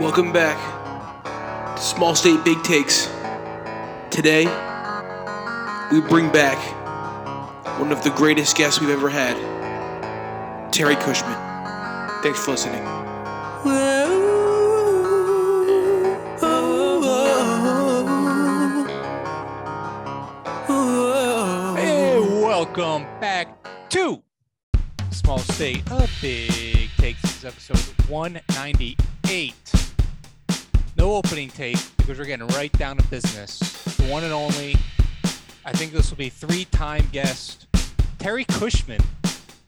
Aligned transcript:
Welcome 0.00 0.32
back 0.32 0.56
to 1.76 1.82
Small 1.82 2.14
State 2.14 2.42
Big 2.42 2.62
Takes. 2.62 3.04
Today, 4.10 4.46
we 5.92 6.00
bring 6.00 6.32
back 6.32 6.56
one 7.78 7.92
of 7.92 8.02
the 8.02 8.08
greatest 8.16 8.56
guests 8.56 8.80
we've 8.80 8.88
ever 8.88 9.10
had, 9.10 9.36
Terry 10.72 10.96
Cushman. 10.96 11.36
Thanks 12.22 12.42
for 12.42 12.52
listening. 12.52 12.82
Hey, 21.76 22.18
welcome 22.42 23.02
back 23.20 23.48
to 23.90 24.22
Small 25.10 25.40
State 25.40 25.82
of 25.92 26.10
Big 26.22 26.88
Takes. 26.96 27.20
This 27.20 27.36
is 27.36 27.44
episode 27.44 28.08
198. 28.08 29.59
No 31.00 31.14
opening 31.14 31.48
take 31.48 31.78
because 31.96 32.18
we're 32.18 32.26
getting 32.26 32.46
right 32.48 32.70
down 32.72 32.98
to 32.98 33.02
business. 33.08 33.58
The 33.96 34.04
one 34.04 34.22
and 34.22 34.34
only, 34.34 34.76
I 35.64 35.72
think 35.72 35.92
this 35.92 36.10
will 36.10 36.18
be 36.18 36.28
three 36.28 36.66
time 36.66 37.08
guest, 37.10 37.68
Terry 38.18 38.44
Cushman 38.44 39.00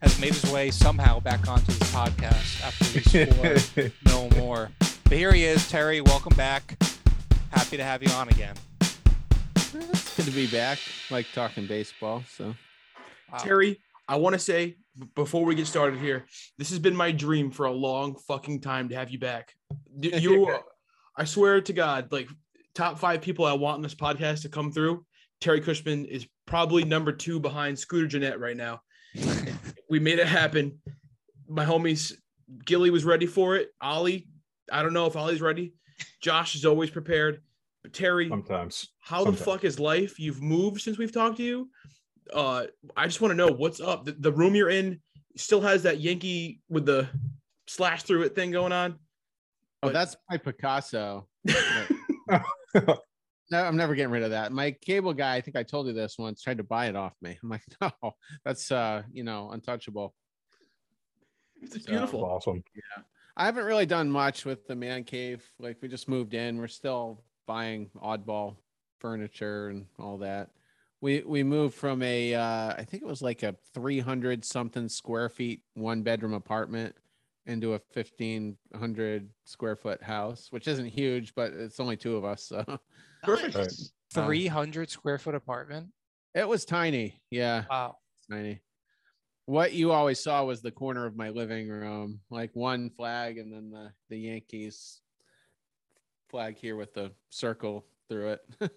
has 0.02 0.20
made 0.20 0.34
his 0.34 0.52
way 0.52 0.70
somehow 0.70 1.20
back 1.20 1.48
onto 1.48 1.72
the 1.72 1.86
podcast 1.86 2.62
after 2.62 2.84
we 2.95 3.62
scored 3.72 3.92
no 4.05 4.28
more. 4.38 4.68
But 5.05 5.16
here 5.16 5.32
he 5.32 5.45
is, 5.45 5.70
Terry. 5.70 6.02
Welcome 6.02 6.36
back. 6.36 6.77
Happy 7.50 7.78
to 7.78 7.83
have 7.83 8.02
you 8.02 8.10
on 8.10 8.28
again. 8.28 8.55
It's 8.83 10.14
good 10.14 10.27
to 10.27 10.33
be 10.33 10.48
back. 10.48 10.80
Like 11.10 11.24
talking 11.33 11.66
baseball. 11.66 12.24
So 12.28 12.55
Wow. 13.33 13.38
Terry, 13.38 13.80
I 14.06 14.16
want 14.16 14.34
to 14.34 14.38
say 14.38 14.77
before 15.14 15.46
we 15.46 15.55
get 15.55 15.66
started 15.66 15.98
here, 15.98 16.27
this 16.58 16.69
has 16.69 16.78
been 16.78 16.94
my 16.94 17.10
dream 17.10 17.50
for 17.50 17.64
a 17.64 17.72
long 17.72 18.16
fucking 18.16 18.60
time 18.60 18.91
to 18.91 18.94
have 18.94 19.08
you 19.08 19.19
back. 19.19 19.55
You, 19.98 20.58
I 21.16 21.24
swear 21.24 21.60
to 21.60 21.72
God, 21.72 22.10
like 22.10 22.28
top 22.74 22.98
five 22.98 23.20
people 23.20 23.44
I 23.44 23.52
want 23.52 23.77
in 23.77 23.82
this 23.82 23.94
podcast 23.94 24.42
to 24.42 24.48
come 24.48 24.72
through. 24.72 25.05
Terry 25.41 25.60
Cushman 25.60 26.04
is 26.06 26.27
probably 26.46 26.84
number 26.84 27.12
two 27.12 27.41
behind 27.41 27.78
Scooter 27.78 28.06
Gennett 28.06 28.38
right 28.38 28.56
now. 28.56 28.80
we 29.91 29.98
made 29.98 30.19
it 30.19 30.27
happen. 30.27 30.80
My 31.48 31.64
homies, 31.64 32.12
Gilly 32.64 32.91
was 32.91 33.04
ready 33.04 33.27
for 33.27 33.56
it. 33.56 33.70
Ollie, 33.80 34.28
I 34.70 34.82
don't 34.82 34.92
know 34.92 35.06
if 35.06 35.16
Ollie's 35.16 35.42
ready. 35.42 35.74
Josh 36.20 36.54
is 36.54 36.64
always 36.64 36.91
prepared. 36.91 37.42
But 37.82 37.92
Terry, 37.92 38.28
Sometimes. 38.28 38.88
how 39.00 39.24
the 39.24 39.32
fuck 39.32 39.64
is 39.64 39.80
life? 39.80 40.20
You've 40.20 40.41
moved 40.41 40.80
since 40.80 40.98
we've 40.98 41.12
talked 41.12 41.38
to 41.38 41.42
you. 41.42 41.69
Uh, 42.32 42.66
I 42.97 43.06
just 43.06 43.20
want 43.20 43.32
to 43.32 43.36
know 43.36 43.48
what's 43.48 43.80
up. 43.80 44.04
The, 44.04 44.12
the 44.12 44.32
room 44.32 44.54
you're 44.54 44.70
in 44.70 45.00
still 45.36 45.60
has 45.62 45.82
that 45.82 46.00
Yankee 46.00 46.60
with 46.69 46.86
the 46.86 47.08
slash 47.66 48.04
through 48.04 48.22
it 48.22 48.36
thing 48.36 48.52
going 48.52 48.72
on. 48.72 48.98
Oh, 49.83 49.88
But- 49.88 49.92
that's 49.94 50.16
my 50.30 50.36
Picasso. 50.38 51.27
No, 53.50 53.58
I'm 53.58 53.77
never 53.77 53.94
getting 53.94 54.12
rid 54.12 54.22
of 54.22 54.30
that. 54.30 54.50
My 54.50 54.70
cable 54.70 55.12
guy, 55.12 55.34
I 55.34 55.42
think 55.42 55.56
I 55.58 55.62
told 55.62 55.86
you 55.86 55.92
this 55.92 56.16
once, 56.19 56.41
tried 56.41 56.56
to 56.56 56.64
buy 56.64 56.86
it 56.86 56.97
off 56.97 57.12
me. 57.20 57.36
I'm 57.42 57.50
like, 57.50 57.62
no, 57.83 57.91
that's 58.47 58.72
uh, 58.72 59.03
you 59.12 59.25
know, 59.25 59.50
untouchable. 59.50 60.14
It's 61.60 61.84
So- 61.84 61.91
beautiful. 61.91 62.25
awesome. 62.25 62.64
Yeah. 62.75 63.03
I 63.36 63.44
haven't 63.44 63.64
really 63.66 63.84
done 63.84 64.10
much 64.10 64.47
with 64.47 64.66
the 64.66 64.75
man 64.75 65.05
cave. 65.05 65.44
Like 65.58 65.77
we 65.83 65.88
just 65.88 66.08
moved 66.08 66.33
in. 66.33 66.56
We're 66.58 66.66
still 66.69 67.25
buying 67.47 67.91
oddball 68.03 68.56
furniture 69.00 69.69
and 69.69 69.84
all 69.98 70.16
that. 70.19 70.48
We 71.03 71.22
we 71.27 71.42
moved 71.42 71.75
from 71.75 72.03
a 72.03 72.34
uh 72.34 72.75
I 72.78 72.84
think 72.88 73.03
it 73.03 73.06
was 73.06 73.20
like 73.22 73.42
a 73.42 73.55
300 73.75 74.44
something 74.47 74.88
square 74.88 75.28
feet 75.28 75.60
one 75.75 76.03
bedroom 76.03 76.33
apartment 76.34 76.94
into 77.46 77.74
a 77.74 77.80
1500 77.94 79.28
square 79.44 79.76
foot 79.76 80.02
house, 80.02 80.48
which 80.50 80.68
isn't 80.68 80.86
huge, 80.86 81.34
but 81.34 81.52
it's 81.52 81.80
only 81.80 81.96
two 81.96 82.16
of 82.16 82.24
us. 82.24 82.44
So 82.44 82.64
Perfect. 83.22 83.54
Right. 83.56 83.72
300 84.12 84.90
square 84.90 85.18
foot 85.18 85.34
apartment. 85.34 85.88
it 86.34 86.47
was 86.47 86.64
tiny. 86.64 87.20
Yeah. 87.31 87.64
Wow. 87.70 87.97
tiny. 88.31 88.60
What 89.47 89.72
you 89.72 89.91
always 89.92 90.20
saw 90.22 90.44
was 90.44 90.62
the 90.62 90.70
corner 90.70 91.04
of 91.06 91.16
my 91.16 91.31
living 91.31 91.69
room, 91.69 92.20
like 92.31 92.50
one 92.54 92.91
flag 92.91 93.38
and 93.38 93.52
then 93.52 93.70
the, 93.70 93.91
the 94.08 94.19
Yankees 94.19 95.00
flag 96.31 96.56
here 96.56 96.76
with 96.76 96.94
the 96.94 97.12
circle 97.31 97.84
through 98.08 98.32
it. 98.32 98.41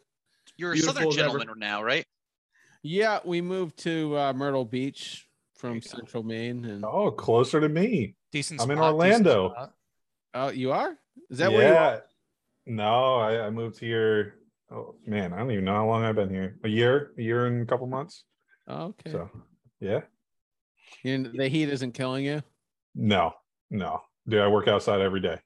You're 0.57 0.71
a 0.71 0.73
Beautiful 0.73 0.93
Southern 0.95 1.07
as 1.09 1.17
ever. 1.17 1.37
gentleman 1.39 1.59
now, 1.59 1.83
right? 1.83 2.05
yeah, 2.83 3.19
we 3.25 3.41
moved 3.41 3.77
to 3.79 4.17
uh, 4.17 4.33
Myrtle 4.33 4.65
Beach 4.65 5.27
from 5.55 5.75
you 5.75 5.81
go. 5.81 5.87
Central 5.87 6.23
Maine. 6.23 6.65
And 6.65 6.85
Oh, 6.85 7.11
closer 7.11 7.59
to 7.59 7.69
me. 7.69 8.15
Decent 8.35 8.59
I'm 8.61 8.69
in 8.69 8.77
spot, 8.77 8.99
decent 8.99 9.27
Orlando. 9.27 9.69
oh, 10.33 10.49
you 10.49 10.73
are? 10.73 10.97
Is 11.29 11.37
that 11.37 11.53
where 11.53 11.69
you 11.69 11.73
are? 11.73 12.03
No, 12.65 13.15
I, 13.15 13.45
I 13.45 13.49
moved 13.49 13.79
here. 13.79 14.35
Oh 14.69 14.95
man, 15.07 15.31
I 15.31 15.37
don't 15.37 15.51
even 15.51 15.63
know 15.63 15.75
how 15.75 15.87
long 15.87 16.03
I've 16.03 16.17
been 16.17 16.29
here. 16.29 16.57
A 16.65 16.67
year, 16.67 17.13
a 17.17 17.21
year 17.21 17.45
and 17.45 17.61
a 17.61 17.65
couple 17.65 17.87
months. 17.87 18.25
Oh, 18.67 18.87
okay. 18.87 19.11
So 19.13 19.29
yeah. 19.79 20.01
You- 21.01 21.31
the 21.31 21.47
heat 21.47 21.69
isn't 21.69 21.93
killing 21.93 22.25
you? 22.25 22.43
No, 22.93 23.31
no. 23.71 24.01
Dude, 24.27 24.41
I 24.41 24.49
work 24.49 24.67
outside 24.67 24.99
every 24.99 25.21
day. 25.21 25.39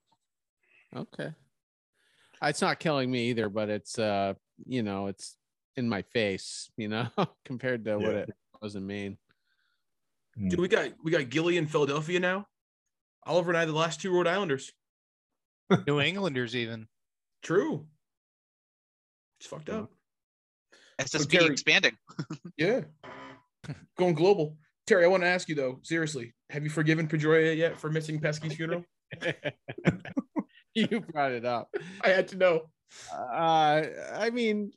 Okay. 0.95 1.29
It's 2.41 2.61
not 2.61 2.79
killing 2.79 3.11
me 3.11 3.29
either, 3.29 3.49
but 3.49 3.69
it's 3.69 3.99
uh, 3.99 4.33
you 4.65 4.81
know, 4.81 5.05
it's 5.05 5.37
in 5.75 5.87
my 5.87 6.01
face, 6.01 6.71
you 6.75 6.87
know, 6.87 7.07
compared 7.45 7.85
to 7.85 7.99
what 7.99 8.15
it 8.15 8.29
was 8.63 8.75
in 8.75 8.87
Maine. 8.87 9.19
Mm. 10.39 10.49
Dude, 10.49 10.59
we 10.59 10.67
got 10.67 10.89
we 11.03 11.11
got 11.11 11.29
Gilly 11.29 11.57
in 11.57 11.67
Philadelphia 11.67 12.19
now. 12.19 12.47
Oliver 13.25 13.51
and 13.51 13.57
I, 13.57 13.65
the 13.65 13.73
last 13.73 14.01
two 14.01 14.11
Rhode 14.11 14.27
Islanders. 14.27 14.71
New 15.87 15.99
Englanders, 15.99 16.55
even. 16.55 16.87
True. 17.43 17.85
It's 19.39 19.47
fucked 19.47 19.69
up. 19.69 19.91
SSP 20.99 21.29
Terry- 21.39 21.51
expanding. 21.51 21.97
Yeah. 22.57 22.81
Going 23.97 24.15
global. 24.15 24.57
Terry, 24.87 25.05
I 25.05 25.07
want 25.07 25.23
to 25.23 25.27
ask 25.27 25.47
you 25.47 25.55
though, 25.55 25.79
seriously, 25.83 26.33
have 26.49 26.63
you 26.63 26.69
forgiven 26.69 27.07
Pedroia 27.07 27.55
yet 27.55 27.79
for 27.79 27.89
missing 27.89 28.19
Pesky's 28.19 28.55
funeral? 28.55 28.83
you 30.73 31.01
brought 31.01 31.31
it 31.31 31.45
up. 31.45 31.69
I 32.03 32.09
had 32.09 32.27
to 32.29 32.37
know. 32.37 32.61
Uh, 33.13 33.83
I 34.15 34.29
mean, 34.31 34.71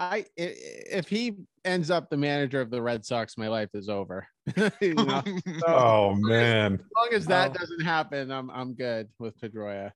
I 0.00 0.16
i- 0.16 0.24
if 0.36 1.08
he 1.08 1.36
ends 1.64 1.90
up 1.90 2.08
the 2.10 2.16
manager 2.16 2.60
of 2.60 2.70
the 2.70 2.80
Red 2.80 3.04
Sox, 3.04 3.36
my 3.36 3.48
life 3.48 3.68
is 3.74 3.88
over. 3.88 4.26
You 4.80 4.94
know? 4.94 5.22
So, 5.60 5.66
Oh 5.66 6.14
man. 6.18 6.74
as 6.74 6.80
long 6.96 7.08
as 7.12 7.26
that 7.26 7.50
Oh. 7.50 7.54
doesn't 7.54 7.82
happen, 7.84 8.30
I'm 8.32 8.50
I'm 8.50 8.74
good 8.74 9.08
with 9.18 9.38
Pedroia. 9.40 9.92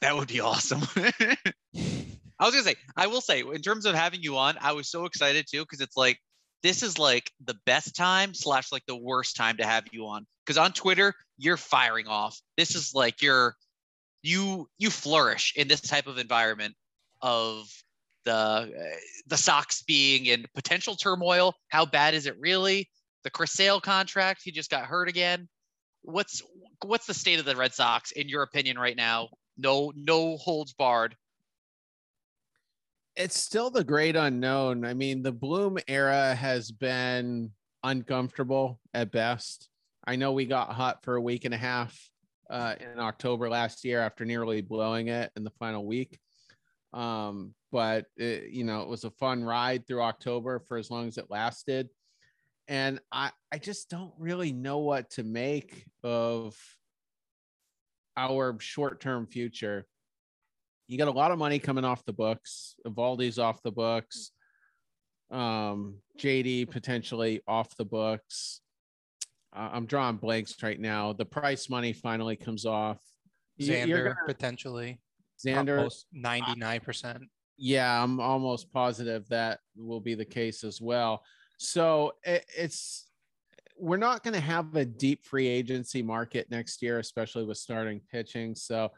that 0.00 0.16
would 0.16 0.28
be 0.28 0.40
awesome. 0.40 0.82
I 0.96 2.44
was 2.44 2.50
gonna 2.52 2.62
say, 2.64 2.76
I 2.96 3.06
will 3.06 3.20
say, 3.20 3.40
in 3.40 3.62
terms 3.62 3.86
of 3.86 3.94
having 3.94 4.22
you 4.22 4.36
on, 4.36 4.56
I 4.60 4.72
was 4.72 4.90
so 4.90 5.04
excited 5.06 5.46
too 5.50 5.62
because 5.62 5.80
it's 5.80 5.96
like 5.96 6.18
this 6.62 6.82
is 6.82 6.98
like 6.98 7.30
the 7.44 7.56
best 7.66 7.94
time 7.94 8.34
slash 8.34 8.72
like 8.72 8.84
the 8.86 8.96
worst 8.96 9.36
time 9.36 9.56
to 9.58 9.66
have 9.66 9.84
you 9.92 10.06
on 10.06 10.26
because 10.44 10.58
on 10.58 10.72
Twitter 10.72 11.14
you're 11.38 11.56
firing 11.58 12.08
off. 12.08 12.40
This 12.56 12.74
is 12.74 12.92
like 12.94 13.20
you're 13.22 13.54
you 14.22 14.68
you 14.78 14.90
flourish 14.90 15.52
in 15.56 15.68
this 15.68 15.80
type 15.82 16.06
of 16.06 16.18
environment 16.18 16.74
of 17.22 17.66
the 18.26 18.32
uh, 18.32 18.66
the 19.26 19.36
Sox 19.36 19.82
being 19.82 20.26
in 20.26 20.44
potential 20.54 20.96
turmoil. 20.96 21.54
How 21.68 21.86
bad 21.86 22.12
is 22.12 22.26
it 22.26 22.36
really? 22.38 22.90
The 23.24 23.30
Chris 23.30 23.52
Sale 23.52 23.80
contract, 23.80 24.42
he 24.44 24.52
just 24.52 24.70
got 24.70 24.84
hurt 24.84 25.08
again. 25.08 25.48
What's 26.02 26.42
what's 26.84 27.06
the 27.06 27.14
state 27.14 27.38
of 27.38 27.46
the 27.46 27.56
Red 27.56 27.72
Sox 27.72 28.12
in 28.12 28.28
your 28.28 28.42
opinion 28.42 28.78
right 28.78 28.96
now? 28.96 29.30
No 29.56 29.92
no 29.96 30.36
holds 30.36 30.74
barred. 30.74 31.16
It's 33.16 33.38
still 33.38 33.70
the 33.70 33.84
great 33.84 34.14
unknown. 34.14 34.84
I 34.84 34.92
mean, 34.92 35.22
the 35.22 35.32
Bloom 35.32 35.78
era 35.88 36.34
has 36.34 36.70
been 36.70 37.50
uncomfortable 37.82 38.78
at 38.92 39.10
best. 39.10 39.70
I 40.06 40.16
know 40.16 40.32
we 40.32 40.44
got 40.44 40.72
hot 40.72 41.02
for 41.02 41.16
a 41.16 41.20
week 41.20 41.46
and 41.46 41.54
a 41.54 41.56
half 41.56 41.98
uh, 42.50 42.74
in 42.78 43.00
October 43.00 43.48
last 43.48 43.84
year 43.84 44.00
after 44.00 44.26
nearly 44.26 44.60
blowing 44.60 45.08
it 45.08 45.32
in 45.34 45.44
the 45.44 45.50
final 45.58 45.86
week. 45.86 46.18
Um, 46.96 47.54
but 47.70 48.06
it, 48.16 48.50
you 48.50 48.64
know, 48.64 48.80
it 48.80 48.88
was 48.88 49.04
a 49.04 49.10
fun 49.10 49.44
ride 49.44 49.86
through 49.86 50.00
October 50.00 50.58
for 50.60 50.78
as 50.78 50.90
long 50.90 51.06
as 51.06 51.18
it 51.18 51.26
lasted. 51.28 51.90
And 52.68 53.00
I, 53.12 53.30
I 53.52 53.58
just 53.58 53.90
don't 53.90 54.14
really 54.18 54.50
know 54.50 54.78
what 54.78 55.10
to 55.10 55.22
make 55.22 55.84
of 56.02 56.56
our 58.16 58.56
short-term 58.58 59.26
future. 59.26 59.86
You 60.88 60.96
got 60.96 61.08
a 61.08 61.12
lot 61.12 61.32
of 61.32 61.38
money 61.38 61.58
coming 61.58 61.84
off 61.84 62.04
the 62.06 62.14
books. 62.14 62.76
Eovaldi's 62.86 63.38
off 63.38 63.62
the 63.62 63.72
books. 63.72 64.30
Um, 65.30 65.96
JD 66.18 66.70
potentially 66.70 67.42
off 67.46 67.76
the 67.76 67.84
books. 67.84 68.62
Uh, 69.54 69.68
I'm 69.72 69.84
drawing 69.86 70.16
blanks 70.16 70.54
right 70.62 70.80
now. 70.80 71.12
The 71.12 71.26
price 71.26 71.68
money 71.68 71.92
finally 71.92 72.36
comes 72.36 72.64
off. 72.64 73.00
Xander 73.60 74.04
gonna- 74.04 74.16
potentially. 74.26 74.98
Xander, 75.44 75.90
99%. 76.14 77.26
yeah, 77.56 78.02
I'm 78.02 78.20
almost 78.20 78.72
positive 78.72 79.28
that 79.28 79.60
will 79.76 80.00
be 80.00 80.14
the 80.14 80.24
case 80.24 80.64
as 80.64 80.80
well. 80.80 81.22
So 81.58 82.12
it, 82.24 82.44
it's 82.56 83.06
we're 83.78 83.96
not 83.96 84.22
going 84.22 84.34
to 84.34 84.40
have 84.40 84.74
a 84.74 84.84
deep 84.84 85.24
free 85.24 85.46
agency 85.46 86.02
market 86.02 86.50
next 86.50 86.82
year, 86.82 86.98
especially 86.98 87.44
with 87.44 87.58
starting 87.58 88.00
pitching. 88.10 88.54
So 88.54 88.90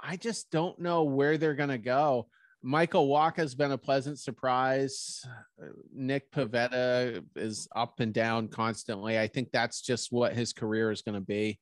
I 0.00 0.16
just 0.16 0.50
don't 0.50 0.78
know 0.78 1.02
where 1.04 1.36
they're 1.36 1.54
going 1.54 1.70
to 1.70 1.78
go. 1.78 2.28
Michael 2.62 3.08
Wacha 3.08 3.36
has 3.36 3.54
been 3.54 3.72
a 3.72 3.78
pleasant 3.78 4.18
surprise. 4.18 5.24
Nick 5.94 6.30
Pivetta 6.30 7.24
is 7.34 7.66
up 7.74 8.00
and 8.00 8.12
down 8.12 8.48
constantly. 8.48 9.18
I 9.18 9.28
think 9.28 9.50
that's 9.50 9.80
just 9.80 10.12
what 10.12 10.34
his 10.34 10.52
career 10.52 10.90
is 10.90 11.02
going 11.02 11.14
to 11.14 11.20
be. 11.20 11.58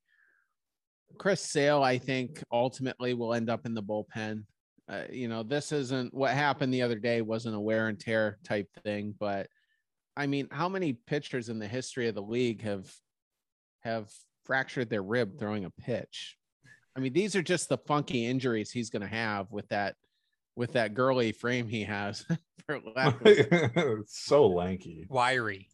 Chris 1.17 1.41
Sale, 1.41 1.83
I 1.83 1.97
think, 1.97 2.41
ultimately 2.51 3.13
will 3.13 3.33
end 3.33 3.49
up 3.49 3.65
in 3.65 3.73
the 3.73 3.83
bullpen. 3.83 4.43
Uh, 4.87 5.03
you 5.11 5.27
know, 5.27 5.43
this 5.43 5.71
isn't 5.71 6.13
what 6.13 6.31
happened 6.31 6.73
the 6.73 6.81
other 6.81 6.97
day, 6.97 7.21
wasn't 7.21 7.55
a 7.55 7.59
wear 7.59 7.87
and 7.87 7.99
tear 7.99 8.39
type 8.43 8.67
thing, 8.83 9.13
but 9.19 9.47
I 10.17 10.27
mean, 10.27 10.47
how 10.51 10.67
many 10.67 10.93
pitchers 10.93 11.49
in 11.49 11.59
the 11.59 11.67
history 11.67 12.07
of 12.07 12.15
the 12.15 12.21
league 12.21 12.61
have 12.63 12.91
have 13.81 14.09
fractured 14.45 14.89
their 14.89 15.03
rib 15.03 15.37
throwing 15.39 15.65
a 15.65 15.69
pitch? 15.69 16.35
I 16.95 16.99
mean, 16.99 17.13
these 17.13 17.35
are 17.35 17.41
just 17.41 17.69
the 17.69 17.77
funky 17.77 18.25
injuries 18.25 18.71
he's 18.71 18.89
going 18.89 19.03
to 19.03 19.07
have 19.07 19.51
with 19.51 19.67
that 19.69 19.95
with 20.55 20.73
that 20.73 20.93
girly 20.93 21.31
frame 21.31 21.67
he 21.67 21.83
has. 21.83 22.25
for 22.65 22.79
lack 22.95 23.19
of- 23.25 24.03
so 24.07 24.47
lanky. 24.47 25.05
Wiry. 25.09 25.69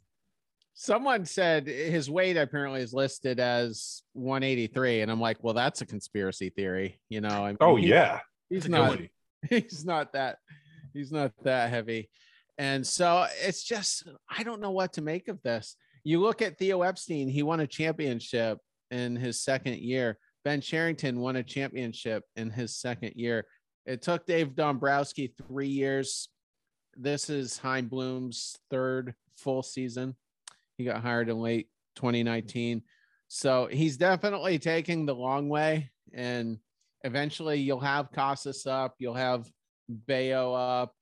Someone 0.78 1.24
said 1.24 1.68
his 1.68 2.10
weight 2.10 2.36
apparently 2.36 2.82
is 2.82 2.94
listed 2.94 3.40
as 3.40 4.04
183, 4.12 5.02
and 5.02 5.10
I'm 5.10 5.22
like, 5.22 5.38
well, 5.42 5.54
that's 5.54 5.80
a 5.82 5.86
conspiracy 5.86 6.50
theory. 6.50 7.00
You 7.08 7.22
know, 7.22 7.46
I 7.46 7.48
mean, 7.48 7.58
Oh 7.62 7.78
he- 7.78 7.88
yeah. 7.88 8.20
he's 8.50 8.68
not 8.68 9.00
he's 9.50 9.86
not 9.86 10.12
that 10.14 10.38
he's 10.94 11.12
not 11.14 11.32
that 11.44 11.70
heavy. 11.70 12.10
And 12.58 12.86
so 12.88 13.26
it's 13.42 13.64
just 13.64 14.08
i 14.30 14.42
don't 14.44 14.62
know 14.62 14.72
what 14.72 14.94
to 14.94 15.02
make 15.02 15.28
of 15.30 15.42
this. 15.44 15.76
You 16.04 16.20
look 16.22 16.42
at 16.42 16.58
theo 16.58 16.82
epstein 16.82 17.30
he 17.30 17.42
won 17.42 17.62
a 17.62 17.68
championship 17.68 18.60
in 18.92 19.16
his 19.16 19.42
second 19.42 19.80
year. 19.80 20.18
Ben 20.44 20.60
Cherington 20.62 21.20
won 21.22 21.38
a 21.38 21.44
championship 21.44 22.24
in 22.36 22.50
his 22.52 22.76
second 22.76 23.14
year. 23.16 23.46
It 23.86 24.02
took 24.02 24.26
dave 24.26 24.56
dombrowski 24.56 25.34
three 25.48 25.68
years. 25.70 26.28
This 26.98 27.30
is 27.30 27.58
Chaim 27.58 27.88
bloom's 27.88 28.58
third 28.70 29.16
full 29.38 29.64
season 29.64 30.16
he 30.78 30.84
got 30.84 31.02
hired 31.02 31.30
in 31.30 31.40
late 31.40 31.68
2019 31.96 32.82
so 33.28 33.68
he's 33.72 33.98
definitely 33.98 34.60
taking 34.60 35.06
the 35.06 35.16
long 35.16 35.50
way 35.50 35.90
and 36.14 36.60
eventually 37.04 37.60
you'll 37.60 37.80
have 37.80 38.12
Casas 38.12 38.66
up, 38.66 38.96
you'll 38.98 39.14
have 39.14 39.50
Bello 39.88 40.54
up, 40.54 40.94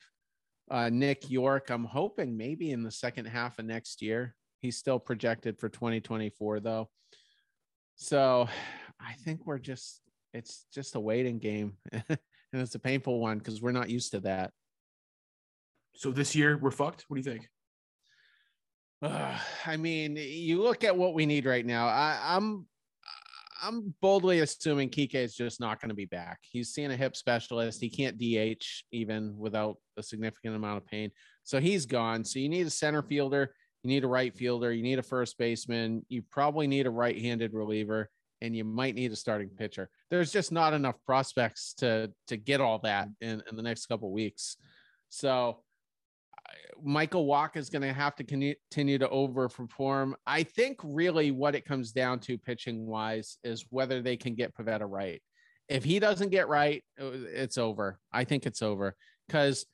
uh, 0.69 0.89
Nick 0.89 1.29
Yorke. 1.29 1.69
I'm 1.69 1.85
hoping 1.85 2.37
maybe 2.37 2.71
in 2.71 2.83
the 2.83 2.91
second 2.91 3.25
half 3.25 3.57
of 3.57 3.65
next 3.65 4.01
year. 4.01 4.35
He's 4.59 4.77
still 4.77 4.99
projected 4.99 5.59
for 5.59 5.69
2024 5.69 6.59
though. 6.59 6.89
So 7.95 8.47
I 8.99 9.13
think 9.23 9.45
we're 9.45 9.59
just 9.59 10.01
it's 10.33 10.65
just 10.73 10.95
a 10.95 10.99
waiting 10.99 11.39
game. 11.39 11.77
and 11.91 12.17
it's 12.53 12.75
a 12.75 12.79
painful 12.79 13.19
one 13.19 13.37
because 13.37 13.61
we're 13.61 13.71
not 13.71 13.89
used 13.89 14.11
to 14.11 14.19
that. 14.21 14.51
So 15.95 16.11
this 16.11 16.35
year 16.35 16.57
we're 16.57 16.71
fucked. 16.71 17.05
What 17.07 17.15
do 17.15 17.19
you 17.19 17.35
think? 17.35 17.47
I 19.03 19.77
mean, 19.77 20.17
you 20.17 20.61
look 20.61 20.83
at 20.83 20.95
what 20.95 21.13
we 21.13 21.25
need 21.25 21.45
right 21.45 21.65
now. 21.65 21.87
I, 21.87 22.19
I'm 22.23 22.65
I'm 23.63 23.93
boldly 24.01 24.41
assuming 24.41 24.89
Kike 24.89 25.15
is 25.15 25.35
just 25.35 25.61
not 25.61 25.79
going 25.79 25.89
to 25.89 25.95
be 25.95 26.05
back. 26.05 26.39
He's 26.41 26.73
seeing 26.73 26.91
a 26.91 26.97
hip 26.97 27.15
specialist. 27.15 27.79
He 27.79 27.89
can't 27.89 28.17
DH 28.17 28.65
even 28.91 29.37
without 29.37 29.77
a 29.95 30.03
significant 30.03 30.55
amount 30.55 30.77
of 30.77 30.85
pain. 30.85 31.11
So 31.43 31.61
he's 31.61 31.85
gone. 31.85 32.25
So 32.25 32.39
you 32.39 32.49
need 32.49 32.67
a 32.67 32.69
center 32.69 33.01
fielder, 33.01 33.53
you 33.83 33.89
need 33.89 34.03
a 34.03 34.07
right 34.07 34.35
fielder, 34.35 34.73
you 34.73 34.83
need 34.83 34.99
a 34.99 35.03
first 35.03 35.37
baseman, 35.37 36.05
you 36.09 36.23
probably 36.29 36.67
need 36.67 36.87
a 36.87 36.91
right-handed 36.91 37.53
reliever, 37.53 38.09
and 38.41 38.53
you 38.53 38.65
might 38.65 38.95
need 38.95 39.13
a 39.13 39.15
starting 39.15 39.49
pitcher. 39.49 39.89
There's 40.09 40.31
just 40.31 40.51
not 40.51 40.73
enough 40.73 40.95
prospects 41.05 41.73
to 41.75 42.11
to 42.27 42.35
get 42.35 42.59
all 42.59 42.79
that 42.79 43.07
in, 43.21 43.41
in 43.49 43.55
the 43.55 43.63
next 43.63 43.85
couple 43.85 44.11
weeks. 44.11 44.57
So 45.09 45.63
Michael 46.83 47.25
Wacha 47.25 47.57
is 47.57 47.69
going 47.69 47.81
to 47.81 47.93
have 47.93 48.15
to 48.15 48.23
continue 48.23 48.97
to 48.97 49.07
overperform. 49.07 50.13
I 50.25 50.43
think 50.43 50.79
really 50.83 51.31
what 51.31 51.55
it 51.55 51.65
comes 51.65 51.91
down 51.91 52.19
to 52.21 52.37
pitching 52.37 52.85
wise 52.85 53.37
is 53.43 53.65
whether 53.69 54.01
they 54.01 54.17
can 54.17 54.35
get 54.35 54.55
Pivetta 54.55 54.89
right. 54.89 55.21
If 55.69 55.83
he 55.83 55.99
doesn't 55.99 56.29
get 56.29 56.47
right, 56.47 56.83
uh, 56.99 57.11
it's 57.11 57.57
over. 57.57 57.99
I 58.11 58.25
think 58.25 58.45
it's 58.45 58.61
over 58.61 58.95
because 59.27 59.65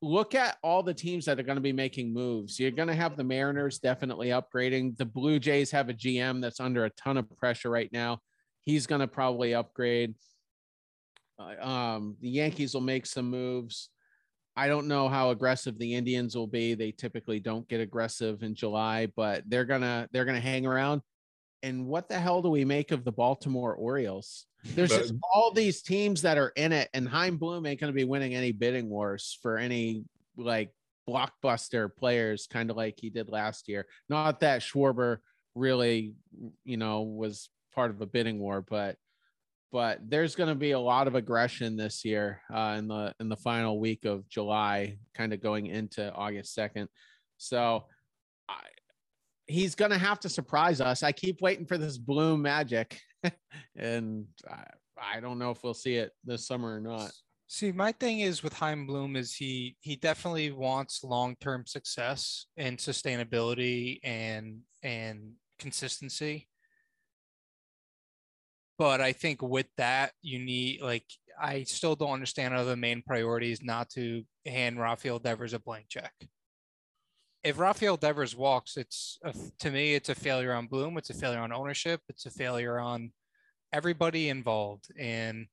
look 0.00 0.34
at 0.34 0.58
all 0.62 0.82
the 0.82 0.94
teams 0.94 1.24
that 1.24 1.38
are 1.38 1.44
going 1.44 1.56
to 1.56 1.62
be 1.62 1.72
making 1.72 2.12
moves. 2.12 2.58
You're 2.58 2.70
going 2.70 2.88
to 2.88 2.94
have 2.94 3.16
the 3.16 3.24
Mariners 3.24 3.78
definitely 3.78 4.28
upgrading. 4.28 4.96
The 4.96 5.06
Blue 5.06 5.38
Jays 5.38 5.70
have 5.70 5.88
a 5.88 5.94
GM 5.94 6.40
that's 6.40 6.60
under 6.60 6.84
a 6.84 6.90
ton 6.90 7.16
of 7.16 7.28
pressure 7.36 7.70
right 7.70 7.90
now. 7.92 8.18
He's 8.62 8.86
going 8.86 9.00
to 9.00 9.06
probably 9.06 9.54
upgrade. 9.54 10.14
Uh, 11.38 11.66
um, 11.66 12.16
the 12.20 12.28
Yankees 12.28 12.74
will 12.74 12.80
make 12.80 13.06
some 13.06 13.30
moves. 13.30 13.90
I 14.56 14.68
don't 14.68 14.86
know 14.86 15.08
how 15.08 15.30
aggressive 15.30 15.78
the 15.78 15.94
Indians 15.94 16.36
will 16.36 16.46
be. 16.46 16.74
They 16.74 16.92
typically 16.92 17.40
don't 17.40 17.66
get 17.68 17.80
aggressive 17.80 18.42
in 18.42 18.54
July, 18.54 19.06
but 19.16 19.42
they're 19.48 19.64
gonna 19.64 20.08
they're 20.12 20.24
gonna 20.24 20.40
hang 20.40 20.64
around. 20.66 21.02
And 21.62 21.86
what 21.86 22.08
the 22.08 22.18
hell 22.18 22.42
do 22.42 22.50
we 22.50 22.64
make 22.64 22.90
of 22.90 23.04
the 23.04 23.12
Baltimore 23.12 23.74
Orioles? 23.74 24.46
There's 24.64 24.90
The- 24.90 24.98
just 24.98 25.14
all 25.32 25.50
these 25.50 25.82
teams 25.82 26.22
that 26.22 26.38
are 26.38 26.52
in 26.56 26.72
it, 26.72 26.88
and 26.94 27.08
Chaim 27.08 27.36
Bloom 27.36 27.66
ain't 27.66 27.80
gonna 27.80 27.92
be 27.92 28.04
winning 28.04 28.34
any 28.34 28.52
bidding 28.52 28.88
wars 28.88 29.38
for 29.42 29.58
any 29.58 30.04
like 30.36 30.72
blockbuster 31.08 31.94
players, 31.94 32.46
kind 32.46 32.70
of 32.70 32.76
like 32.76 32.98
he 32.98 33.10
did 33.10 33.28
last 33.28 33.68
year. 33.68 33.86
Not 34.08 34.40
that 34.40 34.60
Schwarber 34.62 35.18
really, 35.54 36.14
you 36.64 36.76
know, 36.76 37.02
was 37.02 37.50
part 37.74 37.90
of 37.90 38.00
a 38.00 38.06
bidding 38.06 38.38
war, 38.38 38.62
but 38.62 38.96
but 39.74 39.98
there's 40.08 40.36
going 40.36 40.48
to 40.48 40.54
be 40.54 40.70
a 40.70 40.78
lot 40.78 41.08
of 41.08 41.16
aggression 41.16 41.76
this 41.76 42.04
year 42.04 42.40
uh, 42.54 42.76
in 42.78 42.86
the 42.86 43.12
in 43.18 43.28
the 43.28 43.36
final 43.36 43.80
week 43.80 44.04
of 44.04 44.28
July, 44.28 44.96
kind 45.14 45.32
of 45.32 45.42
going 45.42 45.66
into 45.66 46.14
August 46.14 46.54
second. 46.54 46.88
So 47.38 47.86
I, 48.48 48.60
he's 49.48 49.74
going 49.74 49.90
to 49.90 49.98
have 49.98 50.20
to 50.20 50.28
surprise 50.28 50.80
us. 50.80 51.02
I 51.02 51.10
keep 51.10 51.40
waiting 51.40 51.66
for 51.66 51.76
this 51.76 51.98
bloom 51.98 52.42
magic, 52.42 53.00
and 53.76 54.26
I, 54.48 55.16
I 55.16 55.18
don't 55.18 55.40
know 55.40 55.50
if 55.50 55.64
we'll 55.64 55.74
see 55.74 55.96
it 55.96 56.12
this 56.24 56.46
summer 56.46 56.76
or 56.76 56.80
not. 56.80 57.10
See, 57.48 57.72
my 57.72 57.90
thing 57.90 58.20
is 58.20 58.44
with 58.44 58.52
Chaim 58.52 58.86
Bloom 58.86 59.16
is 59.16 59.34
he 59.34 59.76
he 59.80 59.96
definitely 59.96 60.52
wants 60.52 61.02
long-term 61.02 61.66
success 61.66 62.46
and 62.56 62.78
sustainability 62.78 63.98
and 64.04 64.60
and 64.84 65.32
consistency. 65.58 66.46
But 68.78 69.00
I 69.00 69.12
think 69.12 69.40
with 69.42 69.66
that, 69.76 70.12
you 70.22 70.38
need 70.38 70.82
like 70.82 71.04
I 71.40 71.64
still 71.64 71.96
don't 71.96 72.12
understand 72.12 72.54
how 72.54 72.64
the 72.64 72.76
main 72.76 73.02
priority 73.02 73.52
is 73.52 73.62
not 73.62 73.90
to 73.90 74.24
hand 74.46 74.80
Rafael 74.80 75.18
Devers 75.18 75.52
a 75.52 75.58
blank 75.58 75.86
check. 75.88 76.12
If 77.42 77.58
Rafael 77.58 77.96
Devers 77.96 78.34
walks, 78.34 78.76
it's 78.76 79.18
a, 79.22 79.34
to 79.60 79.70
me 79.70 79.94
it's 79.94 80.08
a 80.08 80.14
failure 80.14 80.52
on 80.52 80.66
Bloom, 80.66 80.96
it's 80.96 81.10
a 81.10 81.14
failure 81.14 81.40
on 81.40 81.52
ownership, 81.52 82.00
it's 82.08 82.26
a 82.26 82.30
failure 82.30 82.78
on 82.78 83.12
everybody 83.72 84.28
involved, 84.28 84.86
and 84.98 85.46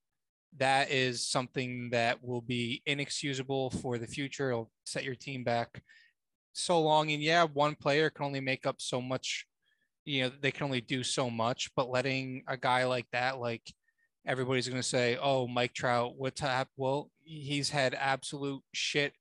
that 0.58 0.92
is 0.92 1.26
something 1.26 1.90
that 1.92 2.24
will 2.24 2.42
be 2.42 2.82
inexcusable 2.86 3.70
for 3.72 3.98
the 3.98 4.08
future. 4.08 4.52
It'll 4.52 4.72
set 4.86 5.04
your 5.04 5.16
team 5.16 5.44
back 5.44 5.82
so 6.54 6.82
long. 6.82 7.12
And 7.12 7.22
yeah, 7.22 7.46
one 7.46 7.76
player 7.76 8.10
can 8.10 8.26
only 8.26 8.42
make 8.42 8.66
up 8.66 8.76
so 8.80 9.02
much, 9.02 9.46
you 10.06 10.24
know, 10.24 10.32
they 10.42 10.52
can 10.52 10.66
only 10.66 10.82
do 10.82 11.04
so 11.04 11.30
much, 11.30 11.70
but 11.76 11.90
letting 11.90 12.44
a 12.48 12.58
guy 12.58 12.86
like 12.86 13.08
that, 13.12 13.40
like 13.40 13.64
everybody's 14.26 14.68
going 14.68 14.82
to 14.82 14.88
say, 14.88 15.18
oh, 15.22 15.48
Mike 15.48 15.74
Trout, 15.74 16.14
what's 16.18 16.42
happened? 16.42 16.74
Well, 16.78 17.10
he's 17.24 17.70
had 17.70 17.94
absolute 17.94 18.62
shit 18.74 19.14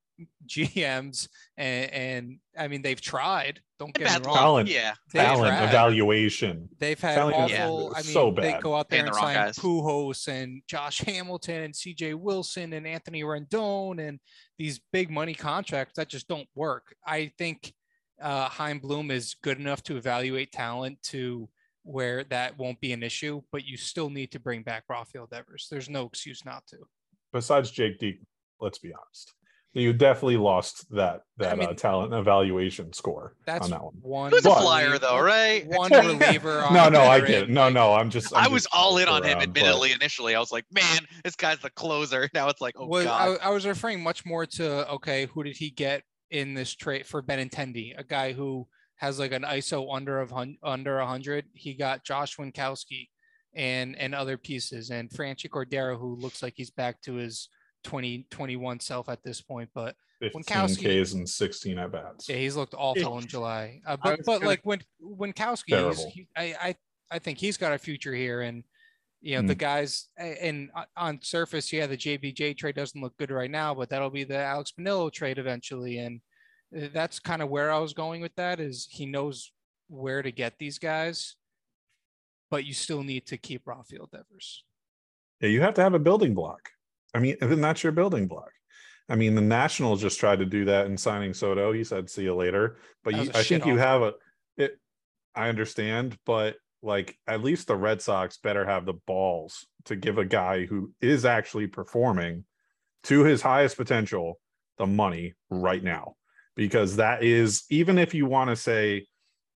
GMs 0.46 1.28
and, 1.56 1.90
and 1.92 2.38
I 2.58 2.68
mean, 2.68 2.82
they've 2.82 3.00
tried. 3.00 3.60
Don't 3.78 3.94
get 3.94 4.08
Bad 4.08 4.20
me 4.22 4.26
wrong. 4.26 4.36
Talent. 4.36 4.68
Yeah. 4.68 4.94
They've 5.12 5.22
Talent 5.22 5.56
tried. 5.56 5.68
evaluation. 5.68 6.68
They've 6.78 7.00
had 7.00 7.14
Telling 7.14 7.34
us 7.34 7.52
awful. 7.52 7.92
I 7.94 7.98
it's 7.98 8.08
mean, 8.08 8.14
so 8.14 8.30
they 8.30 8.58
go 8.60 8.74
out 8.74 8.90
there 8.90 8.98
Paying 8.98 9.06
and 9.06 9.14
the 9.14 9.16
wrong 9.16 9.26
sign 9.26 9.34
guys. 9.34 9.58
Pujols 9.58 10.28
and 10.28 10.62
Josh 10.66 10.98
Hamilton 11.06 11.62
and 11.62 11.74
C.J. 11.74 12.14
Wilson 12.14 12.74
and 12.74 12.86
Anthony 12.86 13.22
Rendon 13.22 14.06
and 14.06 14.20
these 14.58 14.80
big 14.92 15.10
money 15.10 15.34
contracts 15.34 15.94
that 15.96 16.08
just 16.08 16.28
don't 16.28 16.48
work. 16.54 16.94
I 17.06 17.32
think 17.38 17.72
uh, 18.20 18.48
Chaim 18.48 18.78
Bloom 18.78 19.10
is 19.10 19.34
good 19.42 19.58
enough 19.58 19.82
to 19.84 19.96
evaluate 19.96 20.52
talent 20.52 21.02
to 21.04 21.48
where 21.82 22.24
that 22.24 22.58
won't 22.58 22.80
be 22.80 22.92
an 22.92 23.02
issue, 23.02 23.42
but 23.52 23.64
you 23.64 23.76
still 23.76 24.10
need 24.10 24.32
to 24.32 24.40
bring 24.40 24.62
back 24.62 24.84
Rafael 24.88 25.26
Devers. 25.26 25.68
There's 25.70 25.88
no 25.88 26.06
excuse 26.06 26.44
not 26.44 26.66
to. 26.68 26.76
Besides 27.32 27.70
Jake 27.70 27.98
Deacon, 27.98 28.26
let's 28.60 28.78
be 28.78 28.92
honest. 28.92 29.32
You 29.72 29.92
definitely 29.92 30.36
lost 30.36 30.90
that 30.96 31.20
that 31.36 31.56
mean, 31.56 31.68
uh, 31.68 31.74
talent 31.74 32.12
evaluation 32.12 32.92
score 32.92 33.36
That's 33.46 33.66
on 33.66 33.70
that 33.70 33.84
one. 33.84 33.94
one. 34.00 34.30
He 34.30 34.34
was 34.34 34.44
a 34.44 34.50
flyer 34.56 34.98
though, 34.98 35.18
right? 35.22 35.64
One 35.64 35.92
reliever. 35.92 36.58
on 36.64 36.74
no, 36.74 36.88
a 36.88 36.90
no, 36.90 37.02
I 37.02 37.20
veteran, 37.20 37.30
get 37.30 37.42
it. 37.44 37.50
No, 37.50 37.68
no, 37.68 37.92
I'm 37.94 38.10
just. 38.10 38.34
I'm 38.34 38.46
I 38.46 38.48
was 38.48 38.64
just 38.64 38.74
all 38.74 38.98
in 38.98 39.06
on 39.06 39.22
him, 39.22 39.38
around, 39.38 39.38
but- 39.38 39.42
admittedly, 39.44 39.92
initially. 39.92 40.34
I 40.34 40.40
was 40.40 40.50
like, 40.50 40.64
man, 40.72 41.06
this 41.22 41.36
guy's 41.36 41.60
the 41.60 41.70
closer. 41.70 42.28
Now 42.34 42.48
it's 42.48 42.60
like, 42.60 42.74
oh 42.78 42.86
was 42.86 43.04
god. 43.04 43.38
I, 43.40 43.46
I 43.46 43.50
was 43.50 43.64
referring 43.64 44.02
much 44.02 44.26
more 44.26 44.44
to 44.44 44.90
okay, 44.94 45.26
who 45.26 45.44
did 45.44 45.56
he 45.56 45.70
get 45.70 46.02
in 46.30 46.54
this 46.54 46.74
trade 46.74 47.06
for 47.06 47.22
Benintendi, 47.22 47.98
a 47.98 48.04
guy 48.04 48.32
who 48.32 48.66
has 48.96 49.18
like 49.18 49.32
an 49.32 49.42
ISO 49.42 49.94
under 49.94 50.20
of 50.20 50.30
hun- 50.30 50.58
under 50.62 50.98
100. 50.98 51.46
He 51.54 51.74
got 51.74 52.04
Josh 52.04 52.36
Winckowski 52.36 53.08
and 53.54 53.96
and 53.96 54.14
other 54.14 54.36
pieces 54.36 54.90
and 54.90 55.10
Franchy 55.10 55.48
Cordero, 55.48 55.98
who 55.98 56.14
looks 56.16 56.42
like 56.42 56.54
he's 56.56 56.70
back 56.70 57.00
to 57.02 57.14
his 57.14 57.48
2021 57.84 58.80
self 58.80 59.08
at 59.08 59.22
this 59.22 59.40
point. 59.40 59.70
But 59.74 59.96
15 60.20 60.42
Winckowski- 60.42 61.02
Ks 61.04 61.12
and 61.14 61.28
16 61.28 61.78
at 61.78 61.92
bats. 61.92 62.28
yeah, 62.28 62.36
he's 62.36 62.56
looked 62.56 62.74
awful 62.76 63.18
in 63.18 63.26
July. 63.26 63.80
Uh, 63.86 63.96
but 64.02 64.20
but 64.24 64.34
gonna- 64.38 64.46
like 64.46 64.60
when 64.64 64.80
Winckowski, 65.02 65.64
he's, 65.66 65.76
Terrible. 65.76 66.10
he, 66.14 66.28
I 66.36 66.54
I 66.62 66.74
I 67.10 67.18
think 67.18 67.38
he's 67.38 67.56
got 67.56 67.72
a 67.72 67.78
future 67.78 68.14
here 68.14 68.42
and. 68.42 68.64
You 69.22 69.36
know 69.36 69.48
the 69.48 69.54
Mm. 69.54 69.58
guys, 69.58 70.08
and 70.16 70.70
on 70.96 71.20
surface, 71.22 71.72
yeah, 71.72 71.86
the 71.86 71.96
JBJ 71.96 72.56
trade 72.56 72.74
doesn't 72.74 73.00
look 73.00 73.16
good 73.18 73.30
right 73.30 73.50
now, 73.50 73.74
but 73.74 73.90
that'll 73.90 74.08
be 74.10 74.24
the 74.24 74.38
Alex 74.38 74.72
Manillo 74.78 75.12
trade 75.12 75.38
eventually, 75.38 75.98
and 75.98 76.20
uh, 76.76 76.88
that's 76.92 77.18
kind 77.20 77.42
of 77.42 77.50
where 77.50 77.70
I 77.70 77.78
was 77.78 77.92
going 77.92 78.22
with 78.22 78.34
that. 78.36 78.60
Is 78.60 78.88
he 78.90 79.04
knows 79.04 79.52
where 79.88 80.22
to 80.22 80.32
get 80.32 80.58
these 80.58 80.78
guys, 80.78 81.36
but 82.50 82.64
you 82.64 82.72
still 82.72 83.02
need 83.02 83.26
to 83.26 83.36
keep 83.36 83.66
Rafael 83.66 84.08
Devers. 84.10 84.64
Yeah, 85.40 85.48
you 85.48 85.60
have 85.60 85.74
to 85.74 85.82
have 85.82 85.94
a 85.94 85.98
building 85.98 86.32
block. 86.32 86.70
I 87.14 87.18
mean, 87.18 87.36
and 87.42 87.50
then 87.50 87.60
that's 87.60 87.82
your 87.82 87.92
building 87.92 88.26
block. 88.26 88.50
I 89.10 89.16
mean, 89.16 89.34
the 89.34 89.40
Nationals 89.42 90.00
just 90.00 90.20
tried 90.20 90.38
to 90.38 90.46
do 90.46 90.64
that 90.66 90.86
in 90.86 90.96
signing 90.96 91.34
Soto. 91.34 91.72
He 91.72 91.84
said, 91.84 92.08
"See 92.08 92.22
you 92.22 92.34
later." 92.34 92.78
But 93.04 93.16
you, 93.16 93.30
I 93.34 93.42
think 93.42 93.66
you 93.66 93.76
have 93.76 94.00
a. 94.02 94.14
It. 94.56 94.78
I 95.34 95.48
understand, 95.48 96.16
but 96.24 96.56
like 96.82 97.16
at 97.26 97.42
least 97.42 97.66
the 97.66 97.76
Red 97.76 98.00
Sox 98.00 98.38
better 98.38 98.64
have 98.64 98.86
the 98.86 98.98
balls 99.06 99.66
to 99.84 99.96
give 99.96 100.18
a 100.18 100.24
guy 100.24 100.66
who 100.66 100.92
is 101.00 101.24
actually 101.24 101.66
performing 101.66 102.44
to 103.04 103.24
his 103.24 103.42
highest 103.42 103.76
potential 103.76 104.38
the 104.78 104.86
money 104.86 105.34
right 105.50 105.82
now, 105.82 106.14
because 106.56 106.96
that 106.96 107.22
is 107.22 107.64
even 107.70 107.98
if 107.98 108.14
you 108.14 108.26
want 108.26 108.50
to 108.50 108.56
say 108.56 109.06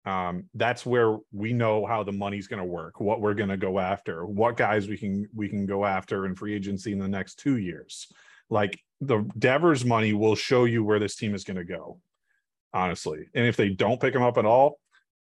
um, 0.06 0.44
that's 0.52 0.84
where 0.84 1.16
we 1.32 1.54
know 1.54 1.86
how 1.86 2.02
the 2.02 2.12
money's 2.12 2.46
going 2.46 2.60
to 2.60 2.68
work, 2.68 3.00
what 3.00 3.22
we're 3.22 3.34
going 3.34 3.48
to 3.48 3.56
go 3.56 3.78
after, 3.78 4.26
what 4.26 4.56
guys 4.56 4.86
we 4.86 4.98
can 4.98 5.26
we 5.34 5.48
can 5.48 5.64
go 5.64 5.84
after 5.84 6.26
in 6.26 6.34
free 6.34 6.54
agency 6.54 6.92
in 6.92 6.98
the 6.98 7.08
next 7.08 7.38
two 7.38 7.56
years. 7.56 8.08
Like 8.50 8.78
the 9.00 9.26
Devers 9.38 9.84
money 9.84 10.12
will 10.12 10.34
show 10.34 10.66
you 10.66 10.84
where 10.84 10.98
this 10.98 11.16
team 11.16 11.34
is 11.34 11.44
going 11.44 11.56
to 11.56 11.64
go, 11.64 12.00
honestly. 12.74 13.28
And 13.34 13.46
if 13.46 13.56
they 13.56 13.70
don't 13.70 14.00
pick 14.00 14.14
him 14.14 14.22
up 14.22 14.36
at 14.36 14.44
all, 14.44 14.78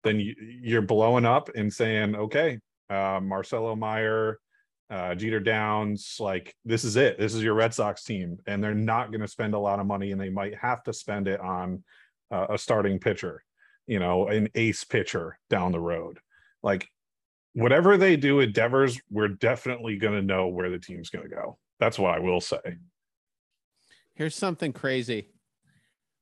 then 0.03 0.20
you, 0.20 0.36
you're 0.62 0.82
blowing 0.82 1.25
up 1.25 1.50
and 1.56 1.72
saying, 1.72 2.15
okay, 2.15 2.60
uh, 2.89 3.20
Marcelo 3.22 3.75
Mayer, 3.75 4.39
uh, 4.89 5.13
Jeter 5.15 5.39
Downs, 5.39 6.18
like 6.20 6.56
this 6.65 6.84
is 6.84 6.96
it. 6.96 7.20
This 7.20 7.36
is 7.36 7.44
your 7.44 7.53
Red 7.53 7.74
Sox 7.74 8.03
team, 8.03 8.38
and 8.48 8.63
they're 8.63 8.74
not 8.74 9.12
going 9.12 9.22
to 9.22 9.27
spend 9.27 9.53
a 9.53 9.60
lot 9.60 9.79
of 9.79 9.86
money, 9.86 10.12
and 10.12 10.20
they 10.20 10.29
might 10.29 10.56
have 10.56 10.84
to 10.84 10.94
spend 10.94 11.27
it 11.27 11.39
on 11.39 11.84
uh, 12.32 12.48
a 12.50 12.58
starting 12.58 13.00
pitcher 13.00 13.44
you 13.89 13.98
know, 13.98 14.27
an 14.27 14.48
ace 14.53 14.84
pitcher 14.84 15.39
down 15.50 15.72
the 15.72 15.79
road. 15.79 16.20
Like 16.62 16.88
whatever 17.53 17.98
they 17.98 18.18
do 18.18 18.36
with 18.36 18.53
Devers, 18.53 19.01
we're 19.10 19.29
definitely 19.29 19.98
going 19.98 20.13
to 20.13 20.22
know 20.22 20.48
where 20.48 20.70
the 20.70 20.77
team's 20.77 21.10
going 21.10 21.27
to 21.27 21.36
go. 21.36 21.58
That's 21.79 21.98
what 21.98 22.13
I 22.13 22.20
will 22.20 22.39
say. 22.39 22.77
Here's 24.13 24.36
something 24.36 24.74
crazy. 24.74 25.32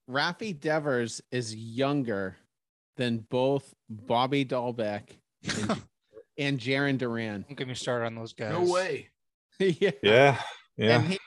Rafi 0.10 0.58
Devers 0.58 1.22
is 1.30 1.54
younger 1.54 2.38
than 2.98 3.20
both 3.30 3.74
Bobby 3.90 4.44
Dalbec 4.44 5.04
and, 5.44 5.82
and 6.38 6.60
Jarren 6.60 6.98
Duran. 6.98 7.46
Don't 7.48 7.58
get 7.58 7.68
me 7.68 7.74
started 7.76 8.06
on 8.08 8.16
those 8.16 8.34
guys. 8.34 8.52
No 8.52 8.72
way. 8.72 9.10
yeah. 9.60 9.92
Yeah. 10.04 10.42
Yeah. 10.76 11.00
And 11.00 11.08
he, 11.08 11.20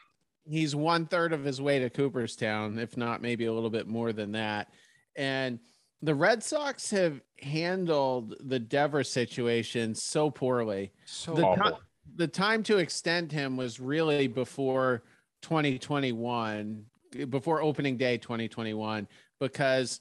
he's 0.48 0.76
one 0.76 1.06
third 1.06 1.32
of 1.32 1.44
his 1.44 1.60
way 1.60 1.78
to 1.80 1.90
Cooperstown, 1.90 2.78
if 2.78 2.96
not 2.96 3.22
maybe 3.22 3.46
a 3.46 3.52
little 3.52 3.70
bit 3.70 3.88
more 3.88 4.12
than 4.12 4.32
that. 4.32 4.68
And 5.16 5.58
the 6.02 6.14
Red 6.14 6.42
Sox 6.42 6.90
have 6.90 7.20
handled 7.42 8.34
the 8.40 8.58
Devers 8.58 9.10
situation 9.10 9.94
so 9.94 10.30
poorly. 10.30 10.92
So 11.04 11.34
The, 11.34 11.44
Awful. 11.44 11.70
ti- 11.72 11.76
the 12.16 12.28
time 12.28 12.62
to 12.64 12.78
extend 12.78 13.32
him 13.32 13.56
was 13.56 13.80
really 13.80 14.26
before 14.28 15.02
2021, 15.42 16.84
before 17.28 17.62
opening 17.62 17.96
day 17.96 18.16
2021, 18.18 19.06
because 19.40 20.00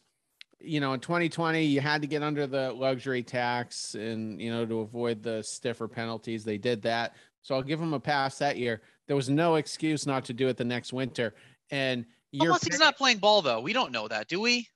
you 0.60 0.80
know 0.80 0.94
in 0.94 1.00
2020 1.00 1.64
you 1.64 1.82
had 1.82 2.02
to 2.02 2.08
get 2.08 2.22
under 2.22 2.46
the 2.46 2.74
luxury 2.74 3.24
tax 3.24 3.96
and 3.96 4.42
you 4.42 4.52
know 4.52 4.66
to 4.66 4.80
avoid 4.82 5.24
the 5.24 5.42
stiffer 5.44 5.88
penalties. 5.88 6.44
They 6.44 6.58
did 6.58 6.82
that, 6.84 7.16
so 7.42 7.56
I'll 7.56 7.64
give 7.64 7.80
him 7.80 7.94
a 7.94 8.00
pass 8.00 8.38
that 8.40 8.58
year. 8.58 8.82
There 9.08 9.16
was 9.16 9.30
no 9.30 9.56
excuse 9.56 10.06
not 10.06 10.26
to 10.26 10.34
do 10.34 10.48
it 10.48 10.58
the 10.58 10.66
next 10.66 10.94
winter, 10.94 11.34
and 11.72 12.06
you're 12.32 12.48
Unless 12.48 12.66
he's 12.66 12.80
not 12.80 12.98
playing 12.98 13.18
ball 13.18 13.42
though, 13.42 13.62
we 13.62 13.74
don't 13.74 13.92
know 13.92 14.08
that, 14.08 14.28
do 14.28 14.40
we? 14.40 14.68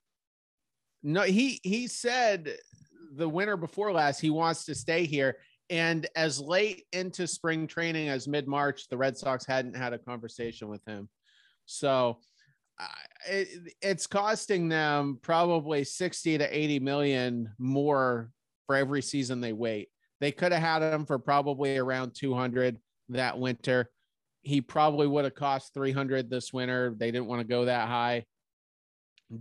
No, 1.03 1.21
he 1.21 1.59
he 1.63 1.87
said 1.87 2.55
the 3.15 3.29
winter 3.29 3.57
before 3.57 3.91
last 3.91 4.19
he 4.19 4.29
wants 4.29 4.65
to 4.65 4.75
stay 4.75 5.05
here. 5.05 5.37
And 5.69 6.07
as 6.15 6.39
late 6.39 6.85
into 6.91 7.27
spring 7.27 7.67
training 7.67 8.09
as 8.09 8.27
mid 8.27 8.47
March, 8.47 8.89
the 8.89 8.97
Red 8.97 9.17
Sox 9.17 9.45
hadn't 9.45 9.75
had 9.75 9.93
a 9.93 9.97
conversation 9.97 10.67
with 10.67 10.83
him. 10.85 11.09
So 11.65 12.19
uh, 12.79 12.85
it, 13.27 13.73
it's 13.81 14.07
costing 14.07 14.69
them 14.69 15.19
probably 15.21 15.83
60 15.83 16.37
to 16.39 16.57
80 16.57 16.79
million 16.79 17.49
more 17.57 18.31
for 18.67 18.75
every 18.75 19.01
season 19.01 19.41
they 19.41 19.53
wait. 19.53 19.89
They 20.19 20.31
could 20.31 20.51
have 20.51 20.61
had 20.61 20.93
him 20.93 21.05
for 21.05 21.19
probably 21.19 21.77
around 21.77 22.15
200 22.15 22.77
that 23.09 23.37
winter. 23.37 23.89
He 24.41 24.61
probably 24.61 25.07
would 25.07 25.25
have 25.25 25.35
cost 25.35 25.73
300 25.73 26.29
this 26.29 26.53
winter. 26.53 26.93
They 26.97 27.11
didn't 27.11 27.27
want 27.27 27.41
to 27.41 27.47
go 27.47 27.65
that 27.65 27.87
high. 27.87 28.25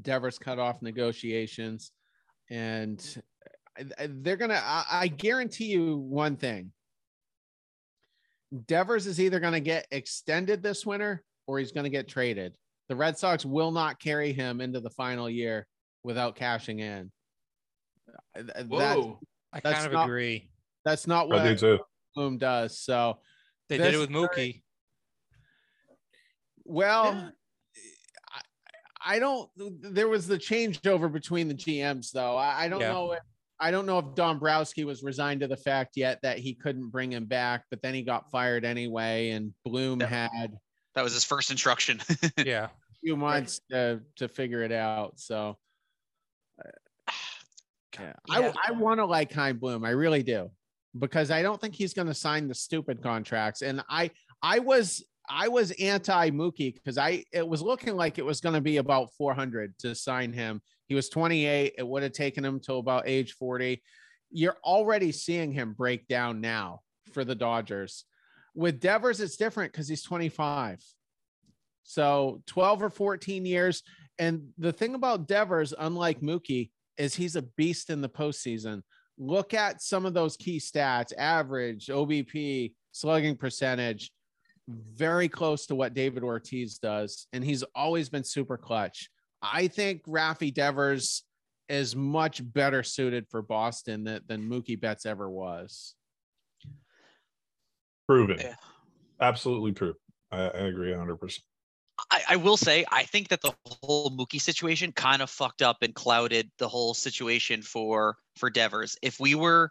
Devers 0.00 0.38
cut 0.38 0.58
off 0.58 0.80
negotiations, 0.80 1.90
and 2.50 3.22
uh, 3.78 3.84
I- 3.98 4.08
they're 4.10 4.36
gonna. 4.36 4.60
I, 4.62 4.84
I 4.90 5.08
guarantee 5.08 5.66
you 5.66 5.96
one 5.96 6.36
thing: 6.36 6.72
Devers 8.66 9.06
is 9.06 9.20
either 9.20 9.40
gonna 9.40 9.60
get 9.60 9.86
extended 9.90 10.62
this 10.62 10.86
winter 10.86 11.22
or 11.46 11.58
he's 11.58 11.72
gonna 11.72 11.90
get 11.90 12.08
traded. 12.08 12.56
The 12.88 12.96
Red 12.96 13.16
Sox 13.18 13.44
will 13.44 13.70
not 13.70 14.00
carry 14.00 14.32
him 14.32 14.60
into 14.60 14.80
the 14.80 14.90
final 14.90 15.28
year 15.30 15.66
without 16.04 16.36
cashing 16.36 16.80
in. 16.80 17.10
Th- 18.34 18.46
That's, 18.54 18.66
Whoa. 18.68 19.18
I 19.52 19.60
that's 19.60 19.74
kind 19.76 19.86
of 19.86 19.92
not- 19.92 20.04
agree. 20.06 20.50
that's 20.84 21.06
not 21.06 21.32
I 21.32 21.54
do 21.54 21.72
what. 21.72 21.80
Bloom 22.14 22.36
does. 22.38 22.78
So, 22.78 23.18
They 23.68 23.78
did 23.78 23.94
it 23.94 23.98
with 23.98 24.10
Mookie. 24.10 24.62
well, 26.64 27.14
Yeah. 27.14 27.30
I, 28.30 29.14
I 29.16 29.18
don't. 29.18 29.48
There 29.94 30.08
was 30.08 30.26
the 30.26 30.38
changeover 30.38 31.10
between 31.12 31.48
the 31.48 31.54
GMs, 31.54 32.10
though. 32.12 32.36
I, 32.36 32.64
I 32.64 32.68
don't 32.68 32.80
Yeah. 32.80 32.92
know. 32.92 33.12
If, 33.12 33.20
I 33.60 33.70
don't 33.70 33.86
know 33.86 33.98
if 33.98 34.14
Dombrowski 34.16 34.84
was 34.84 35.02
resigned 35.02 35.40
to 35.40 35.46
the 35.48 35.56
fact 35.56 35.96
yet 35.96 36.18
that 36.22 36.38
he 36.38 36.52
couldn't 36.54 36.90
bring 36.90 37.12
him 37.12 37.26
back, 37.26 37.64
but 37.70 37.80
then 37.80 37.94
he 37.94 38.02
got 38.02 38.30
fired 38.30 38.64
anyway, 38.64 39.30
and 39.30 39.54
Bloom 39.64 40.00
Yeah. 40.00 40.06
had 40.08 40.56
That 40.94 41.02
was 41.02 41.14
his 41.14 41.24
first 41.24 41.50
instruction. 41.50 42.00
Yeah. 42.44 42.64
a 42.66 42.70
few 43.00 43.16
months 43.16 43.60
to 43.70 44.00
to 44.16 44.28
figure 44.28 44.62
it 44.62 44.72
out. 44.72 45.18
So, 45.18 45.56
uh, 46.64 47.12
yeah, 47.98 48.12
Yeah. 48.28 48.52
I 48.64 48.68
I 48.68 48.72
want 48.72 48.98
to 48.98 49.04
like 49.04 49.32
Chaim 49.32 49.58
Bloom. 49.58 49.84
I 49.84 49.90
really 49.90 50.22
do 50.22 50.50
because 50.98 51.30
I 51.30 51.42
don't 51.42 51.60
think 51.60 51.74
he's 51.74 51.94
going 51.94 52.08
to 52.08 52.14
sign 52.14 52.48
the 52.48 52.54
stupid 52.54 53.02
contracts. 53.02 53.62
And 53.62 53.82
I 53.88 54.10
I 54.42 54.58
was 54.58 55.04
I 55.28 55.48
was 55.48 55.70
anti 55.72 56.30
Mookie 56.30 56.74
because 56.74 56.98
I 56.98 57.24
it 57.32 57.46
was 57.46 57.62
looking 57.62 57.96
like 57.96 58.18
it 58.18 58.24
was 58.24 58.40
going 58.40 58.54
to 58.54 58.60
be 58.60 58.76
about 58.78 59.12
400 59.14 59.78
to 59.80 59.94
sign 59.94 60.32
him. 60.32 60.60
He 60.88 60.94
was 60.94 61.08
28. 61.08 61.74
It 61.78 61.86
would 61.86 62.02
have 62.02 62.12
taken 62.12 62.44
him 62.44 62.60
till 62.60 62.78
about 62.78 63.04
age 63.06 63.32
40. 63.34 63.82
You're 64.30 64.56
already 64.64 65.12
seeing 65.12 65.52
him 65.52 65.72
break 65.74 66.06
down 66.08 66.40
now 66.40 66.80
for 67.12 67.24
the 67.24 67.34
Dodgers. 67.34 68.04
With 68.54 68.80
Devers, 68.80 69.20
it's 69.20 69.36
different 69.36 69.72
because 69.72 69.88
he's 69.88 70.02
25. 70.02 70.82
So 71.84 72.42
12 72.46 72.82
or 72.82 72.90
14 72.90 73.44
years. 73.46 73.82
And 74.18 74.50
the 74.58 74.72
thing 74.72 74.94
about 74.94 75.26
Devers, 75.26 75.74
unlike 75.78 76.20
Mookie, 76.20 76.70
is 76.96 77.14
he's 77.14 77.36
a 77.36 77.42
beast 77.42 77.90
in 77.90 78.00
the 78.00 78.08
postseason. 78.08 78.82
Look 79.18 79.54
at 79.54 79.82
some 79.82 80.06
of 80.06 80.14
those 80.14 80.36
key 80.36 80.58
stats 80.58 81.12
average, 81.16 81.86
OBP, 81.86 82.74
slugging 82.92 83.36
percentage, 83.36 84.12
very 84.68 85.28
close 85.28 85.66
to 85.66 85.74
what 85.74 85.94
David 85.94 86.22
Ortiz 86.22 86.78
does. 86.78 87.26
And 87.32 87.44
he's 87.44 87.62
always 87.74 88.08
been 88.08 88.24
super 88.24 88.56
clutch. 88.56 89.08
I 89.42 89.68
think 89.68 90.04
Rafi 90.04 90.52
Devers 90.52 91.24
is 91.68 91.96
much 91.96 92.40
better 92.52 92.82
suited 92.82 93.26
for 93.28 93.42
Boston 93.42 94.04
than, 94.04 94.20
than 94.28 94.48
Mookie 94.48 94.80
Betts 94.80 95.06
ever 95.06 95.28
was. 95.28 95.94
Proven. 98.12 98.38
Yeah. 98.40 98.54
Absolutely 99.20 99.72
true. 99.72 99.94
I, 100.30 100.42
I 100.42 100.66
agree 100.66 100.90
100%. 100.90 101.40
I, 102.10 102.22
I 102.30 102.36
will 102.36 102.56
say, 102.56 102.84
I 102.90 103.04
think 103.04 103.28
that 103.28 103.42
the 103.42 103.52
whole 103.66 104.10
Mookie 104.10 104.40
situation 104.40 104.92
kind 104.92 105.22
of 105.22 105.30
fucked 105.30 105.62
up 105.62 105.78
and 105.82 105.94
clouded 105.94 106.50
the 106.58 106.68
whole 106.68 106.94
situation 106.94 107.62
for 107.62 108.16
for 108.36 108.50
Devers. 108.50 108.96
If 109.02 109.20
we 109.20 109.34
were 109.34 109.70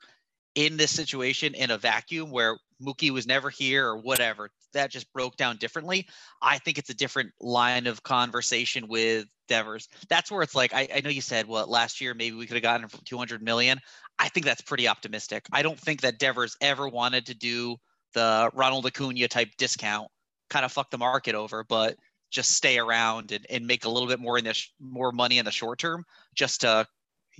in 0.56 0.78
this 0.78 0.92
situation 0.92 1.54
in 1.56 1.72
a 1.72 1.78
vacuum 1.78 2.32
where 2.32 2.58
Mookie 2.82 3.12
was 3.12 3.28
never 3.28 3.50
here 3.50 3.88
or 3.88 3.98
whatever, 3.98 4.50
that 4.74 4.92
just 4.92 5.12
broke 5.14 5.36
down 5.38 5.58
differently. 5.58 6.08
I 6.42 6.58
think 6.58 6.78
it's 6.78 6.90
a 6.90 6.96
different 6.96 7.32
line 7.40 7.88
of 7.88 8.04
conversation 8.04 8.88
with 8.88 9.26
Devers. 9.48 9.88
That's 10.10 10.32
where 10.32 10.42
it's 10.42 10.56
like, 10.56 10.74
I, 10.74 10.88
I 10.96 11.02
know 11.02 11.10
you 11.10 11.22
said, 11.22 11.48
what 11.48 11.70
last 11.70 12.02
year 12.02 12.14
maybe 12.14 12.36
we 12.36 12.48
could 12.48 12.56
have 12.56 12.64
gotten 12.64 12.84
him 12.84 12.90
for 12.90 13.04
200 13.04 13.42
million. 13.42 13.80
I 14.20 14.30
think 14.30 14.46
that's 14.46 14.62
pretty 14.62 14.88
optimistic. 14.88 15.46
I 15.52 15.62
don't 15.62 15.80
think 15.80 16.02
that 16.02 16.20
Devers 16.20 16.58
ever 16.62 16.88
wanted 16.88 17.28
to 17.28 17.34
do 17.34 17.78
the 18.14 18.50
Ronald 18.54 18.86
Acuna 18.86 19.28
type 19.28 19.50
discount, 19.58 20.10
kind 20.50 20.66
of 20.66 20.72
fuck 20.72 20.90
the 20.90 20.98
market 20.98 21.36
over, 21.36 21.64
but 21.64 21.98
just 22.30 22.52
stay 22.52 22.78
around 22.78 23.32
and, 23.32 23.46
and 23.50 23.68
make 23.68 23.86
a 23.86 23.90
little 23.90 24.08
bit 24.08 24.20
more 24.20 24.38
in 24.38 24.46
this 24.46 24.72
more 24.80 25.12
money 25.12 25.38
in 25.38 25.46
the 25.46 25.52
short 25.52 25.80
term 25.80 26.06
just 26.34 26.62
to 26.62 26.88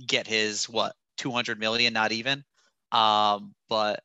get 0.06 0.26
his 0.26 0.68
what 0.68 0.94
200 1.16 1.58
million, 1.58 1.92
not 1.92 2.12
even. 2.12 2.44
Um, 2.90 3.54
but 3.68 4.02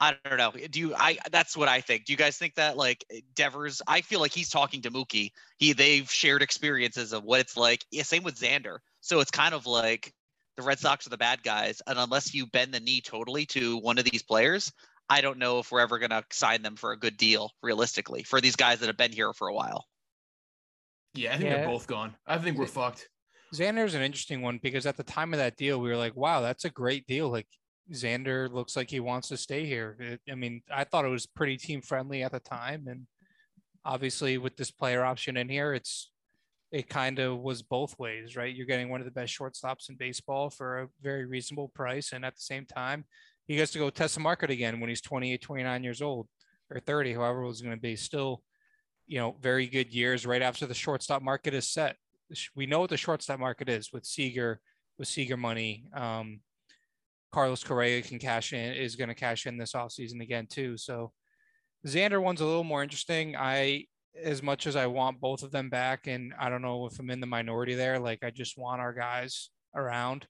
I 0.00 0.16
don't 0.24 0.38
know. 0.38 0.52
Do 0.68 0.80
you? 0.80 0.94
I 0.96 1.18
that's 1.30 1.56
what 1.56 1.68
I 1.68 1.80
think. 1.80 2.06
Do 2.06 2.12
you 2.12 2.16
guys 2.16 2.36
think 2.36 2.56
that 2.56 2.76
like 2.76 3.04
Devers? 3.34 3.80
I 3.86 4.00
feel 4.00 4.20
like 4.20 4.32
he's 4.32 4.50
talking 4.50 4.82
to 4.82 4.90
Mookie. 4.90 5.30
He 5.58 5.74
they've 5.74 6.10
shared 6.10 6.42
experiences 6.42 7.12
of 7.12 7.22
what 7.22 7.40
it's 7.40 7.56
like. 7.56 7.84
Yeah, 7.92 8.02
same 8.02 8.24
with 8.24 8.34
Xander. 8.34 8.78
So 9.00 9.20
it's 9.20 9.30
kind 9.30 9.54
of 9.54 9.66
like 9.66 10.12
the 10.56 10.62
Red 10.62 10.80
Sox 10.80 11.06
are 11.06 11.10
the 11.10 11.18
bad 11.18 11.42
guys, 11.42 11.82
and 11.86 11.98
unless 11.98 12.34
you 12.34 12.46
bend 12.46 12.74
the 12.74 12.80
knee 12.80 13.00
totally 13.00 13.46
to 13.46 13.78
one 13.78 13.96
of 13.98 14.04
these 14.04 14.22
players, 14.22 14.72
I 15.08 15.20
don't 15.20 15.38
know 15.38 15.58
if 15.58 15.70
we're 15.70 15.80
ever 15.80 15.98
gonna 15.98 16.24
sign 16.30 16.62
them 16.62 16.76
for 16.76 16.92
a 16.92 16.98
good 16.98 17.16
deal 17.16 17.50
realistically 17.62 18.22
for 18.22 18.40
these 18.40 18.56
guys 18.56 18.80
that 18.80 18.86
have 18.86 18.96
been 18.96 19.12
here 19.12 19.32
for 19.32 19.48
a 19.48 19.54
while. 19.54 19.86
Yeah, 21.14 21.34
I 21.34 21.36
think 21.38 21.50
Yeah. 21.50 21.56
they're 21.58 21.66
both 21.68 21.86
gone. 21.86 22.16
I 22.26 22.38
think 22.38 22.56
we're 22.56 22.66
fucked. 22.66 23.08
Xander's 23.54 23.94
an 23.94 24.00
interesting 24.02 24.40
one 24.40 24.58
because 24.62 24.86
at 24.86 24.96
the 24.96 25.02
time 25.02 25.34
of 25.34 25.38
that 25.38 25.56
deal, 25.56 25.78
we 25.80 25.90
were 25.90 25.96
like, 25.96 26.16
wow, 26.16 26.40
that's 26.40 26.64
a 26.64 26.70
great 26.70 27.06
deal. 27.06 27.28
Like 27.28 27.46
Xander 27.90 28.50
looks 28.50 28.76
like 28.76 28.88
he 28.88 29.00
wants 29.00 29.28
to 29.28 29.36
stay 29.36 29.66
here. 29.66 29.96
It- 30.00 30.22
I 30.30 30.34
mean, 30.34 30.62
I 30.70 30.84
thought 30.84 31.04
it 31.04 31.08
was 31.08 31.26
pretty 31.26 31.58
team 31.58 31.82
friendly 31.82 32.22
at 32.22 32.32
the 32.32 32.40
time. 32.40 32.86
And 32.88 33.06
obviously 33.84 34.38
with 34.38 34.56
this 34.56 34.70
player 34.70 35.04
option 35.04 35.36
in 35.36 35.48
here, 35.48 35.74
it's 35.74 36.08
it 36.70 36.88
kind 36.88 37.18
of 37.18 37.38
was 37.40 37.60
both 37.62 37.98
ways, 37.98 38.34
right? 38.34 38.54
You're 38.54 38.64
getting 38.64 38.88
one 38.88 39.02
of 39.02 39.04
the 39.04 39.10
best 39.10 39.38
shortstops 39.38 39.90
in 39.90 39.96
baseball 39.96 40.48
for 40.48 40.78
a 40.78 40.88
very 41.02 41.26
reasonable 41.26 41.68
price. 41.68 42.12
And 42.12 42.24
at 42.24 42.34
the 42.34 42.40
same 42.40 42.64
time, 42.64 43.04
he 43.46 43.56
gets 43.56 43.72
to 43.72 43.78
go 43.78 43.90
test 43.90 44.14
the 44.14 44.20
market 44.20 44.50
again 44.50 44.80
when 44.80 44.88
he's 44.88 45.00
28, 45.00 45.40
29 45.40 45.84
years 45.84 46.02
old 46.02 46.28
or 46.70 46.80
30, 46.80 47.14
however 47.14 47.42
it 47.42 47.48
was 47.48 47.62
going 47.62 47.74
to 47.74 47.80
be. 47.80 47.96
Still, 47.96 48.42
you 49.06 49.18
know, 49.18 49.36
very 49.40 49.66
good 49.66 49.92
years 49.92 50.26
right 50.26 50.42
after 50.42 50.66
the 50.66 50.74
shortstop 50.74 51.22
market 51.22 51.54
is 51.54 51.68
set 51.68 51.96
we 52.54 52.66
know 52.66 52.80
what 52.80 52.90
the 52.90 52.96
shortstop 52.96 53.38
market 53.38 53.68
is 53.68 53.92
with 53.92 54.04
Seager, 54.04 54.60
with 54.98 55.08
Seager 55.08 55.36
money. 55.36 55.84
Um, 55.94 56.40
Carlos 57.32 57.64
Correa 57.64 58.02
can 58.02 58.18
cash 58.18 58.52
in, 58.52 58.74
is 58.74 58.96
going 58.96 59.08
to 59.08 59.14
cash 59.14 59.46
in 59.46 59.56
this 59.56 59.72
offseason 59.72 60.20
again, 60.20 60.46
too. 60.46 60.76
So 60.76 61.12
Xander 61.86 62.22
one's 62.22 62.40
a 62.40 62.46
little 62.46 62.64
more 62.64 62.82
interesting. 62.82 63.36
I, 63.36 63.86
as 64.20 64.42
much 64.42 64.66
as 64.66 64.76
I 64.76 64.86
want 64.86 65.20
both 65.20 65.42
of 65.42 65.50
them 65.50 65.70
back, 65.70 66.06
and 66.06 66.34
I 66.38 66.50
don't 66.50 66.62
know 66.62 66.86
if 66.86 66.98
I'm 66.98 67.10
in 67.10 67.20
the 67.20 67.26
minority 67.26 67.74
there, 67.74 67.98
like 67.98 68.22
I 68.22 68.30
just 68.30 68.58
want 68.58 68.80
our 68.80 68.92
guys 68.92 69.50
around. 69.74 70.26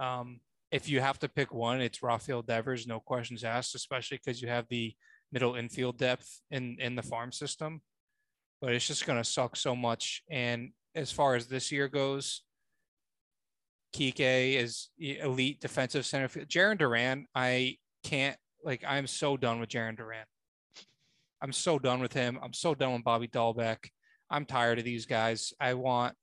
Um, 0.00 0.40
if 0.76 0.90
you 0.90 1.00
have 1.00 1.18
to 1.20 1.28
pick 1.28 1.54
one, 1.54 1.80
it's 1.80 2.02
Rafael 2.02 2.42
Devers, 2.42 2.86
no 2.86 3.00
questions 3.00 3.44
asked, 3.44 3.74
especially 3.74 4.18
because 4.18 4.42
you 4.42 4.48
have 4.48 4.66
the 4.68 4.94
middle 5.32 5.54
infield 5.54 5.96
depth 5.96 6.42
in 6.50 6.76
in 6.78 6.94
the 6.94 7.02
farm 7.02 7.32
system. 7.32 7.80
But 8.60 8.74
it's 8.74 8.86
just 8.86 9.06
going 9.06 9.18
to 9.18 9.24
suck 9.24 9.56
so 9.56 9.74
much. 9.74 10.22
And 10.30 10.72
as 10.94 11.10
far 11.10 11.34
as 11.34 11.46
this 11.46 11.72
year 11.72 11.88
goes, 11.88 12.42
Kike 13.94 14.56
is 14.56 14.90
elite 14.98 15.60
defensive 15.60 16.04
center 16.04 16.28
field. 16.28 16.48
Jarren 16.48 16.76
Duran, 16.76 17.26
I 17.34 17.78
can't 18.04 18.36
like. 18.62 18.84
I'm 18.86 19.06
so 19.06 19.38
done 19.38 19.60
with 19.60 19.70
Jarren 19.70 19.96
Duran. 19.96 20.26
I'm 21.40 21.52
so 21.52 21.78
done 21.78 22.00
with 22.00 22.12
him. 22.12 22.38
I'm 22.42 22.52
so 22.52 22.74
done 22.74 22.92
with 22.92 23.04
Bobby 23.04 23.28
Dalbec. 23.28 23.78
I'm 24.28 24.44
tired 24.44 24.78
of 24.78 24.84
these 24.84 25.06
guys. 25.06 25.54
I 25.58 25.72
want. 25.72 26.14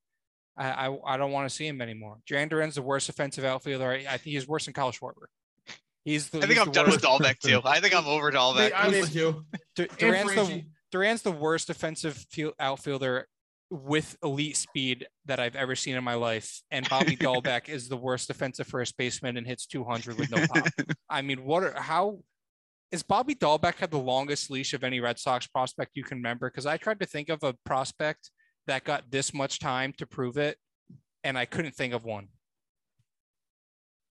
I 0.57 0.87
I, 0.87 0.97
I 1.13 1.17
don't 1.17 1.31
want 1.31 1.49
to 1.49 1.55
see 1.55 1.67
him 1.67 1.81
anymore. 1.81 2.17
Jarren 2.29 2.49
Duran's 2.49 2.75
the 2.75 2.81
worst 2.81 3.09
offensive 3.09 3.43
outfielder. 3.43 3.89
I, 3.91 3.95
I 4.09 4.17
think 4.17 4.33
he's 4.33 4.47
worse 4.47 4.65
than 4.65 4.73
Kyle 4.73 4.91
Schwarber. 4.91 5.25
He's 6.05 6.29
the. 6.29 6.39
I 6.39 6.41
think 6.41 6.51
he's 6.53 6.59
I'm 6.59 6.65
the 6.67 6.71
done 6.73 6.85
with 6.91 7.03
worst- 7.03 7.21
Dalbec 7.21 7.39
too. 7.39 7.61
I 7.63 7.79
think 7.79 7.95
I'm 7.95 8.05
over 8.07 8.31
Dalbec. 8.31 8.71
I 8.73 8.87
would 8.89 9.11
too. 9.11 9.45
Du- 9.75 9.83
And 9.89 9.97
Duran's 9.97 10.29
the 10.35 10.41
Franchy. 10.41 10.65
Duran's 10.91 11.21
the 11.23 11.31
worst 11.31 11.69
offensive 11.69 12.15
field 12.29 12.53
outfielder 12.59 13.27
with 13.71 14.15
elite 14.23 14.55
speed 14.55 15.07
that 15.25 15.39
I've 15.39 15.55
ever 15.55 15.75
seen 15.75 15.95
in 15.95 16.03
my 16.03 16.13
life. 16.13 16.61
And 16.69 16.87
Bobby 16.87 17.15
Dalbec 17.17 17.69
is 17.69 17.89
the 17.89 17.97
worst 17.97 18.27
defensive 18.27 18.67
first 18.67 18.95
baseman 18.97 19.35
and 19.37 19.47
hits 19.47 19.65
200 19.65 20.19
with 20.19 20.29
no 20.29 20.45
pop. 20.45 20.67
I 21.09 21.23
mean, 21.23 21.43
what 21.43 21.63
are 21.63 21.73
how 21.81 22.19
is 22.91 23.01
Bobby 23.01 23.33
Dalbec 23.33 23.75
had 23.77 23.89
the 23.89 23.97
longest 23.97 24.51
leash 24.51 24.73
of 24.73 24.83
any 24.83 24.99
Red 24.99 25.17
Sox 25.17 25.47
prospect 25.47 25.95
you 25.95 26.03
can 26.03 26.17
remember? 26.19 26.51
Because 26.51 26.67
I 26.67 26.77
tried 26.77 26.99
to 26.99 27.07
think 27.07 27.29
of 27.29 27.41
a 27.41 27.55
prospect 27.65 28.29
that 28.67 28.83
got 28.83 29.11
this 29.11 29.33
much 29.33 29.59
time 29.59 29.93
to 29.97 30.05
prove 30.05 30.37
it, 30.37 30.57
and 31.23 31.37
I 31.37 31.45
couldn't 31.45 31.75
think 31.75 31.93
of 31.93 32.05
one. 32.05 32.29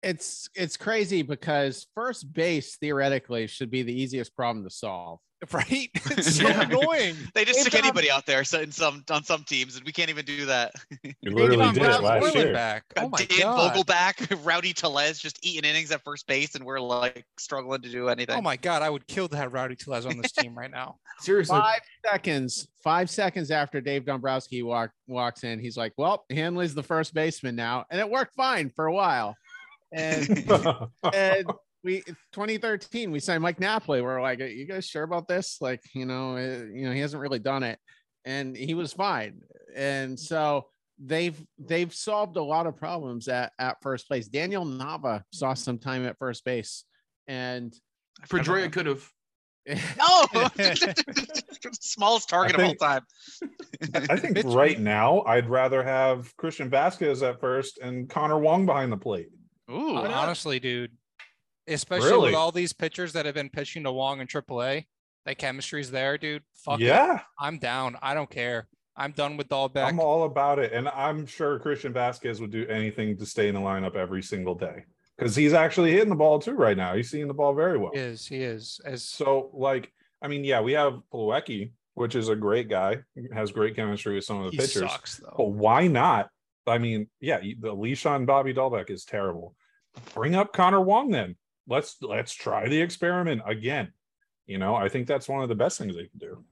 It's 0.06 0.48
it's 0.54 0.78
crazy 0.78 1.24
because 1.24 1.88
first 1.96 2.32
base 2.32 2.76
theoretically 2.78 3.48
should 3.48 3.72
be 3.72 3.82
the 3.82 3.92
easiest 3.94 4.36
problem 4.36 4.64
to 4.64 4.70
solve. 4.70 5.20
Right? 5.52 5.90
It's 6.18 6.38
so 6.38 6.48
Yeah. 6.48 6.62
annoying. 6.62 7.16
They 7.36 7.44
just 7.46 7.60
They've 7.60 7.72
stick 7.72 7.76
anybody 7.84 8.10
out 8.10 8.26
there 8.26 8.44
so 8.46 8.62
in 8.62 8.72
some 8.72 9.04
on 9.12 9.24
some 9.24 9.44
teams, 9.44 9.76
and 9.76 9.86
we 9.86 9.92
can't 9.92 10.10
even 10.10 10.26
do 10.26 10.46
that. 10.46 10.72
You 11.04 11.14
literally 11.32 11.58
Devon 11.58 11.74
did 11.74 11.84
it 11.84 12.02
last 12.02 12.04
Moreland 12.22 12.34
year. 12.36 12.54
back. 12.54 12.84
Oh 12.98 13.10
my 13.10 13.18
Dan 13.26 13.42
god. 13.42 13.76
Vogelbach, 13.76 14.40
Rowdy 14.46 14.74
Tellez 14.74 15.20
just 15.20 15.46
eating 15.46 15.70
innings 15.70 15.92
at 15.92 16.04
first 16.04 16.26
base, 16.26 16.56
and 16.56 16.64
we're 16.64 16.80
like 16.80 17.26
struggling 17.38 17.82
to 17.82 17.90
do 17.92 18.08
anything. 18.10 18.36
Oh 18.36 18.42
my 18.42 18.56
god, 18.58 18.82
I 18.82 18.90
would 18.90 19.06
kill 19.08 19.28
to 19.28 19.38
have 19.38 19.54
Rowdy 19.54 19.76
Tellez 19.76 20.06
on 20.08 20.18
this 20.18 20.32
team 20.32 20.58
right 20.58 20.72
now. 20.72 20.96
Seriously. 21.20 21.58
Five 21.60 21.82
seconds, 22.06 22.68
five 22.84 23.10
seconds 23.10 23.52
after 23.52 23.82
Dave 23.82 24.06
Dombrowski 24.06 24.64
walk, 24.64 24.92
walks 25.06 25.44
in, 25.44 25.60
he's 25.60 25.78
like, 25.78 25.94
"Well, 25.98 26.26
Hanley's 26.32 26.74
the 26.74 26.82
first 26.84 27.14
baseman 27.14 27.56
now," 27.56 27.86
and 27.92 28.00
it 28.00 28.10
worked 28.10 28.34
fine 28.36 28.72
for 28.76 28.86
a 28.86 28.94
while. 28.94 29.36
And 29.96 30.28
and 31.14 31.52
we 31.84 32.02
2013 32.34 33.12
we 33.12 33.20
signed 33.20 33.42
Mike 33.42 33.60
Napoli. 33.60 34.02
We're 34.02 34.22
like, 34.22 34.42
"Are 34.42 34.48
you 34.48 34.66
guys 34.66 34.86
sure 34.86 35.04
about 35.04 35.28
this?" 35.28 35.58
Like, 35.62 35.82
you 35.94 36.06
know, 36.06 36.36
uh, 36.36 36.66
you 36.74 36.86
know, 36.86 36.92
he 36.92 37.00
hasn't 37.00 37.22
really 37.22 37.40
done 37.40 37.64
it, 37.64 37.80
and 38.26 38.58
he 38.58 38.74
was 38.74 38.92
fine. 38.92 39.42
And 39.76 40.20
so 40.20 40.68
they've 41.04 41.42
they've 41.58 41.94
solved 41.94 42.38
a 42.38 42.44
lot 42.44 42.68
of 42.68 42.76
problems 42.76 43.28
at 43.28 43.54
at 43.60 43.78
first 43.82 44.08
place. 44.08 44.28
Daniel 44.28 44.66
Nava 44.66 45.22
saw 45.32 45.54
some 45.54 45.78
time 45.78 46.06
at 46.06 46.18
first 46.18 46.44
base, 46.44 46.84
and 47.28 47.74
Pedroia 48.28 48.72
could 48.72 48.88
have. 48.88 49.08
No, 49.98 50.28
smallest 51.82 52.30
target 52.30 52.60
I 52.60 52.62
of 52.62 52.68
all 52.68 52.76
time. 52.76 53.02
I 53.96 54.16
think 54.16 54.44
right 54.46 54.80
now 54.80 55.24
I'd 55.26 55.50
rather 55.50 55.84
have 55.84 56.38
Christian 56.38 56.70
Vasquez 56.70 57.24
at 57.24 57.40
first 57.40 57.80
and 57.80 58.08
Connor 58.08 58.38
Wong 58.38 58.68
behind 58.68 58.92
the 58.92 58.98
plate. 58.98 59.30
Ooh, 59.72 59.94
not? 59.94 60.06
Uh, 60.12 60.14
Honestly, 60.14 60.60
dude. 60.60 60.92
Especially 61.68 62.10
Really? 62.10 62.26
with 62.28 62.36
all 62.36 62.52
these 62.52 62.74
pitchers 62.74 63.14
that 63.14 63.26
have 63.26 63.34
been 63.36 63.50
pitching 63.50 63.84
to 63.86 63.92
Wong 63.92 64.22
in 64.22 64.28
AAA, 64.28 64.86
that 65.26 65.38
chemistry's 65.40 65.90
there, 65.90 66.18
dude. 66.18 66.44
Fuck 66.64 66.80
it. 66.80 66.86
yeah, 66.86 67.22
I'm 67.40 67.58
down. 67.58 67.98
I 68.04 68.14
don't 68.14 68.30
care. 68.30 68.68
I'm 68.96 69.12
done 69.12 69.36
with 69.36 69.50
Dalbec. 69.50 69.84
I'm 69.84 70.00
all 70.00 70.24
about 70.26 70.60
it, 70.60 70.72
and 70.74 70.88
I'm 70.90 71.26
sure 71.26 71.58
Christian 71.60 71.92
Vasquez 71.92 72.40
would 72.40 72.52
do 72.52 72.68
anything 72.68 73.18
to 73.18 73.26
stay 73.26 73.48
in 73.50 73.56
the 73.56 73.62
lineup 73.62 73.96
every 73.96 74.22
single 74.22 74.54
day 74.56 74.86
because 75.18 75.36
he's 75.36 75.54
actually 75.54 75.92
hitting 75.92 76.10
the 76.10 76.16
ball 76.16 76.38
too 76.40 76.54
right 76.54 76.78
now. 76.78 76.96
He's 76.96 77.10
seeing 77.10 77.28
the 77.28 77.34
ball 77.34 77.54
very 77.56 77.78
well. 77.80 77.92
He 77.94 78.00
is. 78.00 78.28
He 78.28 78.38
is. 78.44 78.80
As 78.86 79.04
So, 79.04 79.50
like, 79.54 79.92
I 80.22 80.28
mean, 80.28 80.44
yeah, 80.44 80.62
we 80.62 80.74
have 80.74 81.00
Plawecki, 81.12 81.72
which 81.96 82.14
is 82.16 82.30
a 82.30 82.36
great 82.36 82.70
guy, 82.70 83.00
has 83.34 83.52
great 83.52 83.76
chemistry 83.76 84.14
with 84.16 84.24
some 84.24 84.38
of 84.38 84.46
the 84.46 84.52
he 84.52 84.58
pitchers. 84.58 84.90
sucks 84.92 85.18
though. 85.18 85.34
But 85.36 85.50
why 85.50 85.88
not? 85.88 86.30
I 86.68 86.78
mean, 86.78 87.08
yeah, 87.20 87.40
the 87.60 87.74
leash 87.74 88.06
on 88.06 88.26
Bobby 88.26 88.54
Dalbec 88.54 88.90
is 88.90 89.06
terrible. 89.06 89.56
Bring 90.14 90.36
up 90.36 90.54
Connor 90.54 90.82
Wong 90.82 91.12
then. 91.12 91.36
Let's 91.68 91.98
let's 92.02 92.34
try 92.34 92.68
the 92.68 92.82
experiment 92.82 93.42
again. 93.46 93.92
You 94.46 94.58
know, 94.58 94.76
I 94.76 94.90
think 94.90 95.08
that's 95.08 95.28
one 95.28 95.42
of 95.42 95.50
the 95.50 95.56
best 95.56 95.78
things 95.78 95.96
they 95.96 96.08
can 96.08 96.20
do. 96.20 96.44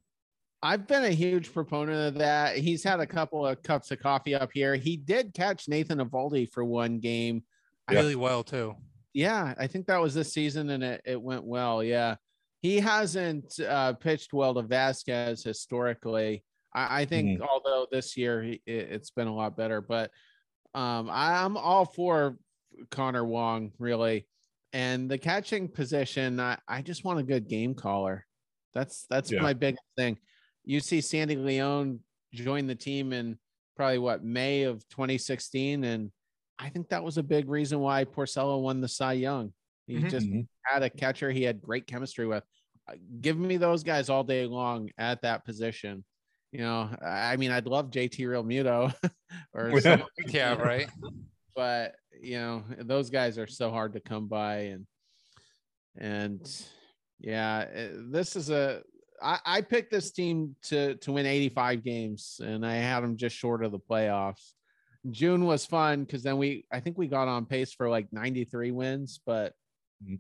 I've 0.64 0.88
been 0.88 1.04
a 1.04 1.10
huge 1.10 1.54
proponent 1.54 2.08
of 2.08 2.20
that. 2.20 2.58
He's 2.58 2.84
had 2.84 3.02
a 3.02 3.06
couple 3.06 3.46
of 3.46 3.62
cups 3.64 3.92
of 3.92 4.00
coffee 4.00 4.34
up 4.34 4.50
here. 4.54 4.76
He 4.76 4.96
did 4.96 5.34
catch 5.34 5.68
Nathan 5.68 6.00
Eovaldi 6.00 6.50
for 6.50 6.64
one 6.64 7.00
game. 7.00 7.44
Yeah. 7.92 8.00
Really 8.00 8.16
well 8.16 8.44
too. 8.44 8.76
Yeah, 9.14 9.54
I 9.60 9.68
think 9.68 9.88
that 9.88 10.02
was 10.02 10.14
this 10.14 10.34
season 10.34 10.70
and 10.70 10.82
it, 10.82 11.02
it 11.06 11.22
went 11.22 11.44
well. 11.44 11.84
Yeah. 11.84 12.16
He 12.62 12.80
hasn't 12.80 13.60
uh, 13.60 13.94
pitched 13.94 14.32
well 14.32 14.54
to 14.54 14.62
Vasquez 14.62 15.44
historically. 15.44 16.46
I, 16.76 17.02
I 17.02 17.06
think, 17.06 17.42
although 17.42 17.88
this 17.92 18.18
year 18.18 18.42
he, 18.42 18.62
it, 18.66 18.90
it's 18.92 19.12
been 19.12 19.28
a 19.28 19.36
lot 19.36 19.56
better, 19.58 19.82
but 19.82 20.12
um, 20.74 21.10
I'm 21.12 21.56
all 21.58 21.86
for 21.86 22.38
Connor 22.90 23.24
Wong, 23.26 23.72
really. 23.80 24.28
And 24.74 25.10
the 25.10 25.18
catching 25.20 25.68
position, 25.68 26.40
I, 26.40 26.58
I 26.68 26.82
just 26.82 27.04
want 27.04 27.20
a 27.20 27.24
good 27.24 27.48
game 27.48 27.76
caller. 27.76 28.26
That's 28.74 29.06
that's 29.10 29.32
Yeah. 29.32 29.42
my 29.42 29.54
big 29.54 29.76
thing. 29.96 30.18
You 30.66 30.80
see 30.80 31.00
Sandy 31.02 31.36
Leon 31.36 32.00
join 32.34 32.66
the 32.66 32.74
team 32.76 33.14
in 33.14 33.38
probably 33.76 34.00
what 34.00 34.24
May 34.24 34.64
of 34.64 34.88
2016, 34.90 35.84
and 35.84 36.12
I 36.58 36.70
think 36.70 36.90
that 36.90 37.04
was 37.04 37.18
a 37.20 37.24
big 37.24 37.50
reason 37.50 37.80
why 37.80 38.06
Porcello 38.06 38.62
won 38.62 38.82
the 38.82 38.88
Cy 38.88 39.14
Young. 39.14 39.54
He 39.86 39.98
Mhm. 39.98 40.10
just 40.10 40.28
had 40.64 40.82
a 40.82 40.90
catcher 40.90 41.30
he 41.30 41.44
had 41.44 41.62
great 41.62 41.86
chemistry 41.86 42.26
with. 42.26 42.44
give 43.22 43.38
me 43.38 43.56
those 43.58 43.82
guys 43.84 44.10
all 44.10 44.24
day 44.26 44.46
long 44.46 44.90
at 44.98 45.22
that 45.22 45.46
position. 45.46 46.04
You 46.54 46.60
know, 46.60 46.88
I 47.04 47.36
mean, 47.36 47.50
I'd 47.50 47.66
love 47.66 47.90
JT 47.90 48.20
Realmuto 48.20 48.94
or 49.56 49.80
Yeah. 49.84 50.04
Yeah, 50.28 50.54
right. 50.54 50.88
but 51.56 51.96
you 52.22 52.38
know, 52.38 52.64
those 52.78 53.10
guys 53.10 53.40
are 53.40 53.48
so 53.48 53.72
hard 53.72 53.94
to 53.94 54.00
come 54.00 54.28
by 54.28 54.58
and 54.74 54.86
and 55.98 56.66
yeah, 57.20 57.66
this 58.12 58.36
is 58.36 58.52
a 58.52 58.84
I, 59.22 59.40
I 59.46 59.62
picked 59.62 59.90
this 59.92 60.12
team 60.12 60.56
to 60.66 60.94
to 60.98 61.12
win 61.12 61.26
85 61.26 61.84
games 61.84 62.40
and 62.44 62.64
I 62.64 62.76
had 62.76 63.02
them 63.02 63.18
just 63.18 63.36
short 63.36 63.64
of 63.66 63.72
the 63.72 63.80
playoffs. 63.80 64.54
June 65.10 65.46
was 65.46 65.66
fun 65.66 66.04
because 66.04 66.22
then 66.22 66.38
we 66.38 66.66
I 66.72 66.80
think 66.82 67.00
we 67.00 67.08
got 67.08 67.28
on 67.28 67.48
pace 67.48 67.74
for 67.74 67.90
like 67.90 68.14
93 68.14 68.70
wins, 68.70 69.20
but 69.26 69.54
Mhm. 70.06 70.20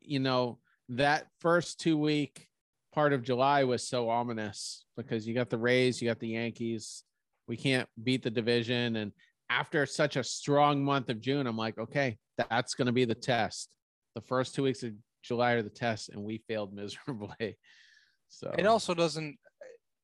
you 0.00 0.18
know 0.18 0.58
that 0.88 1.28
first 1.38 1.78
two 1.78 1.96
week 1.96 2.47
part 2.98 3.12
of 3.12 3.22
July 3.22 3.62
was 3.62 3.86
so 3.86 4.10
ominous 4.10 4.84
because 4.96 5.24
you 5.24 5.32
got 5.32 5.48
the 5.48 5.56
Rays, 5.56 6.02
you 6.02 6.08
got 6.08 6.18
the 6.18 6.30
Yankees. 6.30 7.04
We 7.46 7.56
can't 7.56 7.88
beat 8.02 8.24
the 8.24 8.30
division. 8.30 8.96
And 8.96 9.12
after 9.48 9.86
such 9.86 10.16
a 10.16 10.24
strong 10.24 10.84
month 10.84 11.08
of 11.08 11.20
June, 11.20 11.46
I'm 11.46 11.56
like, 11.56 11.78
okay, 11.78 12.18
that's 12.50 12.74
going 12.74 12.86
to 12.86 12.92
be 12.92 13.04
the 13.04 13.14
test. 13.14 13.68
The 14.16 14.20
first 14.22 14.56
two 14.56 14.64
weeks 14.64 14.82
of 14.82 14.94
July 15.22 15.52
are 15.52 15.62
the 15.62 15.70
test, 15.70 16.08
and 16.08 16.24
we 16.24 16.42
failed 16.48 16.74
miserably. 16.74 17.56
So 18.30 18.52
It 18.58 18.66
also 18.66 18.94
doesn't. 18.94 19.36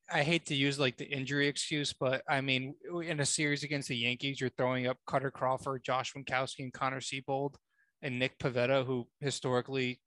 I 0.08 0.22
hate 0.22 0.46
to 0.46 0.54
use 0.54 0.78
like 0.78 0.96
the 0.96 1.06
injury 1.06 1.48
excuse, 1.48 1.92
but 1.92 2.22
I 2.28 2.42
mean, 2.42 2.76
in 3.04 3.18
a 3.18 3.26
series 3.26 3.64
against 3.64 3.88
the 3.88 3.96
Yankees, 3.96 4.40
you're 4.40 4.50
throwing 4.50 4.86
up 4.86 4.98
Kutter 5.08 5.32
Crawford, 5.32 5.82
Josh 5.82 6.12
Winckowski, 6.16 6.60
and 6.60 6.72
Connor 6.72 7.00
Seabold, 7.00 7.56
and 8.02 8.20
Nick 8.20 8.38
Pivetta, 8.38 8.86
who 8.86 9.08
historically 9.18 9.98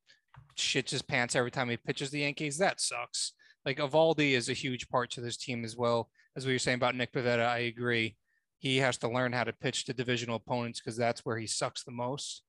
shits 0.57 0.89
his 0.89 1.01
pants 1.01 1.35
every 1.35 1.51
time 1.51 1.69
he 1.69 1.77
pitches 1.77 2.09
the 2.09 2.19
Yankees. 2.19 2.57
That 2.57 2.81
sucks. 2.81 3.33
Like 3.65 3.77
Eovaldi 3.77 4.31
is 4.31 4.49
a 4.49 4.53
huge 4.53 4.89
part 4.89 5.11
to 5.11 5.21
this 5.21 5.37
team 5.37 5.63
as 5.63 5.75
well. 5.75 6.09
As 6.35 6.45
we 6.45 6.53
were 6.53 6.59
saying 6.59 6.75
about 6.75 6.95
Nick 6.95 7.13
Pivetta, 7.13 7.45
I 7.45 7.59
agree. 7.59 8.15
He 8.59 8.77
has 8.77 8.97
to 8.99 9.09
learn 9.09 9.33
how 9.33 9.43
to 9.43 9.53
pitch 9.53 9.85
to 9.85 9.93
divisional 9.93 10.37
opponents 10.37 10.79
because 10.79 10.97
that's 10.97 11.25
where 11.25 11.37
he 11.37 11.47
sucks 11.47 11.83
the 11.83 11.91
most. 11.91 12.43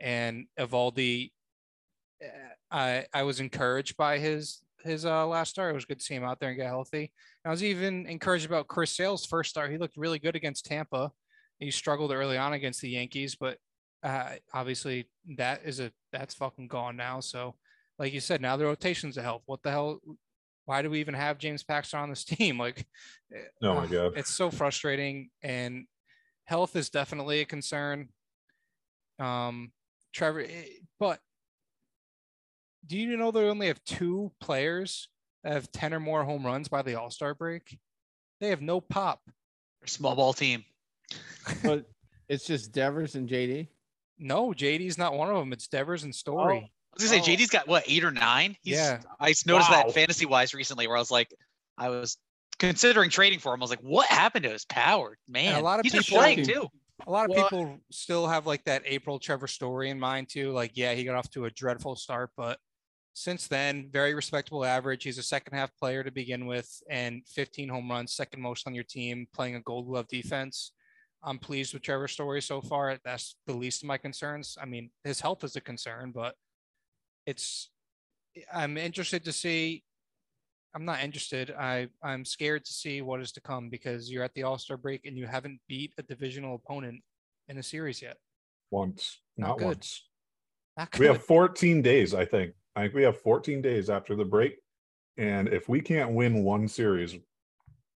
And 0.00 0.46
Eovaldi, 0.58 1.32
eh, 2.22 2.26
I 2.70 3.06
I 3.12 3.22
was 3.22 3.40
encouraged 3.40 3.96
by 3.96 4.18
his 4.18 4.62
his 4.84 5.04
uh, 5.04 5.26
last 5.26 5.50
start. 5.50 5.70
It 5.70 5.74
was 5.74 5.84
good 5.84 5.98
to 5.98 6.04
see 6.04 6.14
him 6.14 6.24
out 6.24 6.40
there 6.40 6.50
and 6.50 6.58
get 6.58 6.66
healthy. 6.66 7.12
I 7.44 7.50
was 7.50 7.64
even 7.64 8.06
encouraged 8.06 8.46
about 8.46 8.68
Chris 8.68 8.94
Sale's 8.94 9.26
first 9.26 9.50
start. 9.50 9.70
He 9.70 9.78
looked 9.78 9.96
really 9.96 10.18
good 10.18 10.36
against 10.36 10.66
Tampa. 10.66 11.10
He 11.58 11.70
struggled 11.70 12.12
early 12.12 12.36
on 12.36 12.52
against 12.52 12.80
the 12.80 12.90
Yankees, 12.90 13.34
but 13.34 13.58
uh, 14.02 14.30
obviously 14.52 15.06
that 15.36 15.62
is 15.64 15.80
a 15.80 15.90
that's 16.12 16.34
fucking 16.34 16.68
gone 16.68 16.96
now. 16.96 17.20
So, 17.20 17.54
like 17.98 18.12
you 18.12 18.20
said, 18.20 18.40
now 18.40 18.56
the 18.56 18.64
rotation's 18.64 19.16
a 19.16 19.22
help. 19.22 19.42
What 19.46 19.62
the 19.62 19.70
hell? 19.70 20.00
Why 20.66 20.82
do 20.82 20.90
we 20.90 21.00
even 21.00 21.14
have 21.14 21.38
James 21.38 21.62
Paxton 21.64 22.00
on 22.00 22.10
this 22.10 22.24
team? 22.26 22.58
Like, 22.58 22.86
Oh 23.62 23.74
my 23.74 23.84
uh, 23.84 23.86
God. 23.86 24.12
it's 24.16 24.30
so 24.30 24.50
frustrating. 24.50 25.30
And 25.42 25.86
health 26.44 26.76
is 26.76 26.90
definitely 26.90 27.40
a 27.40 27.44
concern. 27.44 28.08
Um, 29.18 29.72
Trevor, 30.12 30.40
eh, 30.40 30.64
but 31.00 31.20
do 32.86 32.96
you 32.98 33.16
know 33.16 33.30
they 33.30 33.48
only 33.48 33.66
have 33.66 33.82
two 33.84 34.32
players 34.40 35.08
that 35.42 35.52
have 35.52 35.70
10 35.72 35.94
or 35.94 36.00
more 36.00 36.24
home 36.24 36.44
runs 36.46 36.68
by 36.68 36.82
the 36.82 36.94
All 36.94 37.10
Star 37.10 37.34
break? 37.34 37.78
They 38.40 38.48
have 38.48 38.62
no 38.62 38.80
pop. 38.80 39.20
Small 39.86 40.14
ball 40.16 40.32
team. 40.32 40.64
but 41.62 41.84
it's 42.28 42.46
just 42.46 42.72
Devers 42.72 43.14
and 43.14 43.28
JD. 43.28 43.68
No, 44.18 44.48
JD's 44.52 44.98
not 44.98 45.14
one 45.14 45.30
of 45.30 45.36
them. 45.36 45.52
It's 45.52 45.68
Devers 45.68 46.04
and 46.04 46.12
oh. 46.12 46.16
Story. 46.16 46.56
I 46.58 47.02
was 47.02 47.10
gonna 47.10 47.22
say 47.22 47.32
Oh. 47.32 47.36
JD's 47.36 47.50
got 47.50 47.68
what 47.68 47.84
eight 47.86 48.04
or 48.04 48.10
nine. 48.10 48.56
He's, 48.62 48.76
Yeah. 48.76 49.00
I 49.20 49.34
noticed 49.46 49.70
Wow. 49.70 49.84
that 49.84 49.92
fantasy 49.94 50.26
wise 50.26 50.54
recently, 50.54 50.86
where 50.86 50.96
I 50.96 51.00
was 51.00 51.10
like, 51.10 51.32
I 51.76 51.88
was 51.90 52.16
considering 52.58 53.10
trading 53.10 53.38
for 53.38 53.54
him. 53.54 53.60
I 53.60 53.64
was 53.64 53.70
like, 53.70 53.80
what 53.80 54.08
happened 54.08 54.44
to 54.44 54.50
his 54.50 54.64
power, 54.64 55.16
man? 55.28 55.54
A 55.54 55.60
lot 55.62 55.78
of 55.78 55.84
he's 55.84 55.92
people- 55.92 56.18
playing 56.18 56.44
too. 56.44 56.66
A 57.06 57.10
lot 57.10 57.30
of 57.30 57.36
Well, 57.36 57.44
people 57.48 57.78
still 57.92 58.26
have 58.26 58.46
like 58.46 58.64
that 58.64 58.82
April 58.84 59.20
Trevor 59.20 59.46
Story 59.46 59.90
in 59.90 60.00
mind 60.00 60.28
too. 60.28 60.50
Like, 60.50 60.72
yeah, 60.74 60.94
he 60.94 61.04
got 61.04 61.14
off 61.14 61.30
to 61.30 61.44
a 61.44 61.50
dreadful 61.50 61.94
start, 61.94 62.30
but 62.36 62.58
since 63.14 63.46
then, 63.46 63.88
very 63.92 64.14
respectable 64.14 64.64
average. 64.64 65.04
He's 65.04 65.18
a 65.18 65.22
second 65.22 65.56
half 65.56 65.70
player 65.76 66.02
to 66.02 66.10
begin 66.10 66.46
with, 66.46 66.68
and 66.90 67.22
15 67.28 67.68
home 67.68 67.88
runs, 67.88 68.12
second 68.14 68.40
most 68.42 68.66
on 68.66 68.74
your 68.74 68.82
team, 68.84 69.28
playing 69.32 69.54
a 69.54 69.60
Gold 69.60 69.86
Glove 69.86 70.08
defense. 70.08 70.72
I'm 71.28 71.38
pleased 71.38 71.74
with 71.74 71.82
Trevor's 71.82 72.12
Story 72.12 72.40
so 72.40 72.62
far. 72.62 72.96
That's 73.04 73.36
the 73.46 73.52
least 73.52 73.82
of 73.82 73.86
my 73.88 73.98
concerns. 73.98 74.56
I 74.60 74.64
mean, 74.64 74.90
his 75.04 75.20
health 75.20 75.44
is 75.44 75.56
a 75.56 75.60
concern, 75.60 76.10
but 76.14 76.34
it's. 77.26 77.70
I'm 78.52 78.78
interested 78.78 79.24
to 79.24 79.32
see. 79.32 79.84
I'm 80.74 80.84
not 80.84 81.02
interested. 81.02 81.50
I 81.50 81.88
I'm 82.02 82.24
scared 82.24 82.64
to 82.64 82.72
see 82.72 83.02
what 83.02 83.20
is 83.20 83.32
to 83.32 83.40
come 83.40 83.68
because 83.68 84.10
you're 84.10 84.24
at 84.24 84.32
the 84.34 84.44
All 84.44 84.58
Star 84.58 84.76
break 84.76 85.04
and 85.04 85.16
you 85.16 85.26
haven't 85.26 85.60
beat 85.68 85.92
a 85.98 86.02
divisional 86.02 86.54
opponent 86.54 87.02
in 87.48 87.58
a 87.58 87.62
series 87.62 88.00
yet. 88.00 88.16
Once, 88.70 89.20
Not 89.36 89.58
not 89.58 89.60
once. 89.60 90.04
Not 90.78 90.98
We 90.98 91.06
have 91.06 91.22
14 91.22 91.82
days, 91.82 92.14
I 92.14 92.24
think. 92.24 92.54
I 92.76 92.82
think 92.82 92.94
we 92.94 93.02
have 93.02 93.20
14 93.20 93.60
days 93.60 93.90
after 93.90 94.14
the 94.14 94.24
break. 94.24 94.56
And 95.16 95.48
if 95.48 95.68
we 95.68 95.80
can't 95.80 96.12
win 96.12 96.44
one 96.44 96.68
series, 96.68 97.16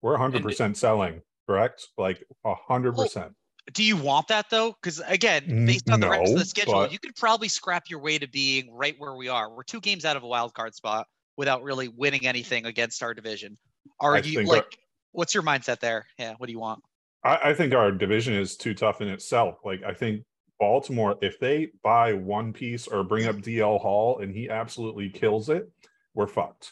we're 0.00 0.16
100% 0.16 0.76
selling, 0.76 1.20
correct? 1.50 1.88
Like 1.98 2.24
a 2.44 2.54
100%. 2.68 3.32
Do 3.72 3.82
you 3.84 3.96
want 3.96 4.28
that 4.28 4.46
though? 4.50 4.74
Because 4.80 5.00
again, 5.06 5.66
based 5.66 5.90
on 5.90 6.00
the 6.00 6.08
rest 6.08 6.32
of 6.32 6.38
the 6.38 6.44
schedule, 6.44 6.74
but- 6.74 6.92
you 6.92 6.98
could 6.98 7.14
probably 7.16 7.48
scrap 7.48 7.90
your 7.90 8.00
way 8.00 8.18
to 8.18 8.28
being 8.28 8.72
right 8.72 8.94
where 8.98 9.14
we 9.14 9.28
are. 9.28 9.50
We're 9.54 9.62
two 9.64 9.80
games 9.80 10.04
out 10.04 10.16
of 10.16 10.22
a 10.22 10.26
wild 10.26 10.54
card 10.54 10.74
spot 10.74 11.06
without 11.36 11.62
really 11.62 11.88
winning 11.88 12.26
anything 12.26 12.66
against 12.66 13.02
our 13.02 13.14
division. 13.14 13.56
Are 14.00 14.14
I 14.14 14.18
you 14.18 14.36
think 14.38 14.48
our- 14.48 14.56
like? 14.56 14.78
What's 15.12 15.34
your 15.34 15.42
mindset 15.42 15.80
there? 15.80 16.06
Yeah. 16.18 16.34
What 16.38 16.46
do 16.46 16.52
you 16.52 16.60
want? 16.60 16.82
I, 17.24 17.50
I 17.50 17.54
think 17.54 17.74
our 17.74 17.90
division 17.90 18.34
is 18.34 18.56
too 18.56 18.74
tough 18.74 19.00
in 19.00 19.08
itself. 19.08 19.56
Like, 19.64 19.82
I 19.82 19.92
think 19.92 20.22
Baltimore, 20.60 21.16
if 21.20 21.40
they 21.40 21.72
buy 21.82 22.12
one 22.12 22.52
piece 22.52 22.86
or 22.86 23.02
bring 23.02 23.26
up 23.26 23.36
DL 23.36 23.80
Hall 23.80 24.20
and 24.20 24.32
he 24.32 24.48
absolutely 24.48 25.10
kills 25.10 25.48
it, 25.48 25.68
we're 26.14 26.28
fucked. 26.28 26.70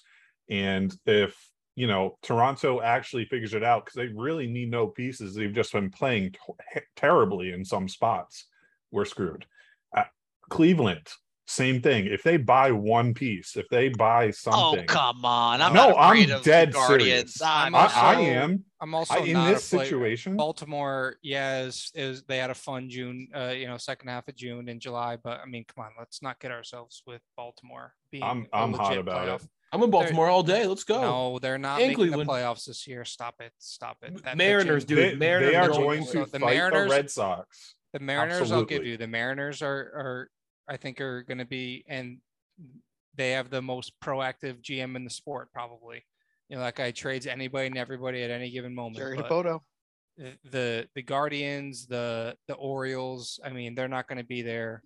And 0.48 0.96
if, 1.04 1.36
you 1.78 1.86
know, 1.86 2.18
Toronto 2.24 2.80
actually 2.82 3.24
figures 3.26 3.54
it 3.54 3.62
out 3.62 3.84
because 3.84 3.94
they 3.94 4.08
really 4.08 4.48
need 4.48 4.68
no 4.68 4.88
pieces, 4.88 5.32
they've 5.32 5.54
just 5.54 5.72
been 5.72 5.90
playing 5.90 6.32
t- 6.32 6.80
terribly 6.96 7.52
in 7.52 7.64
some 7.64 7.88
spots, 7.88 8.46
we're 8.90 9.04
screwed. 9.04 9.46
Uh, 9.96 10.02
Cleveland, 10.50 11.06
same 11.48 11.80
thing. 11.80 12.06
If 12.06 12.22
they 12.22 12.36
buy 12.36 12.70
one 12.72 13.14
piece, 13.14 13.56
if 13.56 13.66
they 13.70 13.88
buy 13.88 14.30
something, 14.30 14.80
Oh 14.80 14.84
come 14.86 15.24
on! 15.24 15.60
I'm 15.62 15.72
No, 15.72 15.88
not 15.90 15.96
I'm 15.98 16.42
dead 16.42 16.72
Guardians. 16.72 17.34
serious. 17.34 17.42
I'm 17.42 17.74
I, 17.74 17.80
also- 17.82 17.96
I 17.98 18.14
not. 18.14 18.22
am 18.22 18.64
I'm 18.80 18.94
also 18.94 19.14
I, 19.14 19.18
in 19.18 19.32
not 19.32 19.48
this 19.54 19.72
a 19.72 19.78
situation. 19.78 20.36
Baltimore, 20.36 21.16
yeah, 21.22 21.62
is, 21.62 21.90
is 21.94 22.22
they 22.24 22.36
had 22.38 22.50
a 22.50 22.54
fun 22.54 22.88
June, 22.90 23.26
uh, 23.34 23.48
you 23.56 23.66
know, 23.66 23.76
second 23.76 24.08
half 24.08 24.28
of 24.28 24.36
June 24.36 24.68
and 24.68 24.80
July. 24.80 25.16
But 25.16 25.40
I 25.42 25.46
mean, 25.46 25.64
come 25.74 25.84
on, 25.86 25.92
let's 25.98 26.22
not 26.22 26.38
get 26.38 26.50
ourselves 26.52 27.02
with 27.06 27.22
Baltimore 27.36 27.94
being. 28.12 28.22
I'm- 28.22 28.46
a 28.52 28.56
I'm 28.56 28.72
hot 28.74 28.90
legit 28.90 28.98
about 29.00 29.40
it. 29.42 29.48
I'm 29.72 29.82
in 29.82 29.90
Baltimore 29.90 30.28
all 30.28 30.42
day. 30.42 30.66
Let's 30.66 30.84
go. 30.84 31.00
No, 31.00 31.38
they're 31.40 31.58
not 31.58 31.80
And 31.80 31.88
making 31.88 31.96
Cleveland. 31.96 32.28
the 32.28 32.32
playoffs 32.32 32.64
this 32.66 32.86
year. 32.86 33.04
Stop 33.04 33.34
it. 33.40 33.52
Stop 33.58 33.98
it. 34.02 34.22
That 34.24 34.36
Mariners, 34.38 34.84
pitching- 34.86 34.96
dude. 34.96 35.12
they, 35.14 35.16
Mariners 35.16 35.50
they 35.50 35.56
are 35.56 35.64
are 35.64 35.68
going 35.68 36.04
so 36.06 36.24
to 36.24 36.30
the 36.30 36.38
fight 36.40 36.56
Mariners- 36.56 36.88
the 36.90 36.96
Red 36.96 37.10
Sox. 37.10 37.74
The 37.92 38.00
Mariners, 38.00 38.52
I'll 38.52 38.64
give 38.64 38.84
you. 38.86 38.96
The 38.98 39.06
Mariners 39.06 39.60
are, 39.62 39.68
are 39.78 40.30
I 40.68 40.76
think, 40.76 41.00
are 41.00 41.22
going 41.22 41.38
to 41.38 41.44
be, 41.46 41.84
and 41.88 42.18
they 43.14 43.30
have 43.32 43.50
the 43.50 43.62
most 43.62 43.92
proactive 44.02 44.60
GM 44.62 44.96
in 44.96 45.04
the 45.04 45.10
sport, 45.10 45.48
probably. 45.52 46.04
You 46.48 46.56
know, 46.56 46.62
that 46.62 46.76
guy 46.76 46.90
trades 46.90 47.26
anybody 47.26 47.66
and 47.68 47.78
everybody 47.78 48.22
at 48.22 48.30
any 48.30 48.50
given 48.50 48.74
moment. 48.74 48.96
Jerry 48.96 49.16
but 49.16 49.28
Dipoto. 49.30 49.60
the- 50.16 50.38
the 50.50 50.88
the 50.94 51.02
Guardians, 51.02 51.86
the 51.86 52.36
the 52.48 52.54
Orioles. 52.54 53.38
I 53.44 53.50
mean, 53.50 53.74
they're 53.74 53.86
not 53.88 54.08
going 54.08 54.18
to 54.18 54.24
be 54.24 54.42
there 54.42 54.82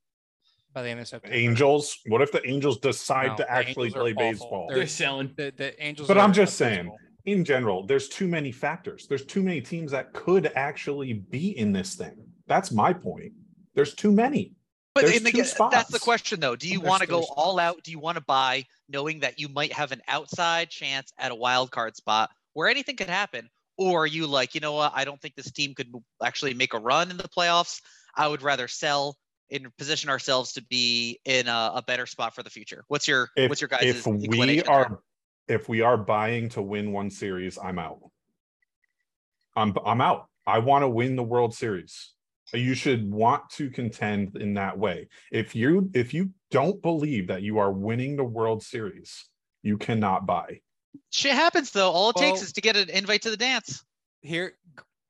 by 0.75 0.83
the 0.83 0.91
end 0.91 1.01
of 1.01 1.09
September. 1.09 1.35
Angels. 1.37 1.99
What 2.07 2.21
if 2.21 2.33
the 2.33 2.47
Angels 2.47 2.79
decide 2.79 3.29
No, 3.29 3.37
to 3.37 3.51
actually 3.51 3.91
play 3.91 4.13
awful. 4.13 4.15
baseball? 4.15 4.67
They're- 4.69 4.79
They're 4.79 4.87
selling. 4.87 5.33
The 5.37 5.53
the 5.57 5.83
Angels. 5.83 6.07
But 6.09 6.19
I'm 6.19 6.33
just 6.35 6.57
saying, 6.57 6.81
abysmal. 6.81 6.99
in 7.27 7.45
general, 7.45 7.87
there's 7.87 8.09
too 8.09 8.29
many 8.29 8.53
factors. 8.53 9.07
There's 9.07 9.25
too 9.25 9.43
many 9.43 9.61
teams 9.63 9.91
that 9.93 10.13
could 10.13 10.53
actually 10.55 11.13
be 11.15 11.57
in 11.57 11.73
this 11.73 11.95
thing. 11.95 12.17
That's 12.47 12.71
my 12.73 12.93
point. 12.93 13.33
There's 13.75 13.95
too 13.95 14.13
many. 14.13 14.55
But 14.95 15.05
in 15.05 15.25
the, 15.25 15.69
that's 15.71 15.91
the 15.91 15.99
question 15.99 16.41
though. 16.41 16.55
Do 16.55 16.69
you 16.69 16.81
want 16.81 17.01
to 17.01 17.09
go 17.09 17.21
three 17.21 17.35
all 17.37 17.59
out? 17.59 17.83
Do 17.83 17.91
you 17.91 17.99
want 17.99 18.19
to 18.19 18.25
buy 18.25 18.65
knowing 18.89 19.21
that 19.21 19.41
you 19.41 19.49
might 19.49 19.73
have 19.73 19.91
an 19.91 20.03
outside 20.07 20.69
chance 20.69 21.13
at 21.19 21.33
a 21.33 21.35
wild 21.35 21.71
card 21.71 21.97
spot 21.97 22.31
where 22.53 22.69
anything 22.69 22.97
could 22.97 23.09
happen? 23.09 23.49
Or 23.79 24.03
are 24.03 24.07
you 24.07 24.27
like, 24.27 24.55
you 24.55 24.61
know 24.61 24.75
what? 24.75 24.93
I 24.95 25.05
don't 25.05 25.21
think 25.21 25.35
this 25.35 25.51
team 25.51 25.75
could 25.75 25.91
actually 26.23 26.53
make 26.53 26.75
a 26.75 26.79
run 26.79 27.11
in 27.11 27.17
the 27.17 27.29
playoffs. 27.29 27.81
I 28.15 28.29
would 28.29 28.43
rather 28.43 28.69
sell 28.69 29.17
and 29.51 29.75
position 29.77 30.11
ourselves 30.11 30.53
to 30.55 30.65
be 30.65 31.21
in 31.25 31.49
a, 31.49 31.73
a 31.77 31.83
better 31.87 32.07
spot 32.07 32.35
for 32.35 32.43
the 32.43 32.51
future. 32.51 32.85
What's 32.89 33.09
your 33.09 33.31
If, 33.35 33.49
what's 33.49 33.61
your 33.61 33.69
guys' 33.69 33.85
if 33.85 34.07
we 34.07 34.25
inclination 34.25 34.67
there? 34.67 34.75
are 34.75 35.01
if 35.49 35.69
we 35.69 35.81
are 35.81 35.97
buying 35.97 36.49
to 36.51 36.63
win 36.63 36.93
one 36.93 37.11
series, 37.11 37.59
I'm 37.59 37.79
out. 37.79 37.99
I'm 39.57 39.75
I'm 39.85 40.01
out. 40.01 40.29
I 40.47 40.59
want 40.59 40.83
to 40.83 40.89
win 40.89 41.17
the 41.17 41.23
World 41.23 41.55
Series. 41.55 42.13
You 42.53 42.75
should 42.75 43.11
want 43.11 43.49
to 43.51 43.71
contend 43.71 44.37
in 44.37 44.55
that 44.55 44.79
way. 44.79 45.09
If 45.31 45.55
you 45.57 45.91
if 45.95 46.13
you 46.13 46.31
don't 46.51 46.81
believe 46.83 47.29
that 47.29 47.43
you 47.43 47.59
are 47.59 47.73
winning 47.73 48.17
the 48.17 48.25
World 48.25 48.63
Series, 48.63 49.29
you 49.63 49.79
cannot 49.79 50.27
buy. 50.27 50.61
Shit 51.11 51.33
happens 51.33 51.71
though. 51.71 51.91
All 51.91 52.11
it 52.11 52.17
takes 52.17 52.43
is 52.43 52.53
to 52.55 52.61
get 52.61 52.77
an 52.77 52.91
invite 52.91 53.23
to 53.23 53.31
the 53.31 53.37
dance. 53.37 53.85
Here, 54.21 54.53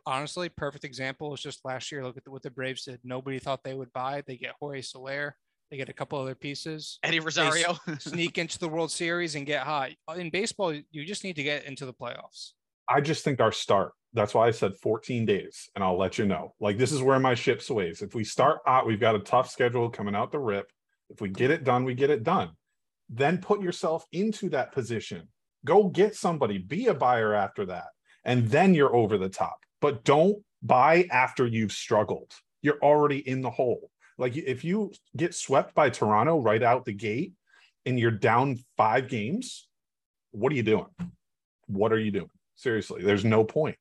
honestly, 0.07 0.49
perfect 0.49 0.85
example 0.85 1.35
is 1.35 1.41
just 1.41 1.65
last 1.65 1.91
year. 1.91 2.05
Look 2.05 2.17
at 2.17 2.25
the, 2.25 2.31
what 2.31 2.43
the 2.43 2.51
Braves 2.51 2.85
did. 2.85 3.01
Nobody 3.05 3.39
thought 3.39 3.65
they 3.65 3.75
would 3.75 3.93
buy. 3.93 4.23
They 4.27 4.37
get 4.37 4.55
Jorge 4.61 4.83
Soler. 4.83 5.37
They 5.71 5.77
get 5.79 5.89
a 5.89 5.95
couple 5.95 6.21
other 6.21 6.35
pieces. 6.35 6.99
Eddie 7.03 7.21
Rosario. 7.21 7.79
sneak 7.99 8.37
into 8.39 8.59
the 8.59 8.69
World 8.69 8.91
Series 8.91 9.35
and 9.35 9.47
get 9.47 9.63
hot. 9.63 9.91
In 10.17 10.31
baseball, 10.31 10.75
you 10.75 11.05
just 11.05 11.25
need 11.25 11.37
to 11.37 11.43
get 11.43 11.65
into 11.65 11.87
the 11.87 11.95
playoffs. 11.95 12.53
I 12.89 13.01
just 13.01 13.25
think 13.25 13.41
our 13.41 13.53
start. 13.53 13.93
That's 14.15 14.35
why 14.35 14.47
I 14.47 14.51
said 14.51 14.73
14 14.83 15.25
days, 15.25 15.71
and 15.75 15.83
I'll 15.83 15.99
let 15.99 16.19
you 16.19 16.27
know. 16.27 16.55
Like 16.61 16.77
this 16.77 16.93
is 16.93 17.03
where 17.03 17.19
my 17.19 17.35
ship 17.35 17.63
sways. 17.63 18.03
If 18.03 18.15
we 18.15 18.25
start 18.25 18.61
hot, 18.67 18.87
we've 18.87 19.01
got 19.01 19.15
a 19.15 19.21
tough 19.21 19.51
schedule 19.51 19.89
coming 19.89 20.15
out 20.15 20.33
the 20.33 20.39
rip. 20.39 20.71
If 21.09 21.21
we 21.21 21.29
get 21.29 21.51
it 21.51 21.65
done, 21.65 21.85
we 21.85 21.95
get 21.95 22.11
it 22.11 22.23
done. 22.23 22.51
Then 23.09 23.39
put 23.39 23.63
yourself 23.63 24.05
into 24.13 24.49
that 24.51 24.73
position. 24.73 25.29
Go 25.65 25.85
get 25.85 26.15
somebody, 26.15 26.59
be 26.59 26.87
a 26.87 26.95
buyer 26.95 27.35
after 27.35 27.65
that, 27.67 27.89
and 28.25 28.49
then 28.49 28.75
you're 28.75 28.95
over 28.95 29.17
the 29.17 29.29
top. 29.29 29.59
But 29.81 30.05
don't 30.05 30.43
buy 30.63 31.07
after 31.11 31.47
you've 31.47 31.73
struggled. 31.73 32.33
You're 32.63 32.81
already 32.83 33.27
in 33.29 33.41
the 33.41 33.51
hole. 33.51 33.91
Like 34.19 34.37
if 34.37 34.63
you 34.65 34.93
get 35.17 35.35
swept 35.35 35.75
by 35.75 35.91
Toronto 35.91 36.41
right 36.41 36.63
out 36.63 36.85
the 36.85 36.93
gate 36.93 37.33
and 37.87 37.99
you're 37.99 38.11
down 38.11 38.59
five 38.77 39.09
games, 39.09 39.69
what 40.31 40.53
are 40.53 40.57
you 40.57 40.63
doing? 40.63 40.87
What 41.67 41.93
are 41.93 41.99
you 41.99 42.11
doing? 42.11 42.31
Seriously, 42.63 43.03
there's 43.03 43.25
no 43.25 43.43
point. 43.43 43.77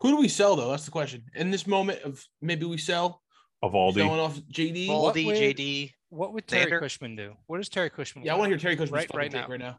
Who 0.00 0.10
do 0.10 0.16
we 0.16 0.26
sell 0.26 0.56
though? 0.56 0.70
That's 0.70 0.84
the 0.84 0.90
question. 0.90 1.22
In 1.36 1.52
this 1.52 1.64
moment 1.64 2.02
of 2.02 2.24
maybe 2.42 2.66
we 2.66 2.76
sell 2.76 3.22
Eovaldi. 3.62 3.94
selling 3.94 4.18
off 4.18 4.36
JD. 4.52 4.88
What 4.88 5.14
Baldy, 5.14 5.24
JD. 5.26 5.92
What 6.08 6.32
would 6.32 6.48
Terry 6.48 6.72
Xander? 6.72 6.80
Cushman 6.80 7.14
do? 7.14 7.34
What 7.46 7.58
does 7.58 7.68
Terry 7.68 7.88
Cushman? 7.88 8.24
yeah, 8.24 8.34
I 8.34 8.36
want 8.36 8.46
to 8.46 8.50
hear 8.50 8.58
Terry 8.58 8.74
Cushman's 8.74 8.92
right, 8.92 9.06
fucking 9.06 9.18
right 9.18 9.32
now. 9.32 9.46
right 9.48 9.60
now. 9.60 9.78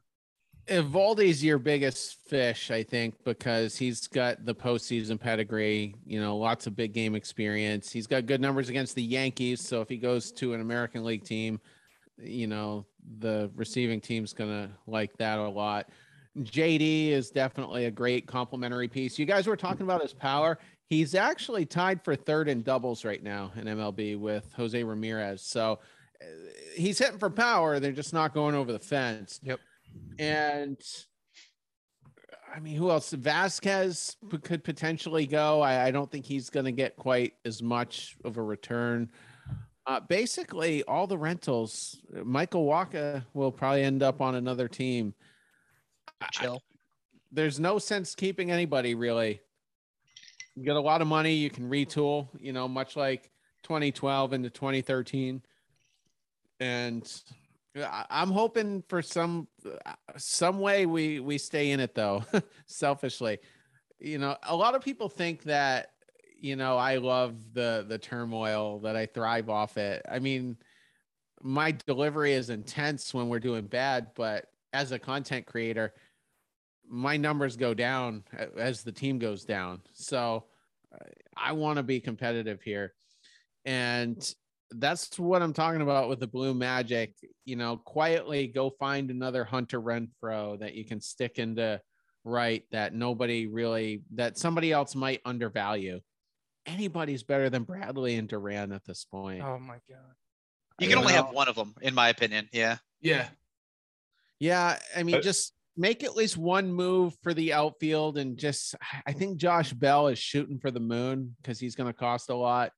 Eovaldi's 0.68 1.44
your 1.44 1.58
biggest 1.58 2.18
fish, 2.30 2.72
I 2.72 2.84
think, 2.84 3.16
because 3.26 3.76
he's 3.76 4.08
got 4.08 4.46
the 4.46 4.56
postseason 4.56 5.20
pedigree, 5.20 5.96
you 6.06 6.22
know, 6.22 6.38
lots 6.38 6.68
of 6.68 6.76
big 6.76 6.94
game 6.94 7.16
experience. 7.16 7.92
He's 7.92 8.08
got 8.08 8.28
good 8.28 8.40
numbers 8.40 8.70
against 8.70 8.96
the 8.96 9.04
Yankees. 9.04 9.68
So 9.68 9.82
if 9.82 9.90
he 9.90 9.98
goes 9.98 10.32
to 10.34 10.54
an 10.54 10.62
American 10.62 11.04
League 11.04 11.26
team, 11.26 11.60
you 12.18 12.48
know, 12.48 12.86
the 13.18 13.52
receiving 13.56 14.00
team's 14.00 14.32
going 14.32 14.52
to 14.52 14.70
like 14.86 15.12
that 15.18 15.40
a 15.40 15.50
lot. 15.50 15.90
JD 16.38 17.10
is 17.10 17.32
definitely 17.32 17.86
a 17.86 17.92
great 17.92 18.28
complementary 18.28 18.88
piece. 18.88 19.18
You 19.18 19.26
guys 19.26 19.48
were 19.48 19.58
talking 19.58 19.82
about 19.82 20.02
his 20.02 20.14
power. 20.14 20.60
He's 20.90 21.16
actually 21.16 21.66
tied 21.66 22.04
for 22.04 22.16
third 22.16 22.48
in 22.48 22.62
doubles 22.62 23.06
right 23.06 23.22
now 23.22 23.52
in 23.56 23.66
MLB 23.66 24.18
with 24.18 24.52
Jose 24.54 24.84
Ramirez. 24.84 25.42
So 25.42 25.80
uh, 26.22 26.26
he's 26.76 26.98
hitting 26.98 27.20
for 27.20 27.30
power. 27.30 27.80
They're 27.80 27.92
just 27.92 28.14
not 28.14 28.34
going 28.34 28.56
over 28.56 28.72
the 28.72 28.80
fence. 28.80 29.40
Yep. 29.44 29.60
And 30.18 30.78
I 32.56 32.60
mean, 32.60 32.76
who 32.76 32.90
else? 32.90 33.12
Vasquez 33.12 34.18
could 34.44 34.64
potentially 34.64 35.28
go. 35.28 35.62
I, 35.62 35.86
I 35.88 35.92
don't 35.92 36.12
think 36.12 36.26
he's 36.26 36.50
going 36.50 36.66
to 36.66 36.72
get 36.72 36.96
quite 36.96 37.34
as 37.46 37.62
much 37.62 38.18
of 38.26 38.38
a 38.38 38.44
return. 38.44 39.10
Uh, 39.86 40.00
basically, 40.00 40.84
all 40.84 41.08
the 41.08 41.18
rentals. 41.18 42.02
Michael 42.24 42.66
Wacha 42.66 43.26
will 43.34 43.52
probably 43.52 43.84
end 43.84 44.04
up 44.04 44.22
on 44.22 44.36
another 44.36 44.68
team. 44.68 45.14
I- 46.22 46.28
Chill. 46.32 46.62
there's 47.32 47.60
no 47.60 47.80
sense 47.80 48.16
keeping 48.16 48.52
anybody 48.52 48.96
really. 48.96 49.42
You 50.56 50.64
get 50.66 50.76
a 50.76 50.82
lot 50.82 51.02
of 51.02 51.08
money, 51.08 51.36
you 51.36 51.50
can 51.50 51.70
retool, 51.70 52.28
you 52.40 52.52
know, 52.52 52.68
much 52.68 52.96
like 52.98 53.32
2012 53.64 54.34
into 54.34 54.50
2013. 54.50 55.42
And 56.60 57.22
I- 57.78 58.06
I'm 58.10 58.32
hoping 58.32 58.84
for 58.90 59.02
some 59.02 59.48
some 60.18 60.60
way 60.60 60.86
we 60.86 61.20
we 61.20 61.38
stay 61.38 61.72
in 61.72 61.80
it 61.80 61.96
though, 61.96 62.24
selfishly. 62.66 63.40
You 64.00 64.18
know, 64.18 64.38
a 64.44 64.56
lot 64.56 64.76
of 64.76 64.82
people 64.82 65.10
think 65.10 65.44
that 65.44 65.92
you 66.42 66.56
know, 66.56 66.78
I 66.78 66.98
love 66.98 67.36
the 67.54 67.86
the 67.88 67.98
turmoil 67.98 68.80
that 68.80 68.96
I 68.96 69.06
thrive 69.06 69.50
off 69.50 69.78
it. 69.78 70.02
I 70.10 70.20
mean, 70.20 70.58
my 71.42 71.72
delivery 71.72 72.34
is 72.34 72.50
intense 72.50 73.14
when 73.14 73.28
we're 73.30 73.40
doing 73.40 73.66
bad, 73.68 74.08
but 74.16 74.46
as 74.74 74.92
a 74.92 75.00
content 75.00 75.46
creator, 75.46 75.94
my 76.90 77.18
numbers 77.18 77.56
go 77.56 77.74
down 77.74 78.24
as 78.58 78.84
the 78.84 78.92
team 78.92 79.20
goes 79.20 79.46
down. 79.46 79.82
So 79.94 80.46
uh, 80.94 81.06
I 81.38 81.52
want 81.54 81.78
to 81.78 81.84
be 81.84 82.00
competitive 82.00 82.62
here. 82.62 82.94
And 83.66 84.18
that's 84.72 85.18
what 85.20 85.42
I'm 85.42 85.54
talking 85.54 85.82
about 85.82 86.10
with 86.10 86.20
the 86.20 86.28
blue 86.28 86.54
magic. 86.54 87.14
You 87.46 87.56
know, 87.56 87.78
quietly 87.78 88.48
go 88.48 88.70
find 88.72 89.12
another 89.12 89.44
Hunter 89.44 89.82
Renfroe 89.82 90.60
that 90.60 90.74
you 90.74 90.86
can 90.86 91.00
stick 91.00 91.38
into 91.40 91.80
right 92.26 92.64
that 92.72 92.94
nobody 92.94 93.48
really 93.48 94.02
that 94.16 94.38
somebody 94.38 94.72
else 94.72 94.96
might 94.96 95.22
undervalue. 95.26 96.00
Anybody's 96.66 97.24
better 97.24 97.50
than 97.50 97.64
Bradley 97.64 98.16
and 98.16 98.28
Duran 98.28 98.72
at 98.72 98.86
this 98.86 99.06
point. 99.06 99.42
Oh 99.44 99.60
my 99.60 99.78
god. 99.90 100.16
You 100.80 100.88
I 100.88 100.90
can 100.90 101.00
only 101.00 101.14
know. 101.14 101.24
have 101.24 101.34
one 101.34 101.48
of 101.48 101.56
them, 101.56 101.76
in 101.82 101.94
my 101.94 102.10
opinion. 102.10 102.50
Yeah. 102.52 102.78
Yeah. 103.02 103.28
Yeah, 104.40 104.80
I 104.96 105.04
mean, 105.04 105.16
Uh, 105.16 105.22
just 105.22 105.54
make 105.80 106.04
at 106.04 106.16
least 106.16 106.38
one 106.38 106.72
move 106.72 107.16
for 107.24 107.34
the 107.34 107.54
outfield, 107.54 108.18
and 108.18 108.38
just 108.38 108.76
I 109.08 109.14
think 109.14 109.38
Josh 109.38 109.72
Bell 109.72 110.10
is 110.10 110.20
shooting 110.20 110.60
for 110.60 110.72
the 110.72 110.80
moon 110.82 111.36
because 111.42 111.58
he's 111.58 111.76
going 111.76 111.92
to 111.92 111.98
cost 111.98 112.30
a 112.30 112.36
lot, 112.36 112.72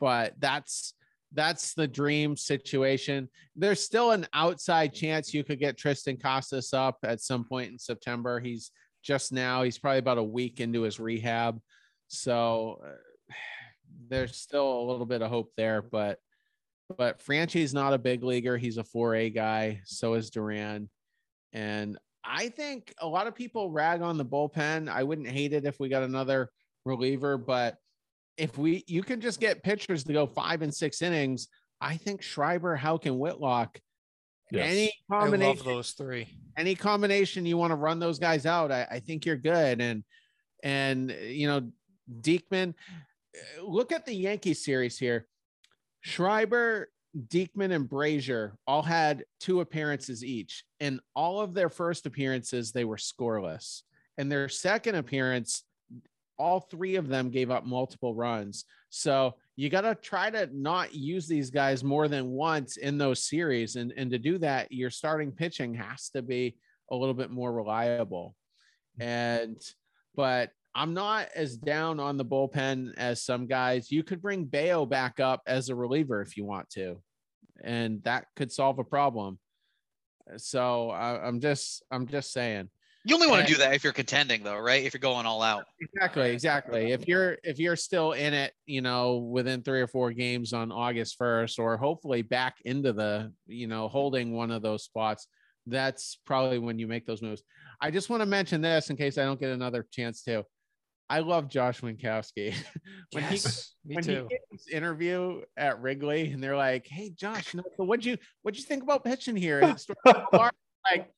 but 0.00 0.32
that's 0.38 0.94
that's 1.32 1.74
the 1.74 1.86
dream 1.86 2.36
situation. 2.36 3.28
There's 3.54 3.84
still 3.84 4.12
an 4.12 4.26
outside 4.32 4.94
chance 4.94 5.34
you 5.34 5.44
could 5.44 5.60
get 5.60 5.76
Triston 5.76 6.20
Casas 6.20 6.72
up 6.72 6.96
at 7.04 7.20
some 7.20 7.44
point 7.44 7.70
in 7.70 7.78
September. 7.78 8.40
He's 8.40 8.70
just 9.04 9.32
now 9.32 9.62
he's 9.62 9.78
probably 9.78 9.98
about 9.98 10.18
a 10.18 10.22
week 10.22 10.60
into 10.60 10.82
his 10.82 10.98
rehab, 10.98 11.60
so 12.08 12.80
uh, 12.82 13.34
there's 14.08 14.36
still 14.36 14.80
a 14.80 14.86
little 14.90 15.06
bit 15.06 15.20
of 15.20 15.30
hope 15.30 15.52
there, 15.58 15.82
but 15.82 16.18
but 16.96 17.20
Franchy's 17.20 17.74
not 17.74 17.92
a 17.92 17.98
big 17.98 18.24
leaguer. 18.24 18.56
He's 18.56 18.78
a 18.78 18.82
4A 18.82 19.32
guy. 19.32 19.80
So 19.84 20.14
is 20.14 20.28
Duran. 20.28 20.90
And 21.52 21.96
I 22.24 22.48
think 22.48 22.92
a 22.98 23.06
lot 23.06 23.26
of 23.26 23.34
people 23.34 23.70
rag 23.70 24.02
on 24.02 24.16
the 24.18 24.24
bullpen. 24.24 24.88
I 24.88 25.02
wouldn't 25.02 25.28
hate 25.28 25.52
it 25.52 25.64
if 25.64 25.80
we 25.80 25.88
got 25.88 26.02
another 26.02 26.50
reliever, 26.84 27.38
but 27.38 27.76
if 28.36 28.56
we 28.58 28.84
you 28.86 29.02
can 29.02 29.20
just 29.20 29.40
get 29.40 29.62
pitchers 29.62 30.04
to 30.04 30.12
go 30.12 30.26
five 30.26 30.62
and 30.62 30.74
six 30.74 31.02
innings, 31.02 31.48
I 31.80 31.96
think 31.96 32.22
Schreiber, 32.22 32.76
Houck, 32.76 33.06
and 33.06 33.18
Whitlock, 33.18 33.80
Yes. 34.52 34.70
any 34.70 34.92
I 35.10 35.14
love 35.14 35.22
combination, 35.24 35.64
those 35.64 35.92
three. 35.92 36.26
any 36.56 36.74
combination 36.74 37.46
you 37.46 37.56
want 37.56 37.70
to 37.70 37.76
run 37.76 37.98
those 38.00 38.18
guys 38.18 38.46
out, 38.46 38.72
I, 38.72 38.86
I 38.90 39.00
think 39.00 39.24
you're 39.24 39.36
good. 39.36 39.80
And 39.80 40.02
and 40.62 41.10
you 41.10 41.46
know, 41.46 41.70
Diekman, 42.20 42.74
look 43.62 43.92
at 43.92 44.04
the 44.04 44.12
Yankee 44.14 44.54
series 44.54 44.98
here. 44.98 45.26
Schreiber, 46.00 46.90
Diekman, 47.16 47.74
and 47.74 47.88
Brasier 47.88 48.52
all 48.66 48.82
had 48.82 49.24
two 49.40 49.60
appearances 49.60 50.24
each. 50.24 50.64
And 50.78 51.00
all 51.14 51.40
of 51.40 51.54
their 51.54 51.68
first 51.68 52.06
appearances, 52.06 52.72
they 52.72 52.84
were 52.84 52.96
scoreless. 52.96 53.82
And 54.18 54.30
their 54.30 54.48
second 54.48 54.94
appearance, 54.94 55.64
all 56.38 56.60
three 56.60 56.96
of 56.96 57.08
them 57.08 57.30
gave 57.30 57.50
up 57.50 57.66
multiple 57.66 58.14
runs. 58.14 58.64
So 58.90 59.34
you 59.56 59.68
got 59.68 59.82
to 59.82 59.94
try 59.94 60.30
to 60.30 60.48
not 60.52 60.94
use 60.94 61.26
these 61.26 61.50
guys 61.50 61.84
more 61.84 62.08
than 62.08 62.30
once 62.30 62.76
in 62.76 62.96
those 62.96 63.24
series. 63.24 63.76
And, 63.76 63.92
and 63.96 64.10
to 64.10 64.18
do 64.18 64.38
that, 64.38 64.70
your 64.72 64.90
starting 64.90 65.32
pitching 65.32 65.74
has 65.74 66.10
to 66.10 66.22
be 66.22 66.56
a 66.90 66.96
little 66.96 67.14
bit 67.14 67.30
more 67.30 67.52
reliable. 67.52 68.34
Mm-hmm. 69.00 69.08
And, 69.08 69.62
but 70.14 70.50
I'm 70.74 70.94
not 70.94 71.28
as 71.34 71.56
down 71.56 71.98
on 71.98 72.16
the 72.16 72.24
bullpen 72.24 72.94
as 72.96 73.22
some 73.22 73.46
guys. 73.46 73.90
You 73.90 74.02
could 74.02 74.22
bring 74.22 74.44
Bello 74.44 74.86
back 74.86 75.18
up 75.20 75.42
as 75.46 75.68
a 75.68 75.74
reliever 75.74 76.22
if 76.22 76.36
you 76.36 76.44
want 76.44 76.70
to, 76.70 77.00
and 77.62 78.02
that 78.04 78.26
could 78.36 78.52
solve 78.52 78.78
a 78.78 78.84
problem. 78.84 79.38
So 80.36 80.90
I, 80.90 81.26
I'm 81.26 81.40
just, 81.40 81.82
I'm 81.90 82.06
just 82.06 82.32
saying. 82.32 82.68
You 83.04 83.14
only 83.14 83.26
want 83.28 83.40
And- 83.40 83.48
to 83.48 83.54
do 83.54 83.58
that 83.60 83.74
if 83.74 83.82
you're 83.82 83.94
contending, 83.94 84.42
though, 84.44 84.58
right? 84.58 84.84
If 84.84 84.92
you're 84.92 85.00
going 85.00 85.24
all 85.26 85.42
out. 85.42 85.64
Exactly, 85.80 86.30
exactly. 86.32 86.92
If 86.92 87.08
you're 87.08 87.38
if 87.42 87.58
you're 87.58 87.74
still 87.76 88.12
in 88.12 88.34
it, 88.34 88.52
you 88.66 88.82
know, 88.82 89.16
within 89.16 89.62
three 89.62 89.80
or 89.80 89.86
four 89.86 90.12
games 90.12 90.52
on 90.52 90.70
August 90.70 91.18
1st, 91.18 91.58
or 91.58 91.78
hopefully 91.78 92.20
back 92.22 92.56
into 92.64 92.92
the, 92.92 93.32
you 93.46 93.66
know, 93.66 93.88
holding 93.88 94.32
one 94.34 94.50
of 94.50 94.60
those 94.60 94.84
spots, 94.84 95.26
that's 95.66 96.18
probably 96.26 96.58
when 96.58 96.78
you 96.78 96.86
make 96.86 97.06
those 97.06 97.22
moves. 97.22 97.42
I 97.80 97.90
just 97.90 98.10
want 98.10 98.20
to 98.20 98.26
mention 98.26 98.60
this 98.60 98.90
in 98.90 98.96
case 98.96 99.16
I 99.16 99.24
don't 99.24 99.40
get 99.40 99.50
another 99.50 99.86
chance 99.90 100.22
to. 100.24 100.44
I 101.10 101.18
love 101.18 101.48
Josh 101.48 101.80
Winckowski. 101.80 102.54
when 103.12 103.24
he 103.24 103.34
Yes, 103.34 103.74
me 103.84 103.96
when 103.96 104.04
too. 104.04 104.28
he 104.28 104.36
gave 104.36 104.38
his 104.52 104.68
interview 104.68 105.42
at 105.56 105.82
Wrigley, 105.82 106.30
and 106.30 106.42
they're 106.42 106.56
like, 106.56 106.86
"Hey, 106.86 107.10
Josh, 107.10 107.52
you 107.52 107.58
know, 107.58 107.64
so 107.76 107.84
what'd 107.84 108.04
you 108.04 108.16
what'd 108.42 108.58
you 108.58 108.64
think 108.64 108.84
about 108.84 109.04
pitching 109.04 109.36
here?" 109.36 109.76
Like, 110.90 111.12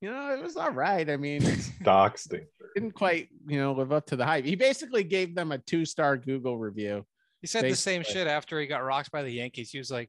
you 0.00 0.10
know, 0.10 0.34
it 0.34 0.42
was 0.42 0.56
all 0.56 0.70
right. 0.70 1.08
I 1.10 1.16
mean, 1.18 1.42
Doc 1.82 2.16
Stinker. 2.16 2.46
didn't 2.74 2.92
quite, 2.92 3.28
you 3.46 3.58
know, 3.58 3.72
live 3.72 3.92
up 3.92 4.06
to 4.06 4.16
the 4.16 4.24
hype. 4.24 4.44
He 4.44 4.56
basically 4.56 5.04
gave 5.04 5.34
them 5.34 5.52
a 5.52 5.58
two 5.58 5.84
star 5.84 6.16
Google 6.16 6.56
review. 6.56 7.04
He 7.42 7.46
said 7.46 7.64
the 7.64 7.76
same 7.76 8.02
shit 8.02 8.26
after 8.26 8.58
he 8.58 8.66
got 8.66 8.84
rocked 8.84 9.10
by 9.12 9.22
the 9.22 9.30
Yankees. 9.30 9.70
He 9.70 9.78
was 9.78 9.90
like, 9.90 10.08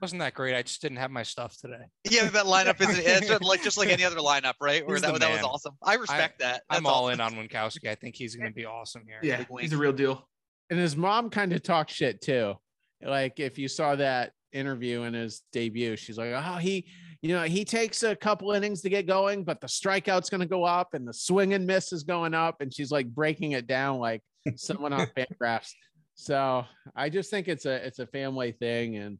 "Wasn't 0.00 0.20
that 0.20 0.34
great? 0.34 0.54
I 0.54 0.62
just 0.62 0.82
didn't 0.82 0.98
have 0.98 1.10
my 1.10 1.22
stuff 1.22 1.56
today." 1.58 1.84
Yeah, 2.08 2.28
that 2.28 2.44
lineup 2.46 2.80
is 2.80 3.26
just 3.28 3.42
like 3.42 3.62
just 3.62 3.78
like 3.78 3.88
any 3.88 4.04
other 4.04 4.16
lineup, 4.16 4.54
right? 4.60 4.86
Where 4.86 5.00
that, 5.00 5.20
that 5.20 5.30
was 5.30 5.42
awesome. 5.42 5.74
I 5.82 5.94
respect 5.94 6.40
that. 6.40 6.62
I'm 6.70 6.86
all 6.86 7.06
awesome. 7.06 7.14
in 7.14 7.20
on 7.20 7.34
Winckowski. 7.34 7.88
I 7.88 7.94
think 7.94 8.16
he's 8.16 8.36
going 8.36 8.50
to 8.50 8.54
be 8.54 8.66
awesome 8.66 9.02
here. 9.06 9.18
Yeah, 9.22 9.44
he's 9.60 9.72
a 9.72 9.76
real 9.78 9.92
deal. 9.92 10.28
and 10.70 10.78
his 10.78 10.96
mom 10.96 11.30
kind 11.30 11.52
of 11.52 11.62
talked 11.62 11.90
shit 11.90 12.20
too. 12.20 12.54
Like 13.02 13.40
if 13.40 13.58
you 13.58 13.68
saw 13.68 13.96
that 13.96 14.32
interview 14.52 15.02
in 15.02 15.14
his 15.14 15.42
debut, 15.52 15.96
she's 15.96 16.16
like, 16.16 16.32
"Oh, 16.34 16.56
he, 16.58 16.86
you 17.22 17.34
know, 17.34 17.42
he 17.42 17.64
takes 17.64 18.02
a 18.02 18.16
couple 18.16 18.52
innings 18.52 18.80
to 18.82 18.88
get 18.88 19.06
going, 19.06 19.44
but 19.44 19.60
the 19.60 19.66
strikeout's 19.66 20.30
going 20.30 20.40
to 20.40 20.46
go 20.46 20.64
up 20.64 20.94
and 20.94 21.06
the 21.06 21.12
swing 21.12 21.54
and 21.54 21.66
miss 21.66 21.92
is 21.92 22.02
going 22.04 22.34
up." 22.34 22.60
And 22.60 22.72
she's 22.72 22.90
like 22.90 23.06
breaking 23.08 23.52
it 23.52 23.66
down 23.66 23.98
like 23.98 24.22
someone 24.56 24.92
on 24.92 25.06
Fangraphs. 25.16 25.70
So 26.14 26.64
I 26.94 27.08
just 27.08 27.30
think 27.30 27.48
it's 27.48 27.66
a 27.66 27.84
it's 27.86 27.98
a 27.98 28.06
family 28.06 28.52
thing, 28.52 28.96
and 28.96 29.18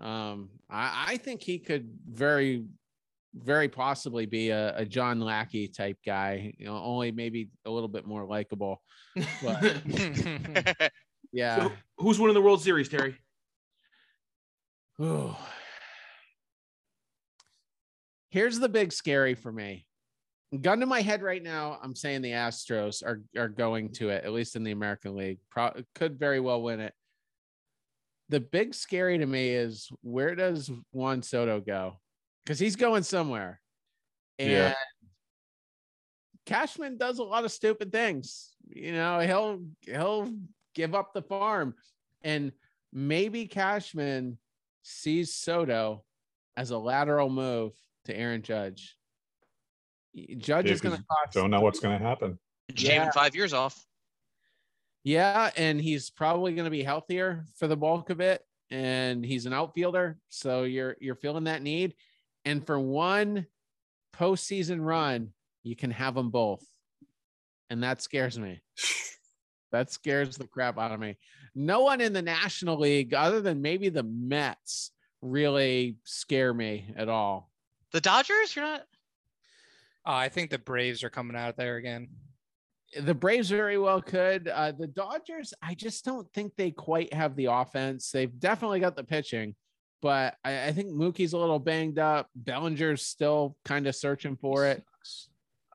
um, 0.00 0.50
I, 0.70 1.06
I 1.08 1.16
think 1.16 1.42
he 1.42 1.58
could 1.58 1.90
very 2.08 2.64
very 3.34 3.68
possibly 3.68 4.26
be 4.26 4.50
a, 4.50 4.76
a 4.78 4.84
John 4.84 5.20
Lackey 5.20 5.68
type 5.68 5.98
guy. 6.04 6.54
You 6.58 6.66
know, 6.66 6.76
only 6.76 7.12
maybe 7.12 7.50
a 7.64 7.70
little 7.70 7.88
bit 7.88 8.06
more 8.06 8.24
likable. 8.24 8.82
But 9.42 9.82
yeah. 11.32 11.56
So, 11.56 11.72
who's 11.98 12.18
winning 12.18 12.34
the 12.34 12.42
World 12.42 12.62
Series, 12.62 12.88
Terry? 12.88 13.16
Ooh. 15.00 15.34
Here's 18.30 18.58
the 18.58 18.68
big 18.68 18.92
scary 18.92 19.34
for 19.34 19.50
me. 19.50 19.86
Gun 20.60 20.80
to 20.80 20.86
my 20.86 21.02
head 21.02 21.22
right 21.22 21.42
now, 21.42 21.78
I'm 21.82 21.94
saying 21.94 22.22
the 22.22 22.32
Astros 22.32 23.02
are 23.04 23.22
are 23.36 23.48
going 23.48 23.90
to 23.94 24.08
it, 24.08 24.24
at 24.24 24.32
least 24.32 24.56
in 24.56 24.64
the 24.64 24.72
American 24.72 25.14
League. 25.14 25.38
Pro- 25.50 25.74
could 25.94 26.18
very 26.18 26.40
well 26.40 26.62
win 26.62 26.80
it. 26.80 26.94
The 28.30 28.40
big 28.40 28.74
scary 28.74 29.18
to 29.18 29.26
me 29.26 29.50
is 29.50 29.90
where 30.02 30.34
does 30.34 30.70
Juan 30.92 31.22
Soto 31.22 31.60
go? 31.60 31.98
Because 32.44 32.58
he's 32.58 32.76
going 32.76 33.02
somewhere. 33.02 33.60
And 34.38 34.50
Yeah. 34.50 34.74
Cashman 36.46 36.96
does 36.96 37.18
a 37.18 37.24
lot 37.24 37.44
of 37.44 37.52
stupid 37.52 37.92
things. 37.92 38.54
You 38.68 38.92
know, 38.92 39.20
he'll 39.20 39.62
he'll 39.82 40.32
give 40.74 40.94
up 40.94 41.12
the 41.12 41.22
farm. 41.22 41.74
And 42.22 42.52
maybe 42.92 43.46
Cashman 43.46 44.38
sees 44.82 45.34
Soto 45.34 46.04
as 46.56 46.70
a 46.70 46.78
lateral 46.78 47.28
move 47.28 47.72
to 48.06 48.16
Aaron 48.16 48.42
Judge. 48.42 48.96
Judge 50.38 50.66
Yeah, 50.66 50.72
is 50.72 50.80
going 50.80 50.96
to 50.96 51.04
cost. 51.04 51.34
Don't 51.34 51.50
know 51.50 51.60
what's 51.60 51.80
going 51.80 51.98
to 51.98 52.04
happen. 52.04 52.38
Shaving 52.74 52.96
Yeah. 52.96 53.10
five 53.12 53.34
years 53.36 53.52
off. 53.52 53.84
Yeah, 55.04 55.50
and 55.56 55.80
he's 55.80 56.10
probably 56.10 56.54
going 56.54 56.64
to 56.64 56.70
be 56.70 56.82
healthier 56.82 57.44
for 57.56 57.66
the 57.66 57.76
bulk 57.76 58.10
of 58.10 58.20
it, 58.20 58.42
and 58.70 59.24
he's 59.24 59.46
an 59.46 59.52
outfielder, 59.52 60.18
so 60.28 60.64
you're 60.64 60.96
you're 61.00 61.14
feeling 61.14 61.44
that 61.44 61.62
need. 61.62 61.94
And 62.44 62.66
for 62.66 62.78
one 62.78 63.46
postseason 64.14 64.84
run, 64.84 65.32
you 65.62 65.76
can 65.76 65.90
have 65.90 66.14
them 66.14 66.30
both, 66.30 66.64
and 67.70 67.82
that 67.82 68.02
scares 68.02 68.38
me. 68.38 68.60
That 69.70 69.92
scares 69.92 70.38
the 70.38 70.46
crap 70.46 70.78
out 70.78 70.92
of 70.92 70.98
me. 70.98 71.18
No 71.54 71.80
one 71.80 72.00
in 72.00 72.14
the 72.14 72.22
National 72.22 72.78
League, 72.78 73.12
other 73.12 73.42
than 73.42 73.60
maybe 73.60 73.90
the 73.90 74.02
Mets, 74.02 74.92
really 75.20 75.96
scare 76.04 76.54
me 76.54 76.92
at 76.96 77.10
all. 77.10 77.50
The 77.92 78.00
Dodgers, 78.00 78.56
you're 78.56 78.64
not. 78.64 78.80
Uh, 80.06 80.12
I 80.12 80.28
think 80.30 80.50
the 80.50 80.58
Braves 80.58 81.04
are 81.04 81.10
coming 81.10 81.36
out 81.36 81.56
there 81.56 81.76
again. 81.76 82.08
The 82.96 83.14
Braves 83.14 83.50
very 83.50 83.78
well 83.78 84.00
could. 84.00 84.48
Uh, 84.48 84.72
the 84.72 84.86
Dodgers, 84.86 85.52
I 85.62 85.74
just 85.74 86.04
don't 86.04 86.26
think 86.32 86.54
they 86.56 86.70
quite 86.70 87.12
have 87.12 87.36
the 87.36 87.46
offense. 87.46 88.10
They've 88.10 88.38
definitely 88.38 88.80
got 88.80 88.96
the 88.96 89.04
pitching, 89.04 89.54
but 90.00 90.36
I, 90.44 90.68
I 90.68 90.72
think 90.72 90.88
Mookie's 90.88 91.34
a 91.34 91.38
little 91.38 91.58
banged 91.58 91.98
up. 91.98 92.28
Bellinger's 92.34 93.02
still 93.02 93.56
kind 93.64 93.86
of 93.86 93.94
searching 93.94 94.36
for 94.36 94.66
it. 94.66 94.82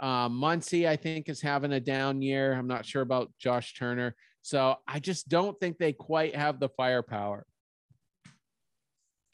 Uh, 0.02 0.28
Muncy, 0.28 0.88
I 0.88 0.95
think, 0.95 1.30
is 1.30 1.39
having 1.39 1.73
a 1.73 1.80
down 1.80 2.21
year. 2.21 2.54
I'm 2.54 2.67
not 2.67 2.86
sure 2.86 3.04
about 3.04 3.32
Josh 3.39 3.76
Turner. 3.76 4.15
So 4.41 4.76
I 4.88 4.99
just 4.99 5.30
don't 5.30 5.58
think 5.60 5.78
they 5.78 5.93
quite 5.93 6.36
have 6.36 6.60
the 6.60 6.69
firepower. 6.69 7.45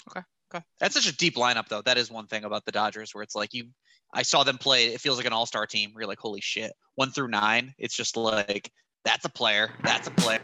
Okay. 0.09 0.21
Okay. 0.53 0.63
That's 0.79 0.95
such 0.95 1.07
a 1.07 1.15
deep 1.15 1.35
lineup, 1.35 1.67
though. 1.67 1.81
That 1.81 1.97
is 1.97 2.11
one 2.11 2.27
thing 2.27 2.43
about 2.43 2.65
the 2.65 2.71
Dodgers, 2.71 3.15
where 3.15 3.23
it's 3.23 3.35
like 3.35 3.53
you. 3.53 3.69
I 4.13 4.23
saw 4.23 4.43
them 4.43 4.57
play. 4.57 4.87
It 4.87 5.01
feels 5.01 5.17
like 5.17 5.25
an 5.27 5.33
all-star 5.33 5.65
team. 5.67 5.93
Where 5.93 6.01
you're 6.01 6.07
like, 6.09 6.19
holy 6.19 6.41
shit, 6.41 6.71
one 6.95 7.11
through 7.11 7.27
nine. 7.29 7.73
It's 7.77 7.95
just 7.95 8.17
like 8.17 8.71
that's 9.05 9.25
a 9.25 9.29
player. 9.29 9.71
That's 9.83 10.07
a 10.07 10.11
player. 10.11 10.39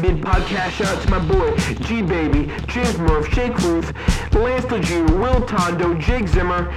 Mid 0.00 0.20
podcast 0.22 0.70
shout 0.70 0.88
out 0.96 1.02
to 1.02 1.10
my 1.10 1.18
boy 1.18 1.56
G 1.86 2.02
Baby, 2.02 2.50
James 2.66 2.98
Murph, 2.98 3.32
Shake 3.32 3.56
Ruth, 3.60 3.92
Lance 4.34 4.64
Legier, 4.70 5.04
Will 5.18 5.40
Tondo, 5.46 5.94
Jake 5.94 6.26
Zimmer, 6.28 6.70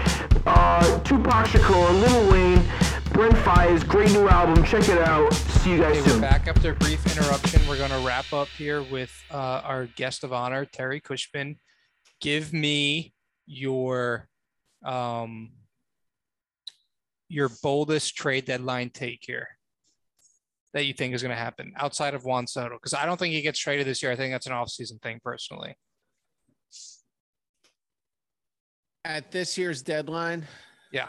uh, 0.46 1.00
Tupac 1.00 1.48
Shakur, 1.48 1.90
Lil 2.02 2.32
Wayne, 2.32 2.64
Brent 3.12 3.38
Fires, 3.40 3.84
great 3.84 4.12
new 4.12 4.28
album. 4.30 4.64
Check 4.64 4.88
it 4.90 5.00
out. 5.00 5.34
See 5.34 5.72
you 5.72 5.78
guys 5.80 5.98
Okay, 5.98 6.02
we're 6.02 6.08
soon. 6.10 6.22
back 6.22 6.48
after 6.48 6.72
a 6.72 6.76
brief 6.76 7.06
interruption. 7.08 7.62
We're 7.68 7.78
going 7.78 7.90
to 7.92 8.00
wrap 8.00 8.32
up 8.32 8.48
here 8.50 8.84
with 8.84 9.12
uh, 9.32 9.62
our 9.64 9.88
guest 9.88 10.24
of 10.24 10.32
honor, 10.32 10.66
Terry 10.66 11.00
Cushman. 11.00 11.58
Give 12.22 12.54
me 12.54 13.14
your 13.46 14.30
um, 14.84 15.52
your 17.30 17.50
boldest 17.62 18.16
trade 18.16 18.46
deadline 18.46 18.90
take 18.90 19.20
here 19.22 19.48
that 20.74 20.86
you 20.86 20.94
think 20.94 21.14
is 21.14 21.22
going 21.22 21.36
to 21.36 21.42
happen 21.42 21.74
outside 21.78 22.14
of 22.14 22.24
Juan 22.24 22.46
Soto, 22.48 22.76
because 22.76 22.94
I 22.94 23.06
don't 23.06 23.18
think 23.18 23.34
he 23.34 23.42
gets 23.42 23.60
traded 23.60 23.88
this 23.88 24.04
year. 24.04 24.12
I 24.12 24.16
think 24.16 24.34
that's 24.34 24.48
an 24.48 24.54
offseason 24.54 25.02
thing, 25.02 25.20
personally. 25.24 25.76
At 29.06 29.32
this 29.32 29.58
year's 29.58 29.82
deadline, 29.82 30.46
Yeah. 30.92 31.08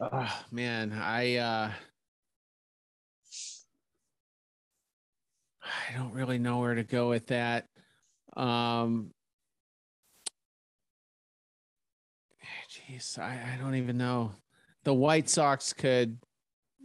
Oh 0.00 0.44
man, 0.52 0.92
I 0.92 1.36
uh 1.36 1.70
I 5.62 5.96
don't 5.96 6.12
really 6.12 6.38
know 6.38 6.58
where 6.58 6.74
to 6.74 6.84
go 6.84 7.08
with 7.08 7.28
that. 7.28 7.66
Um 8.36 9.12
jeez, 12.88 13.18
I, 13.18 13.54
I 13.54 13.58
don't 13.62 13.74
even 13.74 13.96
know. 13.96 14.32
The 14.84 14.94
White 14.94 15.28
Sox 15.28 15.72
could 15.72 16.18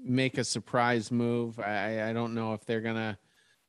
make 0.03 0.37
a 0.37 0.43
surprise 0.43 1.11
move. 1.11 1.59
I, 1.59 2.09
I 2.09 2.13
don't 2.13 2.33
know 2.33 2.53
if 2.53 2.65
they're 2.65 2.81
gonna 2.81 3.17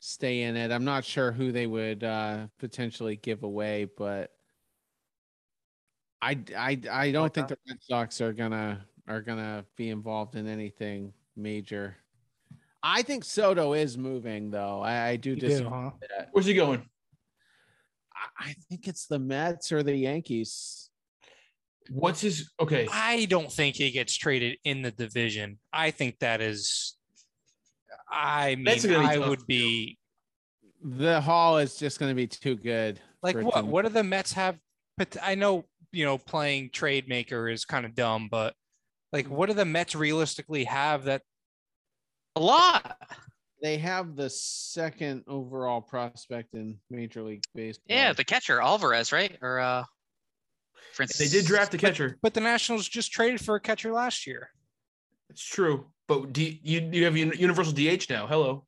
stay 0.00 0.42
in 0.42 0.56
it. 0.56 0.70
I'm 0.72 0.84
not 0.84 1.04
sure 1.04 1.32
who 1.32 1.52
they 1.52 1.66
would 1.66 2.02
uh 2.04 2.48
potentially 2.58 3.16
give 3.16 3.42
away, 3.42 3.86
but 3.96 4.30
I 6.20 6.38
I 6.56 6.80
I 6.90 7.10
don't 7.12 7.32
think 7.32 7.48
the 7.48 7.58
Red 7.68 7.78
Sox 7.82 8.20
are 8.20 8.32
gonna 8.32 8.84
are 9.06 9.20
gonna 9.20 9.64
be 9.76 9.90
involved 9.90 10.34
in 10.34 10.48
anything 10.48 11.12
major. 11.36 11.96
I 12.82 13.02
think 13.02 13.24
Soto 13.24 13.72
is 13.72 13.96
moving 13.96 14.50
though. 14.50 14.80
I, 14.80 15.08
I 15.08 15.16
do 15.16 15.30
You 15.30 15.36
disagree. 15.36 15.70
do, 15.70 15.74
huh? 15.74 16.24
Where's 16.32 16.46
he 16.46 16.54
going? 16.54 16.86
I, 18.14 18.50
I 18.50 18.54
think 18.68 18.88
it's 18.88 19.06
the 19.06 19.18
Mets 19.18 19.72
or 19.72 19.82
the 19.82 19.94
Yankees. 19.94 20.83
What's 21.90 22.20
his 22.20 22.50
okay? 22.58 22.88
I 22.90 23.26
don't 23.26 23.52
think 23.52 23.76
he 23.76 23.90
gets 23.90 24.16
traded 24.16 24.58
in 24.64 24.82
the 24.82 24.90
division. 24.90 25.58
I 25.72 25.90
think 25.90 26.18
that 26.20 26.40
is. 26.40 26.96
I 28.10 28.54
mean, 28.54 28.64
That's 28.64 28.84
I 28.84 29.16
tough 29.16 29.28
would 29.28 29.46
be 29.46 29.98
The 30.82 31.20
Hall 31.20 31.58
is 31.58 31.76
just 31.76 31.98
going 31.98 32.10
to 32.10 32.14
be 32.14 32.26
too 32.26 32.54
good. 32.56 33.00
like, 33.22 33.36
what? 33.36 33.54
to- 33.60 33.64
What 33.64 33.82
do 33.82 33.88
the 33.90 34.04
Mets 34.04 34.32
have? 34.32 34.56
But 34.96 35.16
I 35.22 35.34
know 35.34 35.64
you 35.92 36.04
know 36.04 36.18
playing 36.18 36.70
trade 36.70 37.08
maker 37.08 37.48
is 37.48 37.64
kind 37.64 37.84
of 37.84 37.94
dumb, 37.94 38.28
but 38.30 38.54
like, 39.12 39.28
what 39.28 39.46
do 39.46 39.54
the 39.54 39.64
Mets 39.64 39.94
realistically 39.94 40.64
have 40.64 41.04
that? 41.04 41.22
A 42.36 42.40
lot. 42.40 42.96
They 43.62 43.78
have 43.78 44.14
the 44.16 44.28
second 44.28 45.24
overall 45.26 45.80
prospect 45.80 46.54
in 46.54 46.78
Major 46.90 47.22
League 47.22 47.44
Baseball. 47.54 47.84
Yeah, 47.96 48.12
the 48.12 48.24
catcher 48.24 48.60
Alvarez, 48.60 49.10
right? 49.12 49.36
Or 49.40 49.58
uh, 49.60 49.84
Francis. 50.92 51.18
They 51.18 51.28
did 51.28 51.46
draft 51.46 51.74
a 51.74 51.78
catcher. 51.78 52.18
But 52.22 52.34
the 52.34 52.40
Nationals 52.40 52.88
just 52.88 53.12
traded 53.12 53.40
for 53.40 53.54
a 53.54 53.60
catcher 53.60 53.92
last 53.92 54.26
year. 54.26 54.50
It's 55.30 55.44
true, 55.44 55.86
but 56.06 56.32
do 56.32 56.44
you, 56.44 56.58
you 56.62 56.90
you 56.92 57.04
have 57.04 57.16
uni- 57.16 57.36
universal 57.36 57.72
DH 57.72 58.06
now? 58.10 58.26
Hello. 58.26 58.66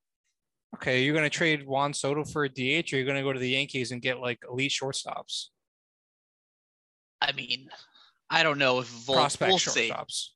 Okay, 0.75 1.05
you're 1.05 1.15
going 1.15 1.25
to 1.25 1.31
trade 1.31 1.67
Juan 1.67 1.95
Soto 1.95 2.25
for 2.25 2.45
a 2.45 2.49
DH, 2.49 2.93
or 2.93 2.97
you're 2.97 3.05
going 3.05 3.17
to 3.17 3.23
go 3.23 3.33
to 3.33 3.39
the 3.39 3.51
Yankees 3.51 3.93
and 3.93 4.03
get 4.03 4.21
like 4.21 4.39
elite 4.51 4.73
shortstops, 4.73 5.47
I 7.21 7.33
mean, 7.33 7.69
I 8.31 8.43
don't 8.43 8.59
know 8.59 8.81
if 8.81 8.87
Vol- 8.87 9.17
prospect 9.17 9.49
we'll 9.49 9.59
see. 9.59 9.93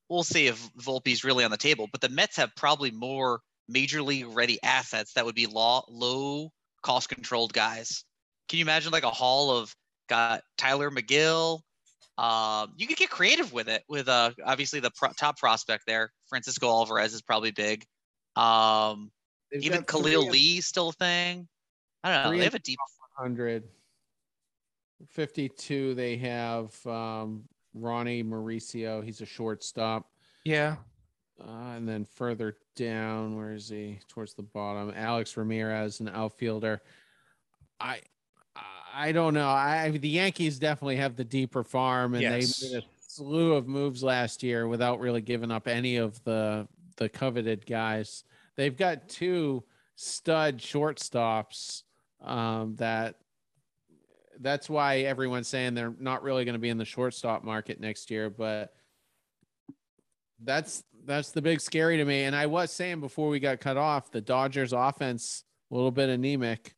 We'll 0.09 0.23
see 0.23 0.47
if 0.47 0.71
Volpe's 0.79 1.25
really 1.25 1.45
on 1.45 1.51
the 1.51 1.57
table. 1.57 1.89
But 1.91 2.01
the 2.01 2.09
Mets 2.09 2.37
have 2.37 2.55
probably 2.57 2.91
more 2.91 3.41
major 3.69 4.03
league 4.03 4.27
ready 4.29 4.59
assets 4.63 5.13
that 5.15 5.25
would 5.25 5.35
be 5.35 5.47
law, 5.47 5.85
low 5.89 6.53
cost 6.83 7.09
controlled 7.09 7.53
guys. 7.53 8.05
Can 8.49 8.59
you 8.59 8.65
imagine 8.65 8.93
like 8.93 9.05
a 9.05 9.11
haul 9.11 9.51
of 9.51 9.75
got 10.11 10.43
Tylor 10.59 10.91
Megill? 10.91 11.61
Um, 12.19 12.75
you 12.77 12.87
could 12.87 12.99
get 12.99 13.09
creative 13.09 13.53
with 13.53 13.69
it. 13.69 13.83
With 13.89 14.09
uh, 14.09 14.33
obviously 14.45 14.81
the 14.81 14.91
pro- 14.91 15.13
top 15.13 15.39
prospect 15.39 15.85
there, 15.87 16.13
Francisco 16.29 16.69
Alvarez 16.69 17.15
is 17.15 17.23
probably 17.23 17.53
big. 17.53 17.87
Um, 18.37 19.11
They've 19.51 19.63
even 19.63 19.85
Khalil 19.85 20.25
three 20.25 20.31
Lee 20.31 20.61
still 20.61 20.91
a 20.91 20.93
thing. 20.93 21.49
I 22.05 22.13
don't 22.13 22.33
know. 22.33 22.39
They 22.39 22.45
have 22.45 22.55
a 22.55 22.59
deep. 22.59 22.79
100. 23.17 23.65
52, 25.09 25.95
they 25.95 26.17
have 26.19 26.87
um, 26.87 27.45
Ronny 27.75 28.23
Mauricio. 28.23 29.03
He's 29.03 29.23
a 29.23 29.27
shortstop. 29.27 30.07
Yeah. 30.45 30.77
Uh, 31.41 31.73
and 31.77 31.89
then 31.89 32.05
further 32.05 32.59
down, 32.77 33.35
where 33.37 33.53
is 33.53 33.69
he? 33.69 33.99
Towards 34.09 34.35
the 34.35 34.43
bottom, 34.43 34.93
Alex 34.95 35.39
Ramirez, 35.39 36.01
an 36.01 36.09
outfielder. 36.09 36.83
I 37.81 38.01
I 38.93 39.13
don't 39.13 39.35
know. 39.35 39.49
I 39.49 39.91
the 39.91 40.09
Yankees 40.09 40.59
definitely 40.59 40.97
have 40.97 41.17
the 41.17 41.25
deeper 41.25 41.63
farm, 41.65 42.15
and 42.15 42.23
Yes. 42.23 42.61
they 42.61 42.69
made 42.69 42.83
a 42.83 42.87
slew 43.07 43.55
of 43.55 43.67
moves 43.67 44.03
last 44.03 44.43
year 44.43 44.69
without 44.69 45.01
really 45.01 45.21
giving 45.21 45.51
up 45.51 45.69
any 45.69 45.97
of 45.97 46.23
the 46.25 46.69
the 46.97 47.09
coveted 47.09 47.67
guys. 47.67 48.25
They've 48.57 48.77
got 48.77 49.09
two 49.09 49.65
stud 49.97 50.59
shortstops 50.59 51.83
um, 52.23 52.77
that 52.77 53.17
that's 54.41 54.71
why 54.71 55.01
everyone's 55.01 55.49
saying 55.49 55.75
they're 55.75 55.95
not 55.99 56.23
really 56.23 56.45
going 56.45 56.55
to 56.55 56.59
be 56.59 56.71
in 56.71 56.79
the 56.79 56.85
shortstop 56.85 57.45
market 57.45 57.81
next 57.81 58.11
year, 58.11 58.31
but 58.31 58.73
that's 60.43 60.83
that's 61.05 61.31
the 61.31 61.43
big 61.43 61.61
scary 61.61 61.97
to 61.97 62.05
me. 62.05 62.25
And 62.25 62.35
I 62.35 62.47
was 62.47 62.71
saying 62.73 63.01
before 63.01 63.29
we 63.29 63.41
got 63.41 63.61
cut 63.61 63.77
off, 63.77 64.11
the 64.11 64.21
Dodgers 64.21 64.73
offense 64.73 65.45
a 65.71 65.75
little 65.75 65.91
bit 65.91 66.09
anemic. 66.09 66.75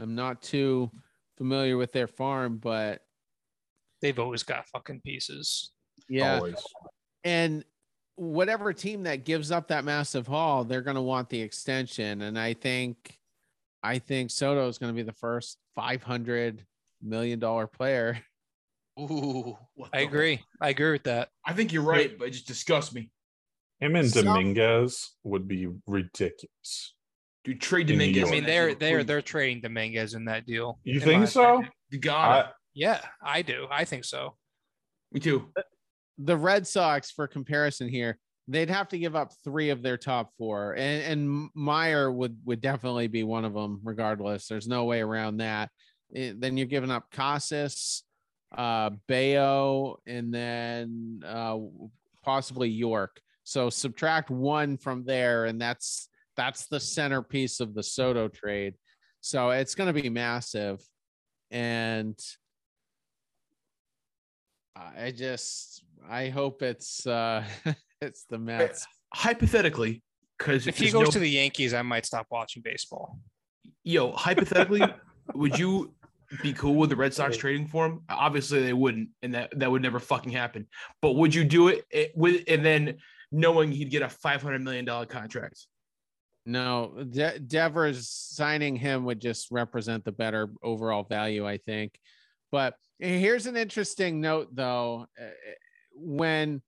I'm 0.00 0.14
not 0.14 0.42
too 0.42 0.90
familiar 1.36 1.76
with 1.76 1.92
their 1.92 2.06
farm, 2.06 2.58
but 2.58 3.02
They've 4.02 4.18
always 4.18 4.42
got 4.42 4.66
fucking 4.68 5.02
pieces. 5.04 5.72
yeah. 6.08 6.36
Always. 6.36 6.54
And 7.22 7.64
whatever 8.16 8.72
team 8.72 9.02
that 9.02 9.26
gives 9.26 9.50
up 9.50 9.68
that 9.68 9.84
massive 9.84 10.26
haul, 10.26 10.64
they're 10.64 10.80
going 10.80 10.94
to 10.94 11.02
want 11.02 11.28
the 11.28 11.40
extension. 11.40 12.22
And 12.22 12.38
I 12.38 12.54
think, 12.54 13.18
I 13.82 13.98
think 13.98 14.30
Soto 14.30 14.66
is 14.68 14.78
going 14.78 14.90
to 14.90 14.96
be 14.96 15.02
the 15.02 15.12
first 15.12 15.58
500 15.76 16.64
million 17.02 17.38
dollar 17.38 17.66
player. 17.66 18.18
Ooh. 19.00 19.56
I 19.92 20.00
the- 20.00 20.06
agree. 20.06 20.40
I 20.62 20.70
agree 20.70 20.92
with 20.92 21.04
that. 21.04 21.28
I 21.46 21.52
think 21.52 21.72
you're 21.72 21.82
right, 21.82 22.18
but 22.18 22.28
it 22.28 22.30
just 22.30 22.46
disgusts 22.46 22.94
me. 22.94 23.10
Him 23.80 23.96
and 23.96 24.10
Dominguez 24.12 25.10
would 25.24 25.46
be 25.46 25.68
ridiculous. 25.86 26.94
Dude, 27.44 27.60
trade 27.60 27.86
Dominguez. 27.86 28.28
I 28.28 28.30
mean, 28.30 28.44
they're 28.44 28.74
they're 28.74 29.02
they're 29.02 29.22
trading 29.22 29.62
Dominguez 29.62 30.14
in 30.14 30.26
that 30.26 30.46
deal. 30.46 30.78
You 30.84 31.00
think 31.00 31.26
so? 31.28 31.54
opinion. 31.54 31.72
You 31.90 31.98
got 31.98 32.46
I, 32.46 32.50
Yeah, 32.74 33.00
I 33.22 33.42
do. 33.42 33.66
I 33.70 33.84
think 33.84 34.04
so. 34.04 34.36
Me 35.12 35.20
too. 35.20 35.48
The 36.18 36.36
Red 36.36 36.66
Sox, 36.66 37.10
for 37.10 37.26
comparison 37.26 37.88
here, 37.88 38.18
they'd 38.46 38.68
have 38.68 38.88
to 38.88 38.98
give 38.98 39.16
up 39.16 39.32
three 39.42 39.70
of 39.70 39.82
their 39.82 39.96
top 39.96 40.32
four, 40.36 40.72
and, 40.72 41.02
and 41.02 41.50
Mayer 41.54 42.12
would 42.12 42.36
would 42.44 42.60
definitely 42.60 43.08
be 43.08 43.22
one 43.22 43.44
of 43.44 43.54
them, 43.54 43.80
regardless. 43.82 44.46
There's 44.46 44.68
no 44.68 44.84
way 44.84 45.00
around 45.00 45.38
that. 45.38 45.70
Eh, 46.14 46.32
then 46.36 46.58
you're 46.58 46.66
giving 46.66 46.90
up 46.90 47.10
Casas, 47.10 48.02
uh, 48.56 48.90
Bello, 49.08 50.00
and 50.06 50.32
then 50.32 51.22
uh, 51.26 51.58
possibly 52.22 52.68
Yorke. 52.68 53.20
So 53.44 53.70
subtract 53.70 54.30
one 54.30 54.76
from 54.76 55.04
there, 55.04 55.46
and 55.46 55.60
that's 55.60 56.09
that's 56.40 56.66
the 56.68 56.80
centerpiece 56.80 57.60
of 57.60 57.74
the 57.74 57.82
Soto 57.82 58.26
trade. 58.28 58.74
So 59.20 59.50
it's 59.50 59.74
going 59.74 59.94
to 59.94 60.02
be 60.02 60.08
massive, 60.08 60.80
and 61.50 62.18
I 64.74 65.10
just 65.10 65.84
I 66.08 66.30
hope 66.30 66.62
it's 66.62 67.06
uh 67.06 67.44
it's 68.00 68.24
the 68.24 68.38
Mets. 68.38 68.86
Hypothetically, 69.12 70.02
because 70.38 70.66
If 70.66 70.78
he 70.78 70.90
goes 70.90 71.10
to 71.10 71.18
the 71.18 71.28
Yankees, 71.28 71.74
I 71.74 71.82
might 71.82 72.06
stop 72.06 72.26
watching 72.30 72.62
baseball. 72.62 73.18
yo, 73.84 74.12
hypothetically, 74.26 74.82
would 75.34 75.58
you 75.58 75.92
be 76.42 76.54
cool 76.54 76.76
with 76.76 76.88
the 76.88 76.96
Red 76.96 77.12
Sox 77.12 77.36
trading 77.36 77.66
for 77.66 77.84
him? 77.84 78.00
Obviously, 78.08 78.62
they 78.62 78.72
wouldn't, 78.72 79.10
and 79.20 79.34
that 79.34 79.50
that 79.58 79.70
would 79.70 79.82
never 79.82 79.98
fucking 79.98 80.32
happen. 80.32 80.66
But 81.02 81.16
would 81.16 81.34
you 81.34 81.44
do 81.44 81.68
it, 81.68 81.84
eh, 81.92 82.06
with 82.14 82.44
and 82.48 82.64
then 82.64 82.96
knowing 83.30 83.72
he'd 83.72 83.90
get 83.90 84.00
a 84.00 84.08
five 84.08 84.40
hundred 84.40 84.62
million 84.62 84.86
dollar 84.86 85.04
contract? 85.04 85.66
No, 86.50 87.04
De- 87.08 87.38
Devers 87.38 88.08
signing 88.08 88.74
him 88.74 89.04
would 89.04 89.20
just 89.20 89.50
represent 89.50 90.04
the 90.04 90.12
better 90.12 90.50
overall 90.62 91.04
value, 91.04 91.46
I 91.46 91.58
think. 91.58 91.98
But 92.50 92.74
here's 92.98 93.46
an 93.46 93.56
interesting 93.56 94.20
note, 94.20 94.48
though. 94.52 95.06
Uh, 95.20 95.30
When 95.94 96.62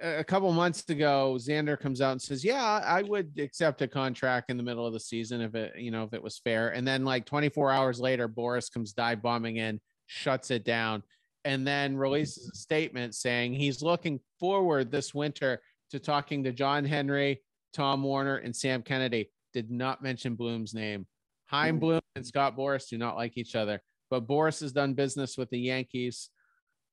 a 0.00 0.24
couple 0.24 0.52
months 0.52 0.88
ago, 0.88 1.36
Xander 1.38 1.78
comes 1.78 2.00
out 2.00 2.12
and 2.12 2.22
says, 2.22 2.44
"Yeah, 2.44 2.80
I 2.84 3.02
would 3.02 3.38
accept 3.38 3.82
a 3.82 3.88
contract 3.88 4.50
in 4.50 4.56
the 4.56 4.62
middle 4.62 4.86
of 4.86 4.92
the 4.92 5.00
season 5.00 5.40
if 5.40 5.54
it, 5.54 5.78
you 5.78 5.90
know, 5.90 6.04
if 6.04 6.12
it 6.12 6.22
was 6.22 6.38
fair." 6.38 6.70
And 6.70 6.86
then, 6.86 7.04
like 7.04 7.24
24 7.24 7.70
hours 7.70 8.00
later, 8.00 8.28
Boras 8.28 8.72
comes 8.72 8.92
dive 8.92 9.22
bombing 9.22 9.56
in, 9.56 9.80
shuts 10.06 10.50
it 10.50 10.64
down, 10.64 11.02
and 11.44 11.66
then 11.66 11.96
releases 11.96 12.48
a 12.50 12.56
statement 12.56 13.14
saying 13.14 13.54
he's 13.54 13.82
looking 13.82 14.20
forward 14.38 14.90
this 14.90 15.14
winter 15.14 15.62
to 15.90 15.98
talking 15.98 16.44
to 16.44 16.52
John 16.52 16.84
Henry, 16.84 17.42
Tom 17.72 18.02
Werner, 18.02 18.36
and 18.36 18.54
Sam 18.54 18.82
Kennedy. 18.82 19.30
Did 19.52 19.70
not 19.70 20.02
mention 20.02 20.34
Bloom's 20.34 20.72
name. 20.72 21.06
Chaim 21.46 21.78
Bloom 21.78 22.00
and 22.16 22.26
Scott 22.26 22.56
Boras 22.56 22.88
do 22.88 22.96
not 22.96 23.16
like 23.16 23.36
each 23.36 23.54
other, 23.54 23.82
but 24.08 24.26
Boras 24.26 24.60
has 24.60 24.72
done 24.72 24.94
business 24.94 25.36
with 25.36 25.50
the 25.50 25.58
Yankees. 25.58 26.30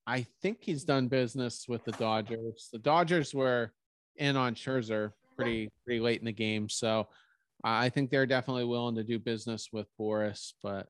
I 0.06 0.26
think 0.42 0.58
he's 0.62 0.84
done 0.84 1.08
business 1.08 1.66
with 1.70 1.86
the 1.86 1.94
Dodgers. 1.94 2.68
The 2.74 2.80
Dodgers 2.80 3.34
were 3.34 3.72
in 4.18 4.36
on 4.36 4.56
Scherzer 4.56 5.12
pretty 5.38 5.70
pretty 5.86 6.02
late 6.02 6.20
in 6.20 6.26
the 6.26 6.34
game, 6.34 6.68
so 6.68 7.08
I 7.64 7.90
think 7.90 8.10
they're 8.10 8.26
definitely 8.26 8.66
willing 8.66 8.96
to 8.96 9.04
do 9.04 9.20
business 9.20 9.70
with 9.72 9.88
Boras. 9.98 10.54
But 10.62 10.88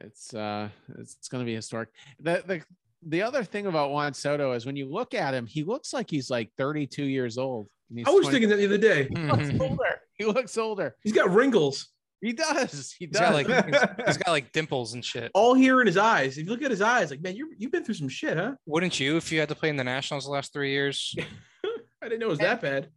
it's 0.00 0.32
uh 0.32 0.68
it's, 0.98 1.16
it's 1.16 1.28
going 1.28 1.44
to 1.44 1.46
be 1.46 1.54
historic. 1.54 1.90
The 2.20 2.42
the 2.46 2.62
the 3.04 3.22
other 3.22 3.44
thing 3.44 3.66
about 3.66 3.90
Juan 3.90 4.14
Soto 4.14 4.52
is 4.52 4.64
when 4.64 4.76
you 4.76 4.86
look 4.86 5.12
at 5.12 5.34
him, 5.34 5.46
he 5.46 5.64
looks 5.64 5.92
like 5.92 6.08
he's 6.08 6.30
like 6.30 6.50
32 6.56 7.04
years 7.04 7.36
old. 7.36 7.68
And 7.92 7.98
he's 7.98 8.08
I 8.08 8.10
was 8.10 8.22
20 8.28 8.32
thinking 8.32 8.48
that 8.50 8.56
the 8.56 8.64
other 8.66 8.78
day. 8.78 9.08
He 9.08 9.16
looks 9.26 9.60
older. 9.60 10.00
He 10.16 10.24
looks 10.24 10.56
older. 10.58 10.96
He's 11.02 11.12
got 11.12 11.30
wrinkles 11.30 11.88
He 12.22 12.32
does. 12.32 12.94
He 12.98 13.06
He's 13.06 13.12
got 13.18 13.32
does. 13.32 13.34
like 13.48 13.66
he's- 13.66 13.88
he's 14.06 14.16
got 14.16 14.30
like 14.30 14.50
dimples 14.52 14.94
and 14.94 15.04
shit. 15.04 15.30
all 15.34 15.54
here 15.54 15.80
in 15.80 15.86
his 15.86 15.96
eyes. 15.98 16.38
If 16.38 16.44
you 16.46 16.50
look 16.50 16.62
at 16.62 16.70
his 16.70 16.80
eyes, 16.82 17.10
like 17.10 17.20
man, 17.20 17.36
you 17.36 17.52
you've 17.58 17.72
been 17.72 17.84
through 17.84 17.94
some 17.96 18.08
shit, 18.08 18.36
huh? 18.36 18.52
Wouldn't 18.66 18.98
you 18.98 19.16
if 19.18 19.30
you 19.30 19.40
had 19.40 19.48
to 19.50 19.54
play 19.54 19.68
in 19.68 19.76
the 19.76 19.84
Nationals 19.84 20.24
the 20.24 20.30
last 20.30 20.52
three 20.52 20.70
years? 20.70 21.14
I 22.02 22.08
didn't 22.08 22.20
know 22.20 22.26
it 22.26 22.30
was 22.30 22.38
that 22.40 22.60
bad. 22.60 22.88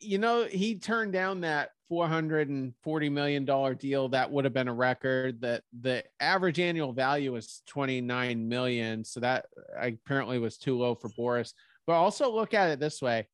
you 0.00 0.18
know, 0.18 0.44
he 0.44 0.76
turned 0.76 1.12
down 1.12 1.40
that 1.40 1.70
$440 1.90 3.10
million 3.10 3.44
deal. 3.76 4.08
That 4.10 4.30
would 4.30 4.44
have 4.44 4.54
been 4.54 4.68
a 4.68 4.72
record. 4.74 5.40
That 5.40 5.62
the 5.80 6.04
average 6.20 6.60
annual 6.60 6.92
value 6.92 7.34
is 7.36 7.62
29 7.66 8.48
million. 8.48 9.04
So 9.04 9.20
that 9.20 9.46
apparently 9.76 10.38
was 10.38 10.58
too 10.58 10.78
low 10.78 10.94
for 10.94 11.08
Boras. 11.10 11.52
But 11.86 11.94
also 11.94 12.30
look 12.32 12.54
at 12.54 12.70
it 12.70 12.78
this 12.80 13.00
way. 13.02 13.26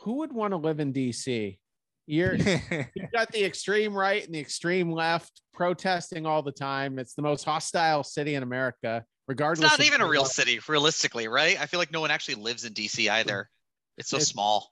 Who 0.00 0.18
would 0.18 0.32
want 0.32 0.52
to 0.52 0.56
live 0.56 0.80
in 0.80 0.92
DC? 0.92 1.58
You're 2.06 2.34
you've 2.36 3.12
got 3.12 3.32
the 3.32 3.44
extreme 3.44 3.94
right 3.94 4.24
and 4.24 4.34
the 4.34 4.38
extreme 4.38 4.92
left 4.92 5.40
protesting 5.52 6.24
all 6.26 6.42
the 6.42 6.52
time. 6.52 6.98
It's 6.98 7.14
the 7.14 7.22
most 7.22 7.44
hostile 7.44 8.04
city 8.04 8.34
in 8.36 8.42
America, 8.44 9.04
regardless. 9.26 9.64
It's 9.64 9.72
not 9.72 9.80
of 9.80 9.86
even 9.86 10.00
a 10.00 10.08
real 10.08 10.22
you 10.22 10.28
city, 10.28 10.60
realistically, 10.68 11.26
right? 11.26 11.60
I 11.60 11.66
feel 11.66 11.80
like 11.80 11.92
no 11.92 12.00
one 12.00 12.10
actually 12.12 12.36
lives 12.36 12.64
in 12.64 12.74
DC 12.74 13.10
either. 13.10 13.48
It's 13.98 14.08
so 14.08 14.16
It's- 14.18 14.28
small. 14.28 14.70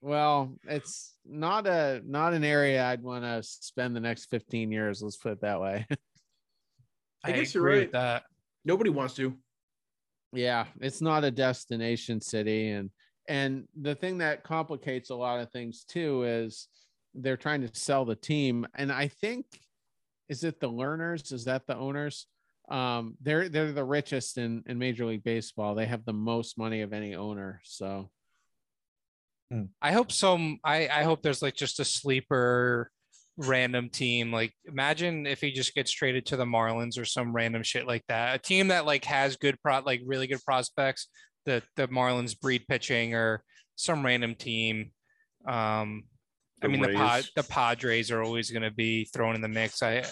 Well, 0.00 0.56
it's 0.64 1.14
not 1.24 1.68
a 1.68 2.02
not 2.04 2.34
an 2.34 2.42
area 2.42 2.84
I'd 2.84 3.04
want 3.04 3.22
to 3.22 3.40
spend 3.44 3.94
the 3.94 4.00
next 4.00 4.24
15 4.30 4.72
years. 4.72 5.00
Let's 5.00 5.16
put 5.16 5.30
it 5.30 5.40
that 5.42 5.60
way. 5.60 5.86
I 7.24 7.30
guess 7.30 7.54
you're 7.54 7.62
right. 7.62 7.82
with 7.82 7.92
that. 7.92 8.24
Nobody 8.64 8.90
wants 8.90 9.14
to. 9.14 9.36
yeah, 10.32 10.66
it's 10.80 11.00
not 11.00 11.22
a 11.22 11.30
destination 11.30 12.20
city, 12.20 12.70
and 12.70 12.90
and 13.28 13.66
the 13.80 13.94
thing 13.94 14.18
that 14.18 14.44
complicates 14.44 15.10
a 15.10 15.14
lot 15.14 15.40
of 15.40 15.50
things 15.50 15.84
too 15.84 16.24
is 16.24 16.68
they're 17.14 17.36
trying 17.36 17.60
to 17.62 17.70
sell 17.74 18.04
the 18.04 18.16
team, 18.16 18.66
and 18.74 18.90
I 18.90 19.08
think 19.08 19.46
is 20.28 20.44
it 20.44 20.60
the 20.60 20.68
learners? 20.68 21.32
Is 21.32 21.44
that 21.44 21.66
the 21.66 21.76
owners? 21.76 22.26
Um, 22.70 23.16
they're 23.20 23.48
they're 23.48 23.72
the 23.72 23.84
richest 23.84 24.38
in 24.38 24.62
in 24.66 24.78
Major 24.78 25.04
League 25.04 25.24
Baseball. 25.24 25.74
They 25.74 25.86
have 25.86 26.04
the 26.04 26.12
most 26.12 26.56
money 26.58 26.80
of 26.82 26.92
any 26.92 27.14
owner. 27.14 27.60
So 27.64 28.10
I 29.80 29.92
hope 29.92 30.10
some. 30.10 30.58
I 30.64 30.88
I 30.88 31.02
hope 31.02 31.22
there's 31.22 31.42
like 31.42 31.54
just 31.54 31.80
a 31.80 31.84
sleeper 31.84 32.90
random 33.36 33.88
team. 33.90 34.32
Like 34.32 34.52
imagine 34.64 35.26
if 35.26 35.40
he 35.40 35.52
just 35.52 35.74
gets 35.74 35.90
traded 35.90 36.26
to 36.26 36.36
the 36.36 36.44
Marlins 36.44 36.98
or 36.98 37.04
some 37.04 37.34
random 37.34 37.62
shit 37.62 37.86
like 37.86 38.04
that. 38.08 38.34
A 38.34 38.38
team 38.38 38.68
that 38.68 38.86
like 38.86 39.04
has 39.04 39.36
good 39.36 39.60
pro 39.62 39.80
like 39.80 40.00
really 40.06 40.26
good 40.26 40.44
prospects. 40.44 41.08
The 41.44 41.62
the 41.76 41.88
Marlins 41.88 42.38
breed 42.38 42.66
pitching 42.68 43.14
or 43.14 43.42
some 43.76 44.04
random 44.04 44.34
team. 44.34 44.92
Um, 45.46 46.04
I 46.62 46.66
The 46.66 46.68
mean 46.68 46.82
the 46.82 46.94
Pod, 46.94 47.24
the 47.34 47.42
Padres 47.42 48.10
are 48.10 48.22
always 48.22 48.50
going 48.50 48.62
to 48.62 48.70
be 48.70 49.06
thrown 49.06 49.34
in 49.34 49.40
the 49.40 49.48
mix. 49.48 49.82
I 49.82 50.04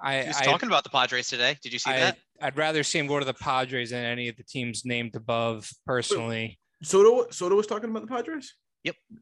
I 0.00 0.20
He 0.20 0.28
was 0.28 0.36
I, 0.36 0.44
talking 0.44 0.68
about 0.68 0.84
the 0.84 0.90
Padres 0.90 1.28
today. 1.28 1.56
Did 1.62 1.72
you 1.72 1.78
see 1.78 1.90
I 1.90 2.00
that? 2.00 2.18
I'd 2.42 2.56
rather 2.56 2.82
see 2.82 2.98
him 2.98 3.06
go 3.06 3.18
to 3.18 3.24
the 3.24 3.34
Padres 3.34 3.90
than 3.90 4.04
any 4.04 4.28
of 4.28 4.36
the 4.36 4.44
teams 4.44 4.84
named 4.84 5.16
above 5.16 5.70
personally. 5.86 6.58
Soto 6.82 7.30
Soto 7.30 7.54
was 7.56 7.66
talking 7.66 7.88
about 7.88 8.02
the 8.02 8.08
Padres. 8.08 8.54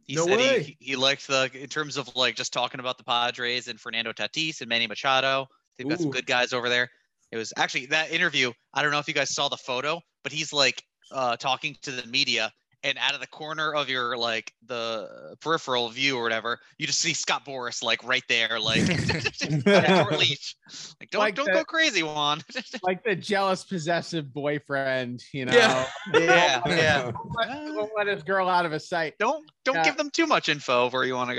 He 0.04 0.14
No 0.16 0.26
said 0.26 0.38
way. 0.38 0.62
He, 0.62 0.76
he 0.80 0.96
liked 0.96 1.26
the 1.26 1.50
in 1.54 1.68
terms 1.68 1.96
of 1.96 2.14
like 2.16 2.34
just 2.34 2.52
talking 2.52 2.80
about 2.80 2.98
the 2.98 3.04
Padres 3.04 3.68
and 3.68 3.80
Fernando 3.80 4.12
Tatis 4.12 4.60
and 4.60 4.68
Manny 4.68 4.86
Machado. 4.86 5.46
They've 5.78 5.88
got 5.88 6.00
some 6.00 6.10
good 6.10 6.26
guys 6.26 6.52
over 6.52 6.68
there. 6.68 6.90
It 7.32 7.36
was 7.36 7.52
actually 7.56 7.86
that 7.86 8.12
interview. 8.12 8.52
I 8.74 8.82
don't 8.82 8.90
know 8.90 8.98
if 8.98 9.08
you 9.08 9.14
guys 9.14 9.34
saw 9.34 9.48
the 9.48 9.56
photo, 9.56 10.00
but 10.22 10.32
he's 10.32 10.52
like 10.52 10.82
uh, 11.14 11.36
talking 11.36 11.76
to 11.82 11.90
the 11.92 12.06
media, 12.06 12.52
and 12.82 12.98
out 12.98 13.14
of 13.14 13.20
the 13.20 13.26
corner 13.26 13.72
of 13.74 13.88
your 13.88 14.14
like 14.18 14.52
the 14.66 15.34
peripheral 15.40 15.88
view 15.88 16.18
or 16.18 16.22
whatever, 16.22 16.58
you 16.76 16.86
just 16.86 17.00
see 17.00 17.14
Scott 17.14 17.46
Boras 17.46 17.82
like 17.82 18.04
right 18.04 18.22
there, 18.28 18.60
like 18.60 18.82
on 18.82 19.62
a 19.66 20.02
short 20.04 20.18
leash. 20.18 20.54
Like 21.00 21.10
don't 21.10 21.20
Like 21.20 21.34
don't 21.34 21.46
the- 21.46 21.52
go 21.52 21.64
crazy, 21.64 22.02
Juan. 22.02 22.42
like 22.82 23.02
the 23.02 23.16
jealous 23.16 23.64
possessive 23.64 24.34
boyfriend, 24.34 25.22
you 25.32 25.46
know. 25.46 25.52
Yeah. 25.54 25.86
yeah, 26.14 26.62
yeah. 26.66 27.04
Won't- 27.04 27.74
won't 27.76 27.92
let 27.96 28.06
his 28.14 28.22
girl 28.22 28.50
out 28.50 28.66
of 28.66 28.72
his 28.72 28.86
sight. 28.86 29.14
Don't 29.18 29.48
don't 29.64 29.76
Yeah. 29.76 29.84
give 29.84 29.96
them 29.96 30.10
too 30.10 30.26
much 30.26 30.50
info 30.50 30.84
of 30.86 30.92
where 30.92 31.04
you 31.04 31.14
want 31.14 31.30
to 31.30 31.36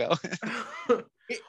go. 0.88 1.00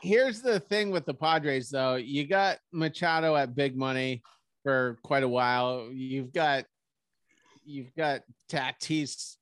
Here's 0.03 0.41
the 0.41 0.59
thing 0.61 0.91
with 0.91 1.05
the 1.05 1.13
Padres, 1.15 1.69
though. 1.71 1.97
You 1.97 2.27
got 2.27 2.59
Machado 2.73 3.37
at 3.37 3.55
big 3.55 3.77
money 3.77 4.23
for 4.63 4.99
quite 5.05 5.23
a 5.23 5.29
while. 5.29 5.91
You've 5.93 6.33
got 6.33 6.65
you've 7.67 7.95
got 7.95 8.23
Tatis 8.51 9.37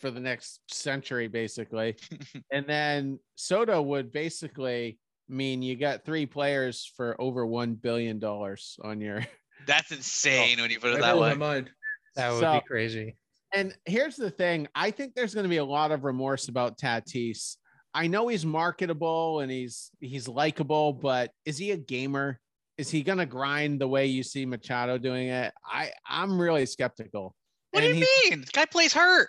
for 0.00 0.10
the 0.10 0.20
next 0.20 0.60
century, 0.72 1.28
basically, 1.28 1.96
and 2.52 2.66
then 2.66 3.18
Soto 3.36 3.80
would 3.82 4.12
basically 4.12 4.98
mean 5.28 5.60
you 5.62 5.76
got 5.76 6.04
three 6.04 6.24
players 6.26 6.90
for 6.96 7.20
over 7.20 7.44
one 7.46 7.74
billion 7.74 8.18
dollars 8.18 8.76
on 8.82 9.00
your. 9.00 9.24
That's 9.66 9.90
insane 9.90 10.60
when 10.60 10.70
you 10.70 10.78
put 10.80 10.90
it 10.92 11.00
That 11.00 11.14
that 11.14 11.18
way. 11.18 11.30
my 11.30 11.34
mind. 11.34 11.70
That 12.16 12.30
would 12.32 12.40
So- 12.40 12.54
be 12.54 12.66
crazy. 12.66 13.16
And 13.54 13.74
here's 13.86 14.16
the 14.16 14.30
thing: 14.30 14.68
I 14.74 14.90
think 14.90 15.14
there's 15.14 15.34
going 15.34 15.44
to 15.44 15.48
be 15.50 15.56
a 15.56 15.64
lot 15.64 15.90
of 15.90 16.04
remorse 16.04 16.48
about 16.48 16.78
Tatis. 16.78 17.56
I 17.94 18.06
know 18.06 18.28
he's 18.28 18.44
marketable 18.44 19.40
and 19.40 19.50
he's 19.50 19.90
he's 20.00 20.28
likable, 20.28 20.92
but 20.92 21.30
is 21.46 21.56
he 21.56 21.70
a 21.70 21.76
gamer? 21.78 22.38
Is 22.76 22.90
he 22.90 23.02
going 23.02 23.18
to 23.18 23.26
grind 23.26 23.80
the 23.80 23.88
way 23.88 24.06
you 24.06 24.22
see 24.22 24.44
Machado 24.46 24.98
doing 24.98 25.28
it? 25.28 25.52
I 25.64 25.90
I'm 26.06 26.38
really 26.40 26.66
skeptical. 26.66 27.34
What 27.70 27.80
do 27.80 27.86
you 27.88 27.94
he's- 27.94 28.30
mean? 28.30 28.40
The 28.42 28.50
guy 28.52 28.64
plays 28.66 28.92
hurt. 28.92 29.28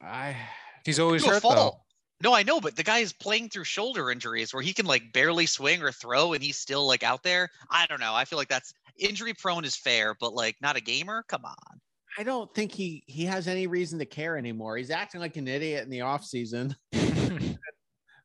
I 0.00 0.36
He's 0.84 0.98
always 1.00 1.24
hurt 1.24 1.42
though. 1.42 1.80
No, 2.22 2.34
I 2.34 2.42
know, 2.42 2.60
but 2.60 2.74
the 2.74 2.82
guy 2.82 2.98
is 2.98 3.12
playing 3.12 3.48
through 3.48 3.64
shoulder 3.64 4.10
injuries 4.10 4.52
where 4.52 4.62
he 4.62 4.72
can 4.72 4.86
like 4.86 5.12
barely 5.12 5.46
swing 5.46 5.82
or 5.82 5.92
throw 5.92 6.32
and 6.32 6.42
he's 6.42 6.56
still 6.58 6.86
like 6.86 7.02
out 7.04 7.22
there. 7.22 7.48
I 7.70 7.86
don't 7.86 8.00
know. 8.00 8.14
I 8.14 8.24
feel 8.24 8.38
like 8.38 8.48
that's 8.48 8.74
injury 8.98 9.34
prone 9.34 9.64
is 9.64 9.76
fair, 9.76 10.14
but 10.18 10.34
like 10.34 10.56
not 10.60 10.76
a 10.76 10.80
gamer. 10.80 11.24
Come 11.28 11.44
on. 11.44 11.80
I 12.16 12.24
don't 12.24 12.52
think 12.54 12.72
he 12.72 13.04
he 13.06 13.24
has 13.26 13.46
any 13.46 13.66
reason 13.68 13.98
to 14.00 14.06
care 14.06 14.36
anymore. 14.36 14.76
He's 14.76 14.90
acting 14.90 15.20
like 15.20 15.36
an 15.36 15.46
idiot 15.46 15.84
in 15.84 15.90
the 15.90 16.00
off 16.00 16.24
season. 16.24 16.74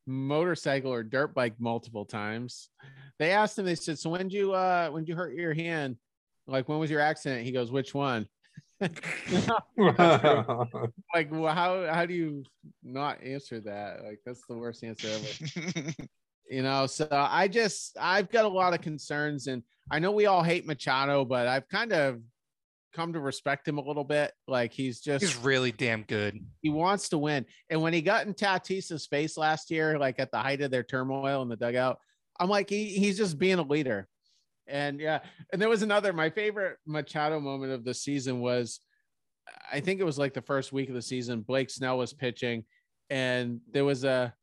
Motorcycle 0.06 0.92
or 0.92 1.04
dirt 1.04 1.34
bike 1.34 1.54
multiple 1.60 2.06
times. 2.06 2.70
They 3.20 3.32
asked 3.32 3.58
him. 3.58 3.66
They 3.66 3.76
said, 3.76 4.00
"So 4.00 4.10
when 4.10 4.22
did 4.22 4.34
you 4.34 4.54
uh 4.54 4.90
when 4.90 5.04
did 5.04 5.10
you 5.10 5.16
hurt 5.16 5.34
your 5.34 5.54
hand? 5.54 5.98
Like 6.48 6.68
when 6.68 6.80
was 6.80 6.90
your 6.92 7.00
accident?" 7.00 7.46
He 7.46 7.52
goes, 7.52 7.72
"Which 7.72 7.94
one?" 7.94 8.28
like 9.78 11.32
well, 11.32 11.54
how 11.54 11.88
how 11.92 12.06
do 12.06 12.14
you 12.14 12.44
not 12.84 13.24
answer 13.24 13.60
that? 13.62 14.04
Like 14.04 14.20
that's 14.26 14.46
the 14.48 14.58
worst 14.58 14.84
answer 14.84 15.08
ever. 15.10 15.94
You 16.50 16.62
know 16.62 16.88
so 16.88 17.08
i 17.10 17.48
just 17.48 17.98
i've 18.00 18.30
got 18.30 18.44
a 18.44 18.50
lot 18.50 18.74
of 18.74 18.82
concerns 18.82 19.48
and 19.48 19.64
i 19.90 19.98
know 19.98 20.12
we 20.12 20.26
all 20.26 20.44
hate 20.44 20.68
machado 20.68 21.24
but 21.24 21.48
i've 21.48 21.68
kind 21.70 21.94
of 21.94 22.20
come 22.94 23.14
to 23.14 23.20
respect 23.20 23.68
him 23.68 23.78
a 23.78 23.82
little 23.82 24.04
bit. 24.04 24.32
Like 24.48 24.72
he's 24.72 25.00
just 25.00 25.24
He's 25.24 25.36
really 25.38 25.72
damn 25.72 26.04
good. 26.04 26.40
he 26.62 26.70
wants 26.70 27.10
to 27.10 27.18
win. 27.18 27.46
And 27.70 27.82
when 27.82 27.94
he 27.94 28.02
got 28.02 28.28
in 28.28 28.34
tatis's 28.34 29.08
face 29.08 29.38
last 29.38 29.72
year 29.72 29.98
like 29.98 30.20
at 30.20 30.32
the 30.32 30.38
height 30.38 30.62
of 30.62 30.72
their 30.72 30.84
turmoil 30.84 31.42
in 31.42 31.50
the 31.50 31.56
dugout 31.56 31.98
i'm 32.40 32.50
like 32.50 32.70
he, 32.70 32.86
he's 32.86 33.18
just 33.18 33.38
being 33.38 33.60
a 33.60 33.64
leader 33.64 34.08
and 34.68 35.00
yeah 35.00 35.20
and 35.52 35.62
there 35.62 35.70
was 35.70 35.82
another 35.82 36.14
my 36.14 36.30
favorite 36.30 36.78
machado 36.86 37.40
moment 37.40 37.72
of 37.72 37.84
the 37.84 37.94
season 37.94 38.40
was 38.40 38.80
I 39.72 39.80
think 39.80 40.00
it 40.00 40.06
was 40.06 40.18
like 40.18 40.34
the 40.34 40.42
first 40.42 40.74
week 40.74 40.90
of 40.90 40.96
the 40.96 41.02
season. 41.02 41.42
Blake 41.42 41.70
Snell 41.70 41.98
was 41.98 42.14
pitching, 42.14 42.66
and 43.10 43.60
there 43.72 43.86
was 43.86 44.04
a 44.04 44.34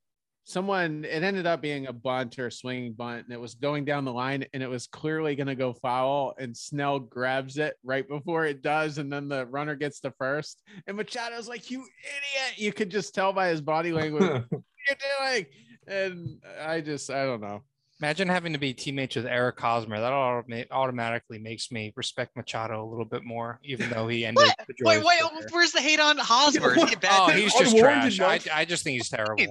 someone. 0.44 1.04
It 1.04 1.22
ended 1.22 1.46
up 1.46 1.62
being 1.62 1.86
a 1.86 1.92
bunt 1.92 2.38
or 2.38 2.48
a 2.48 2.52
swinging 2.52 2.92
bunt, 2.92 3.24
and 3.24 3.32
it 3.32 3.40
was 3.40 3.54
going 3.54 3.84
down 3.84 4.04
the 4.04 4.12
line, 4.12 4.44
and 4.52 4.62
it 4.62 4.68
was 4.68 4.86
clearly 4.86 5.34
going 5.36 5.46
to 5.46 5.54
go 5.54 5.72
foul. 5.72 6.34
And 6.38 6.56
Snell 6.56 6.98
grabs 6.98 7.58
it 7.58 7.74
right 7.82 8.06
before 8.08 8.46
it 8.46 8.62
does, 8.62 8.98
and 8.98 9.12
then 9.12 9.28
the 9.28 9.46
runner 9.46 9.76
gets 9.76 10.00
the 10.00 10.12
first. 10.12 10.62
And 10.86 10.96
Machado's 10.96 11.48
like, 11.48 11.70
"You 11.70 11.80
idiot!" 11.80 12.58
You 12.58 12.72
could 12.72 12.90
just 12.90 13.14
tell 13.14 13.32
by 13.32 13.48
his 13.48 13.60
body 13.60 13.92
language 13.92 14.22
what 14.50 14.62
you're 14.88 15.28
doing. 15.28 15.46
And 15.86 16.44
I 16.60 16.80
just, 16.80 17.10
I 17.10 17.24
don't 17.24 17.40
know. 17.40 17.62
Imagine 18.01 18.28
having 18.28 18.53
to 18.55 18.59
be 18.59 18.72
teammates 18.72 19.16
with 19.16 19.26
Eric 19.26 19.61
Hosmer. 19.61 20.01
That 20.01 20.12
automa- 20.12 20.66
automatically 20.70 21.38
makes 21.38 21.70
me 21.70 21.92
respect 21.96 22.34
Machado 22.34 22.82
a 22.82 22.88
little 22.88 23.05
bit 23.05 23.24
more, 23.24 23.61
even 23.62 23.90
though 23.90 24.09
he 24.09 24.24
ended. 24.24 24.46
What? 24.46 24.57
the 24.66 24.74
Wait, 24.84 24.96
Joy's 24.96 25.05
wait. 25.05 25.20
career. 25.20 25.48
Where's 25.51 25.72
the 25.72 25.80
hate 25.82 26.01
on 26.01 26.16
Hosmer? 26.16 26.74
Is 26.78 26.88
he 26.88 26.96
bad 26.96 27.11
Oh, 27.12 27.30
he's 27.30 27.53
just 27.53 27.74
Unwarranted 27.74 28.14
trash. 28.14 28.48
I. 28.48 28.61
I 28.61 28.64
just 28.64 28.84
think 28.84 28.94
he's 28.94 29.11
terrible. 29.11 29.44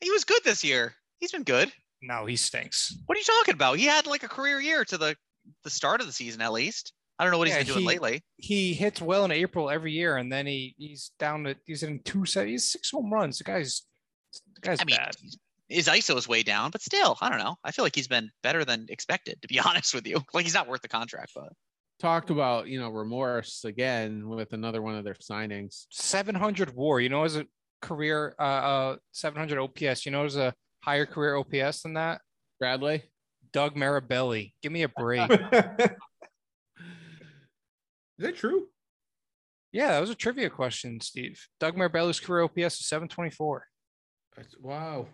He 0.00 0.10
was 0.12 0.24
good 0.24 0.42
this 0.44 0.62
year. 0.62 0.94
He's 1.18 1.32
been 1.32 1.42
good. 1.42 1.72
No, 2.00 2.24
he 2.26 2.36
stinks. 2.36 2.96
What 3.06 3.16
are 3.16 3.18
you 3.18 3.24
talking 3.24 3.54
about? 3.54 3.78
He 3.78 3.86
had 3.86 4.06
like 4.06 4.22
a 4.22 4.28
career 4.28 4.60
year 4.60 4.84
to 4.84 4.96
the 4.96 5.16
the 5.64 5.70
start 5.70 6.00
of 6.00 6.06
the 6.06 6.12
season 6.12 6.40
at 6.40 6.52
least. 6.52 6.92
I 7.18 7.24
don't 7.24 7.32
know 7.32 7.38
what 7.38 7.48
Yeah, 7.48 7.56
he's 7.58 7.64
been 7.66 7.74
doing 7.74 7.82
he- 7.82 7.88
lately. 7.88 8.22
He 8.36 8.74
hits 8.74 9.02
well 9.02 9.24
in 9.24 9.32
April 9.32 9.68
every 9.70 9.90
year, 9.90 10.18
and 10.18 10.30
then 10.32 10.46
he 10.46 10.76
he's 10.78 11.10
down 11.18 11.42
to 11.44 11.56
he's 11.66 11.82
in 11.82 12.00
two 12.04 12.24
set. 12.26 12.46
He's 12.46 12.70
six 12.70 12.92
home 12.92 13.12
runs. 13.12 13.38
The 13.38 13.44
guy's 13.44 13.82
the 14.54 14.60
guy's 14.60 14.80
I 14.80 14.84
mean, 14.84 14.96
bad. 14.96 15.16
His 15.68 15.86
ISO 15.86 16.16
is 16.16 16.26
way 16.26 16.42
down, 16.42 16.70
but 16.70 16.82
still, 16.82 17.16
I 17.20 17.28
don't 17.28 17.38
know. 17.38 17.56
I 17.62 17.72
feel 17.72 17.84
like 17.84 17.94
he's 17.94 18.08
been 18.08 18.30
better 18.42 18.64
than 18.64 18.86
expected, 18.88 19.40
to 19.42 19.48
be 19.48 19.60
honest 19.64 19.94
with 19.94 20.06
you. 20.06 20.22
Like 20.32 20.44
he's 20.44 20.54
not 20.54 20.68
worth 20.68 20.82
the 20.82 20.88
contract, 20.88 21.32
but 21.34 21.52
talked 22.00 22.30
about 22.30 22.68
you 22.68 22.78
know 22.80 22.90
remorse 22.90 23.64
again 23.64 24.28
with 24.28 24.52
another 24.52 24.82
one 24.82 24.94
of 24.94 25.04
their 25.04 25.14
signings. 25.14 25.86
700 25.90 26.74
WAR. 26.74 27.00
You 27.00 27.08
know, 27.08 27.24
as 27.24 27.36
a 27.36 27.46
career 27.82 28.34
uh, 28.38 28.42
uh 28.42 28.96
700 29.12 29.58
OPS. 29.58 30.06
You 30.06 30.12
know, 30.12 30.24
as 30.24 30.36
a 30.36 30.54
higher 30.82 31.06
career 31.06 31.36
OPS 31.36 31.82
than 31.82 31.94
that. 31.94 32.20
Bradley, 32.58 33.02
Doug 33.52 33.76
Mirabelli. 33.76 34.52
Give 34.62 34.72
me 34.72 34.82
a 34.82 34.88
break. 34.88 35.30
Is 38.18 38.24
that 38.24 38.36
true? 38.36 38.66
yeah, 39.72 39.92
that 39.92 40.00
was 40.00 40.10
a 40.10 40.14
trivia 40.14 40.50
question, 40.50 41.00
Steve. 41.00 41.46
Doug 41.60 41.76
Mirabelli's 41.76 42.20
career 42.20 42.44
OPS 42.44 42.80
is 42.80 42.88
724. 42.88 43.64
That's, 44.36 44.56
wow. 44.60 45.06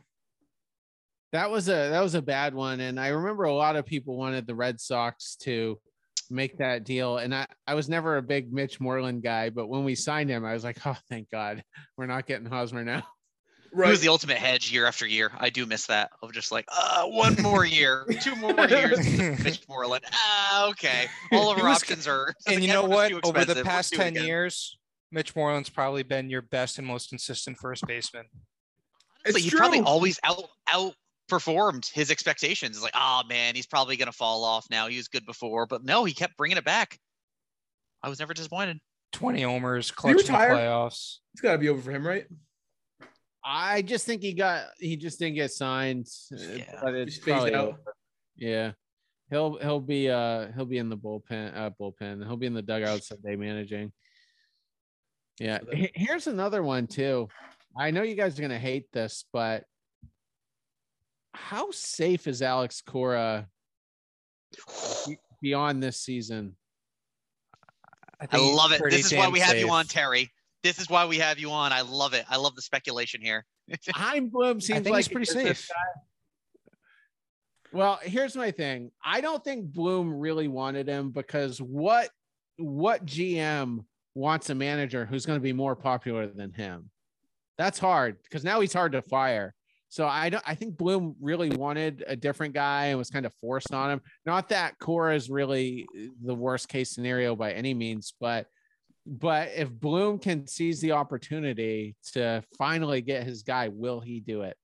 That 1.35 1.51
was 1.51 1.69
a 1.69 1.91
that 1.91 2.01
was 2.01 2.15
a 2.15 2.23
bad 2.23 2.55
one, 2.55 2.79
and 2.79 2.99
I 2.99 3.09
remember 3.09 3.43
a 3.43 3.53
lot 3.53 3.75
of 3.75 3.85
people 3.85 4.17
wanted 4.17 4.47
the 4.47 4.55
Red 4.55 4.81
Sox 4.81 5.35
to 5.43 5.81
make 6.31 6.59
that 6.59 6.85
deal, 6.85 7.19
and 7.19 7.35
I 7.35 7.47
I 7.67 7.75
was 7.75 7.89
never 7.89 8.17
a 8.19 8.23
big 8.23 8.53
Mitch 8.53 8.81
Moreland 8.81 9.25
guy, 9.25 9.51
but 9.51 9.67
when 9.67 9.83
we 9.83 9.97
signed 9.97 10.31
him, 10.31 10.45
I 10.45 10.53
was 10.55 10.63
like, 10.63 10.79
oh, 10.87 10.97
thank 11.11 11.29
God, 11.31 11.65
we're 11.99 12.07
not 12.07 12.27
getting 12.29 12.47
Hosmer 12.47 12.85
now. 12.85 13.03
he 13.75 13.91
was 13.91 14.01
the 14.01 14.11
ultimate 14.11 14.37
hedge 14.37 14.71
year 14.71 14.87
after 14.87 15.09
year. 15.09 15.33
I 15.37 15.51
do 15.51 15.67
miss 15.67 15.87
that 15.87 16.11
of 16.23 16.33
just 16.33 16.53
like, 16.53 16.67
uh, 16.73 17.05
one 17.07 17.35
more 17.43 17.65
year, 17.65 18.07
two 18.21 18.37
more 18.37 18.55
years. 18.69 18.99
Mitch 19.43 19.63
Moreland. 19.69 20.05
Ah, 20.13 20.69
okay. 20.69 21.07
All 21.33 21.51
of 21.51 21.59
our 21.59 21.69
was- 21.69 21.79
options 21.83 22.07
are. 22.07 22.33
and 22.47 22.63
you 22.63 22.73
know 22.73 22.85
what? 22.85 23.13
Over 23.27 23.45
the 23.45 23.65
past 23.65 23.93
10 23.95 24.07
again. 24.13 24.25
years, 24.25 24.79
Mitch 25.11 25.35
Moreland's 25.35 25.69
probably 25.69 26.05
been 26.05 26.31
your 26.31 26.43
best 26.43 26.79
and 26.79 26.87
most 26.87 27.09
consistent 27.09 27.59
first 27.59 27.85
baseman. 27.89 28.27
Honestly, 29.27 29.41
It's 29.43 29.51
he 29.53 29.57
probably 29.59 29.79
true. 29.79 29.87
always 29.89 30.21
out 30.23 30.45
outperformed 31.29 31.91
his 31.93 32.11
expectations. 32.11 32.77
It's 32.77 32.83
like, 32.83 32.95
oh 32.97 33.23
man, 33.29 33.55
he's 33.55 33.67
probably 33.67 33.97
gonna 33.97 34.13
fall 34.13 34.45
off 34.45 34.67
now. 34.71 34.89
He 34.89 34.97
was 34.97 35.09
good 35.09 35.27
before, 35.27 35.67
but 35.67 35.85
no, 35.85 36.05
he 36.05 36.15
kept 36.15 36.37
bringing 36.37 36.59
it 36.59 36.65
back. 36.65 36.99
I 38.03 38.09
was 38.09 38.19
never 38.19 38.35
disappointed. 38.35 38.79
20 39.13 39.43
homers, 39.43 39.91
clutch 39.91 40.13
in 40.21 40.27
the 40.27 40.33
playoffs. 40.33 41.19
It's 41.33 41.41
got 41.41 41.53
to 41.53 41.59
be 41.59 41.69
over 41.69 41.81
for 41.81 41.93
him, 41.93 42.05
right? 42.07 42.27
I 43.45 43.83
just 43.83 44.07
think 44.07 44.23
he 44.23 44.33
got 44.33 44.67
he 44.79 44.97
just 44.97 45.19
didn't 45.19 45.37
get 45.37 45.53
signed, 45.53 46.07
uh, 46.33 46.37
Yeah. 46.55 46.81
but 46.83 46.95
it's 46.95 47.19
probably 47.19 47.55
out. 47.55 47.69
over. 47.69 47.79
Yeah, 48.37 48.73
he'll 49.31 49.59
he'll 49.59 49.81
be 49.81 50.11
uh 50.11 50.49
he'll 50.57 50.65
be 50.65 50.79
in 50.79 50.89
the 50.89 50.97
bullpen 50.97 51.57
uh 51.57 51.71
bullpen. 51.81 52.27
He'll 52.27 52.37
be 52.37 52.47
in 52.47 52.55
the 52.55 52.63
dugout 52.63 53.03
Sunday 53.05 53.37
managing. 53.37 53.93
Yeah, 55.39 55.59
So 55.61 55.67
that- 55.67 55.75
he- 55.77 55.91
here's 55.95 56.27
another 56.27 56.63
one 56.63 56.87
too. 56.87 57.29
I 57.77 57.91
know 57.91 58.03
you 58.03 58.15
guys 58.15 58.39
are 58.39 58.43
gonna 58.43 58.59
hate 58.59 58.91
this, 58.93 59.25
but 59.33 59.65
how 61.35 61.71
safe 61.71 62.27
is 62.27 62.43
Alex 62.43 62.81
Cora 62.81 63.49
beyond 65.43 65.83
this 65.83 66.01
season? 66.01 66.57
I 68.21 68.27
think 68.27 68.43
he's 68.43 68.55
love 68.55 68.73
it. 68.73 68.83
This 68.89 69.07
is 69.07 69.13
why 69.13 69.25
damn 69.25 69.33
we 69.33 69.41
have 69.41 69.59
you 69.59 69.71
on, 69.71 69.87
Terry. 69.87 70.31
This 70.63 70.79
is 70.79 70.89
why 70.89 71.05
we 71.05 71.19
have 71.19 71.39
you 71.39 71.51
on. 71.51 71.73
I 71.73 71.83
love 71.83 72.15
it. 72.15 72.25
I 72.29 72.37
love 72.37 72.55
the 72.55 72.63
speculation 72.63 73.21
here. 73.21 73.45
Chaim 73.89 74.29
Bloom 74.29 74.57
I 74.57 74.61
seems 74.61 74.81
think 74.81 74.87
like 74.87 75.05
he's 75.05 75.09
pretty 75.09 75.27
safe. 75.27 75.69
Well, 77.73 77.99
here's 78.03 78.37
my 78.37 78.53
thing. 78.53 78.93
I 79.05 79.21
don't 79.21 79.43
think 79.43 79.73
Bloom 79.73 80.15
really 80.15 80.49
wanted 80.49 80.89
him 80.89 81.11
because 81.11 81.61
what 81.61 82.09
what 82.57 83.05
GM 83.05 83.85
wants 84.15 84.49
a 84.51 84.55
manager 84.55 85.05
who's 85.05 85.27
going 85.27 85.39
to 85.39 85.43
be 85.43 85.53
more 85.53 85.75
popular 85.75 86.27
than 86.29 86.53
him. 86.53 86.91
That's 87.59 87.79
hard 87.79 88.23
because 88.23 88.45
now 88.45 88.61
he's 88.61 88.73
hard 88.73 88.93
to 88.93 89.03
fire. 89.03 89.55
So 89.95 90.09
I 90.09 90.29
don't. 90.29 90.43
I 90.45 90.57
think 90.57 90.77
Bloom 90.77 91.15
really 91.21 91.51
wanted 91.51 92.03
a 92.09 92.17
different 92.17 92.53
guy 92.53 92.87
and 92.87 92.99
was 92.99 93.11
kind 93.11 93.25
of 93.25 93.33
forced 93.41 93.73
on 93.73 93.93
him. 93.93 94.01
Not 94.27 94.49
that 94.49 94.77
Cora 94.81 95.15
is 95.15 95.31
really 95.31 95.87
eh, 95.97 96.09
the 96.21 96.35
worst 96.35 96.69
case 96.69 96.91
scenario 96.91 97.37
by 97.37 97.53
any 97.53 97.75
means, 97.75 98.13
but 98.19 98.49
but 99.07 99.51
if 99.55 99.71
Bloom 99.71 100.19
can 100.19 100.49
seize 100.49 100.81
the 100.81 100.91
opportunity 100.91 101.95
to 102.15 102.43
finally 102.59 103.03
get 103.03 103.23
his 103.23 103.45
guy, 103.45 103.69
will 103.69 104.01
he 104.01 104.19
do 104.19 104.43
it? 104.43 104.57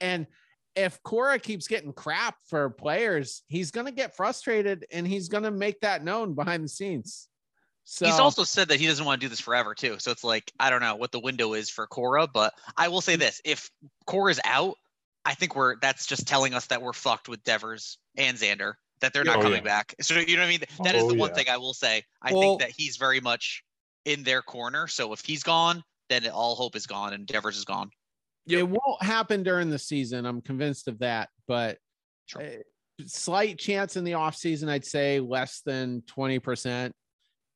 And 0.00 0.26
if 0.74 1.02
Cora 1.02 1.38
keeps 1.38 1.68
getting 1.68 1.92
crap 1.92 2.36
for 2.46 2.70
players, 2.70 3.42
he's 3.46 3.70
to 3.84 3.92
get 3.92 4.16
frustrated 4.16 4.86
and 4.90 5.06
he's 5.06 5.28
to 5.44 5.50
make 5.50 5.80
that 5.80 6.02
known 6.02 6.32
behind 6.32 6.64
the 6.64 6.68
scenes. 6.68 7.27
So 7.90 8.04
He's 8.04 8.18
also 8.18 8.44
said 8.44 8.68
that 8.68 8.78
he 8.78 8.86
doesn't 8.86 9.06
want 9.06 9.18
to 9.18 9.24
do 9.24 9.30
this 9.30 9.40
forever 9.40 9.74
too. 9.74 9.96
So 9.98 10.10
it's 10.10 10.22
like 10.22 10.52
I 10.60 10.68
don't 10.68 10.82
know 10.82 10.96
what 10.96 11.10
the 11.10 11.20
window 11.20 11.54
is 11.54 11.70
for 11.70 11.86
Cora, 11.86 12.26
but 12.26 12.52
I 12.76 12.88
will 12.88 13.00
say 13.00 13.14
hmm. 13.14 13.20
this: 13.20 13.40
if 13.46 13.70
Cora's 14.04 14.38
out, 14.44 14.74
I 15.24 15.32
think 15.32 15.56
we're 15.56 15.76
that's 15.80 16.04
just 16.04 16.28
telling 16.28 16.52
us 16.52 16.66
that 16.66 16.82
we're 16.82 16.92
fucked 16.92 17.30
with 17.30 17.42
Devers 17.44 17.96
and 18.18 18.36
Xander. 18.36 18.74
That 19.00 19.14
they're 19.14 19.24
not 19.24 19.38
Oh, 19.38 19.40
coming 19.40 19.62
yeah. 19.64 19.64
back. 19.64 19.94
So 20.02 20.18
you 20.18 20.36
know 20.36 20.42
what 20.42 20.48
I 20.48 20.50
mean? 20.50 20.60
That 20.84 20.96
is 20.96 21.04
Oh, 21.04 21.08
the 21.08 21.14
one 21.14 21.30
yeah. 21.30 21.36
thing 21.36 21.48
I 21.48 21.56
will 21.56 21.72
say. 21.72 22.02
I 22.20 22.32
Well- 22.34 22.42
think 22.42 22.60
that 22.60 22.72
he's 22.76 22.98
very 22.98 23.20
much 23.20 23.64
in 24.04 24.22
their 24.22 24.42
corner. 24.42 24.86
So 24.86 25.14
if 25.14 25.20
he's 25.24 25.42
gone, 25.42 25.82
then 26.10 26.28
all 26.28 26.56
hope 26.56 26.76
is 26.76 26.86
gone 26.86 27.14
and 27.14 27.26
Devers 27.26 27.56
is 27.56 27.64
gone. 27.64 27.90
it 28.46 28.68
won't 28.68 29.02
happen 29.02 29.42
during 29.42 29.70
the 29.70 29.78
season. 29.78 30.26
I'm 30.26 30.40
convinced 30.42 30.88
of 30.88 30.98
that, 30.98 31.28
but 31.46 31.78
Sure. 32.26 32.42
slight 33.06 33.58
chance 33.58 33.96
in 33.96 34.04
the 34.04 34.12
offseason, 34.12 34.68
I'd 34.68 34.84
say 34.86 35.20
less 35.20 35.60
than 35.60 36.02
20%. 36.02 36.92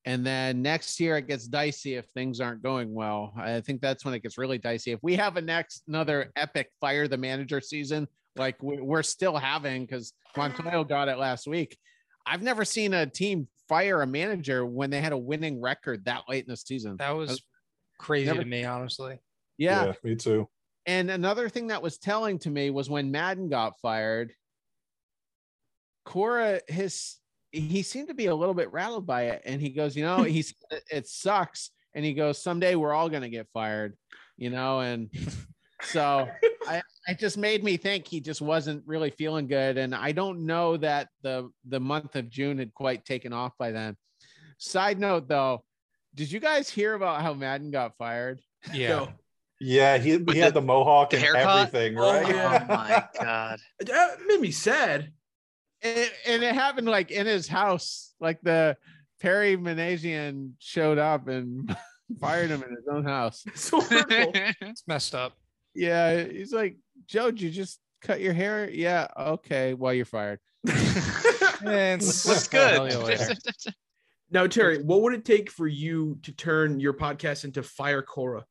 And 0.04 0.26
then 0.26 0.62
next 0.62 0.98
year 0.98 1.16
it 1.16 1.28
gets 1.28 1.46
dicey 1.46 1.94
if 1.94 2.06
things 2.06 2.40
aren't 2.40 2.62
going 2.62 2.92
well. 2.92 3.32
I 3.36 3.60
think 3.60 3.80
that's 3.80 4.04
when 4.04 4.14
it 4.14 4.22
gets 4.22 4.36
really 4.36 4.58
dicey. 4.58 4.90
If 4.90 4.98
we 5.02 5.14
have 5.16 5.36
a 5.36 5.40
next 5.40 5.84
another 5.86 6.32
epic 6.34 6.70
fire 6.80 7.06
the 7.06 7.16
manager 7.16 7.60
season, 7.60 8.08
like 8.36 8.60
we- 8.62 8.80
we're 8.80 9.04
still 9.04 9.36
having 9.36 9.82
because 9.86 10.12
Montoyo 10.36 10.88
got 10.88 11.08
it 11.08 11.18
last 11.18 11.46
week. 11.46 11.78
I've 12.26 12.42
never 12.42 12.64
seen 12.64 12.94
a 12.94 13.06
team 13.06 13.46
fire 13.68 14.02
a 14.02 14.06
manager 14.06 14.66
when 14.66 14.90
they 14.90 15.00
had 15.00 15.12
a 15.12 15.18
winning 15.18 15.60
record 15.60 16.04
that 16.06 16.22
late 16.28 16.44
in 16.44 16.50
the 16.50 16.56
season. 16.56 16.96
That 16.98 17.10
was 17.10 17.40
crazy 17.98 18.26
Never- 18.26 18.40
to 18.42 18.48
me, 18.48 18.64
honestly. 18.64 19.18
yeah. 19.56 19.92
me 20.02 20.16
too. 20.16 20.48
And 20.84 21.12
another 21.12 21.48
thing 21.48 21.68
that 21.68 21.80
was 21.80 21.96
telling 21.98 22.40
to 22.40 22.50
me 22.50 22.70
was 22.70 22.90
when 22.90 23.12
Maddon 23.12 23.48
got 23.48 23.78
fired, 23.80 24.34
Cora, 26.04 26.60
his 26.66 27.16
he 27.52 27.82
seemed 27.82 28.08
to 28.08 28.14
be 28.14 28.26
a 28.26 28.34
little 28.34 28.54
bit 28.54 28.72
rattled 28.72 29.06
by 29.06 29.24
it. 29.26 29.42
And 29.44 29.60
he 29.60 29.68
goes, 29.70 29.94
you 29.94 30.02
know, 30.04 30.22
he's 30.22 30.54
it 30.90 31.06
sucks. 31.06 31.70
And 31.94 32.04
he 32.04 32.14
goes, 32.14 32.42
someday 32.42 32.74
we're 32.74 32.94
all 32.94 33.08
gonna 33.10 33.28
get 33.28 33.48
fired, 33.52 33.96
you 34.36 34.50
know, 34.50 34.80
and 34.80 35.10
so 35.82 36.28
I 36.68 36.82
it 37.08 37.18
just 37.18 37.36
made 37.36 37.62
me 37.64 37.76
think 37.76 38.06
he 38.06 38.20
just 38.20 38.40
wasn't 38.40 38.82
really 38.86 39.10
feeling 39.10 39.46
good. 39.48 39.76
And 39.76 39.94
I 39.94 40.12
don't 40.12 40.46
know 40.46 40.76
that 40.78 41.08
the 41.22 41.50
the 41.68 41.80
month 41.80 42.16
of 42.16 42.28
June 42.30 42.58
had 42.58 42.72
quite 42.74 43.04
taken 43.04 43.32
off 43.32 43.52
by 43.58 43.72
then. 43.72 43.96
Side 44.58 44.98
note 44.98 45.28
though, 45.28 45.64
did 46.14 46.30
you 46.32 46.40
guys 46.40 46.70
hear 46.70 46.94
about 46.94 47.20
how 47.22 47.34
Maddon 47.34 47.70
got 47.70 47.96
fired? 47.98 48.40
Yeah. 48.72 48.88
No. 48.88 49.08
Yeah, 49.64 49.98
he, 49.98 50.16
With 50.16 50.34
he 50.34 50.40
had 50.40 50.54
the- 50.54 50.60
the 50.60 50.66
mohawk 50.66 51.10
the 51.10 51.16
and 51.18 51.24
haircut? 51.24 51.68
everything, 51.68 51.96
Oh, 51.98 52.02
right? 52.02 52.34
Oh 52.34 52.66
my 52.66 53.04
god. 53.20 53.60
That 53.80 54.18
made 54.26 54.40
me 54.40 54.50
sad. 54.50 55.12
And, 55.82 56.10
and 56.26 56.42
it 56.42 56.54
happened 56.54 56.86
like 56.88 57.10
in 57.10 57.26
his 57.26 57.48
house 57.48 58.14
like 58.20 58.40
the 58.42 58.76
perry 59.20 59.56
Minasian 59.56 60.52
showed 60.58 60.98
up 60.98 61.28
and 61.28 61.74
fired 62.20 62.50
him 62.50 62.62
in 62.62 62.70
his 62.70 62.86
own 62.90 63.04
house 63.04 63.42
It's. 63.46 63.70
It's 64.60 64.82
messed 64.86 65.14
up. 65.14 65.32
yeah 65.74 66.22
he's 66.24 66.52
like 66.52 66.76
joe 67.06 67.30
did 67.30 67.40
you 67.42 67.50
just 67.50 67.80
cut 68.02 68.20
your 68.20 68.32
hair 68.32 68.68
yeah 68.70 69.06
okay 69.18 69.74
well 69.74 69.94
you're 69.94 70.04
fired 70.04 70.38
And 71.64 72.02
Looks 72.02 72.48
good. 72.48 72.92
yeah, 73.08 73.34
now, 74.30 74.46
Terry, 74.46 74.82
what 74.82 75.02
would 75.02 75.12
it 75.14 75.24
take 75.24 75.50
for 75.50 75.66
you 75.66 76.18
to 76.22 76.32
turn 76.32 76.80
your 76.80 76.94
podcast 76.94 77.44
into 77.44 77.62
Fire 77.62 78.02
Cora? 78.02 78.44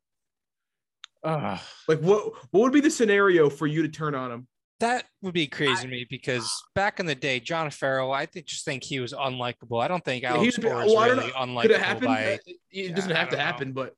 Ugh. 1.23 1.59
Like, 1.87 1.99
what 1.99 2.33
what 2.51 2.61
would 2.61 2.71
be 2.73 2.79
the 2.81 2.89
scenario 2.91 3.49
for 3.49 3.67
you 3.67 3.81
to 3.81 3.89
turn 3.89 4.15
on 4.15 4.31
him? 4.31 4.47
That 4.81 5.05
would 5.21 5.33
be 5.33 5.47
crazy 5.47 5.83
to 5.83 5.87
me 5.87 6.05
because 6.09 6.61
back 6.75 6.99
in 6.99 7.05
the 7.05 7.15
day, 7.15 7.39
John 7.39 7.69
Farrell, 7.71 8.11
I 8.11 8.25
think, 8.25 8.45
just 8.45 8.65
think 8.65 8.83
he 8.83 8.99
was 8.99 9.13
unlikable. 9.13 9.81
I 9.81 9.87
don't 9.87 10.03
think 10.03 10.23
Yeah, 10.23 10.33
Alex 10.35 10.55
he's- 10.57 10.57
Cora 10.71 10.85
is 10.85 10.93
well, 10.93 11.09
really 11.09 11.27
know. 11.27 11.61
Could 11.61 11.71
it 11.71 11.77
unlikable 11.79 11.83
happen? 11.83 12.05
by. 12.05 12.33
Uh, 12.33 12.37
It 12.71 12.95
doesn't 12.95 13.15
have 13.15 13.29
to 13.29 13.35
don't 13.37 13.39
know. 13.39 13.45
happen, 13.45 13.73
but 13.73 13.93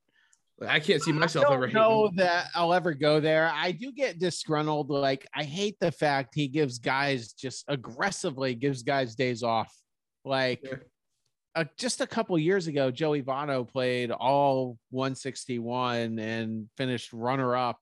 I 0.68 0.80
can't 0.80 1.02
see 1.02 1.12
myself 1.12 1.48
I 1.50 1.54
ever 1.56 1.68
don't 1.68 1.70
hating. 1.76 1.82
know 1.82 2.06
him. 2.08 2.16
that 2.18 2.48
I'll 2.56 2.74
ever 2.74 2.94
go 2.94 3.20
there. 3.20 3.50
I 3.54 3.72
do 3.72 3.92
get 3.92 4.20
disgruntled. 4.20 4.90
Like 4.90 5.28
I 5.34 5.44
hate 5.44 5.78
the 5.80 5.92
fact 5.92 6.36
he 6.36 6.48
gives 6.48 6.78
guys 6.80 7.34
just 7.34 7.66
aggressively 7.68 8.54
gives 8.56 8.84
guys 8.84 9.16
days 9.16 9.42
off. 9.44 9.74
Like 10.24 10.62
Yeah. 10.64 10.76
uh, 11.56 11.66
just 11.78 12.02
a 12.02 12.08
couple 12.08 12.38
years 12.40 12.68
ago, 12.68 12.92
Joey 12.92 13.22
Votto 13.24 13.68
played 13.68 14.12
all 14.12 14.78
161 14.92 16.20
and 16.20 16.70
finished 16.78 17.12
runner 17.14 17.56
up 17.56 17.80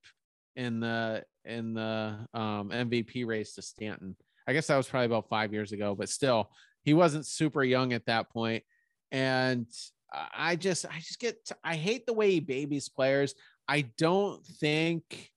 in 0.56 0.80
the 0.80 1.24
in 1.46 1.74
the 1.74 2.18
um, 2.34 2.70
MVP 2.70 3.26
race 3.26 3.56
to 3.56 3.62
Stanton. 3.62 4.16
I 4.48 4.54
guess 4.54 4.68
that 4.68 4.78
was 4.78 4.88
probably 4.88 5.06
about 5.06 5.30
five 5.30 5.54
years 5.54 5.72
ago, 5.72 5.96
but 5.96 6.10
still, 6.10 6.50
he 6.84 6.94
wasn't 6.94 7.26
super 7.26 7.64
young 7.64 7.94
at 7.94 8.06
that 8.08 8.30
point. 8.32 8.64
And 9.12 9.68
I 10.34 10.56
just, 10.56 10.86
I 10.86 10.98
just 10.98 11.20
get, 11.20 11.38
I 11.64 11.76
hate 11.76 12.06
the 12.06 12.14
way 12.14 12.32
he 12.32 12.39
babies 12.39 12.89
players. 12.89 13.36
I 13.68 13.82
don't 13.98 14.46
think, 14.46 15.32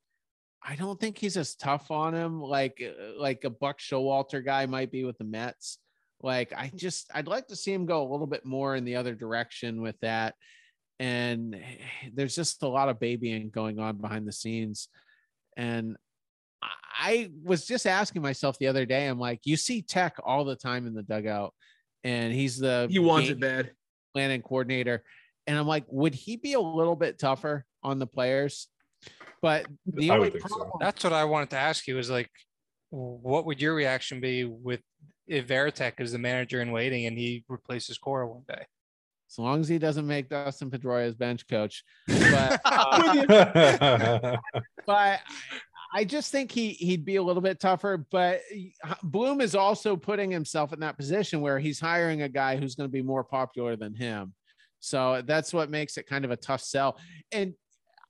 I 0.63 0.77
don't 0.77 0.99
think 0.99 1.19
he's 1.19 1.37
as 1.37 1.55
tough 1.55 1.91
on 1.91 2.15
him 2.15 2.41
like 2.41 2.83
uh, 2.83 3.21
like 3.21 3.45
a 3.45 3.51
Buck 3.51 3.79
Showalter 3.79 4.45
guy 4.45 4.67
might 4.67 4.91
be 4.91 5.05
with 5.05 5.19
the 5.19 5.25
Mets. 5.25 5.79
Like 6.23 6.53
I 6.57 6.71
just, 6.75 7.11
I'd 7.15 7.29
like 7.29 7.49
to 7.49 7.57
see 7.57 7.73
him 7.73 7.85
go 7.85 8.03
a 8.03 8.11
little 8.11 8.27
bit 8.27 8.47
more 8.47 8.75
in 8.75 8.85
the 8.85 8.97
other 8.97 9.15
direction 9.15 9.83
with 9.83 9.99
that. 10.01 10.35
And 10.99 11.61
there's 12.15 12.35
just 12.35 12.63
a 12.63 12.69
lot 12.69 12.89
of 12.89 13.01
babying 13.01 13.51
going 13.51 13.79
on 13.79 13.99
behind 13.99 14.27
the 14.27 14.33
scenes. 14.33 14.89
And 15.57 15.97
I- 16.63 16.69
I 16.97 17.31
was 17.43 17.67
just 17.67 17.87
asking 17.87 18.23
myself 18.23 18.59
the 18.59 18.69
other 18.69 18.87
day, 18.87 19.07
I'm 19.07 19.19
like, 19.19 19.41
you 19.45 19.57
see 19.57 19.83
Tek 19.83 20.17
all 20.25 20.45
the 20.45 20.57
time 20.57 20.87
in 20.87 20.95
the 20.95 21.03
dugout, 21.03 21.55
and 22.03 22.33
he's 22.33 22.59
the 22.59 22.87
He 22.91 22.99
wants 22.99 23.31
it 23.31 23.41
bad. 23.41 23.73
planning 24.13 24.43
coordinator. 24.43 25.03
And 25.47 25.59
I'm 25.59 25.67
like, 25.67 25.85
would 25.89 26.15
he 26.15 26.37
be 26.37 26.55
a 26.55 26.61
little 26.61 26.97
bit 26.97 27.19
tougher 27.19 27.67
on 27.83 27.99
the 27.99 28.07
players? 28.07 28.69
But 29.43 29.67
the 29.85 30.11
I 30.11 30.15
only 30.15 30.31
would 30.31 30.41
think 30.41 30.49
so. 30.49 30.71
That's 30.81 31.05
what 31.05 31.13
I 31.13 31.25
wanted 31.25 31.51
to 31.51 31.59
ask 31.59 31.87
you. 31.87 31.99
Is 31.99 32.09
like, 32.09 32.31
what 32.91 33.45
would 33.45 33.61
your 33.61 33.75
reaction 33.75 34.21
be 34.21 34.45
with 34.45 34.81
if 35.27 35.47
Varitek 35.47 36.01
is 36.01 36.13
the 36.13 36.19
manager 36.19 36.63
in 36.63 36.71
waiting 36.73 37.05
and 37.07 37.19
he 37.19 37.45
replaces 37.49 37.99
Cora 37.99 38.27
one 38.27 38.45
day? 38.49 38.65
As 39.31 39.39
long 39.39 39.61
as 39.61 39.69
he 39.69 39.79
doesn't 39.79 40.07
make 40.07 40.29
Dustin 40.29 40.71
Pedroia 40.71 41.05
his 41.05 41.15
bench 41.15 41.47
coach. 41.49 41.83
But 42.07 42.61
uh, 42.65 44.37
but 44.87 45.21
I 45.93 46.05
just 46.05 46.31
think 46.31 46.51
he 46.51 46.71
he'd 46.71 47.05
be 47.05 47.17
a 47.17 47.23
little 47.23 47.43
bit 47.43 47.61
tougher. 47.61 48.07
But 48.11 48.41
Bloom 49.03 49.41
is 49.41 49.55
also 49.55 49.97
putting 49.97 50.31
himself 50.31 50.73
in 50.73 50.81
that 50.81 50.97
position 50.97 51.41
where 51.41 51.59
he's 51.59 51.81
hiring 51.81 52.23
a 52.23 52.29
guy 52.29 52.57
who's 52.57 52.75
going 52.75 52.89
to 52.89 52.93
be 52.93 53.03
more 53.03 53.25
popular 53.25 53.77
than 53.77 53.95
him. 53.95 54.35
So 54.81 55.23
that's 55.25 55.55
what 55.55 55.71
makes 55.71 55.97
it 55.97 56.07
kind 56.07 56.25
of 56.25 56.31
a 56.31 56.37
tough 56.37 56.61
sell. 56.61 56.99
And 57.33 57.55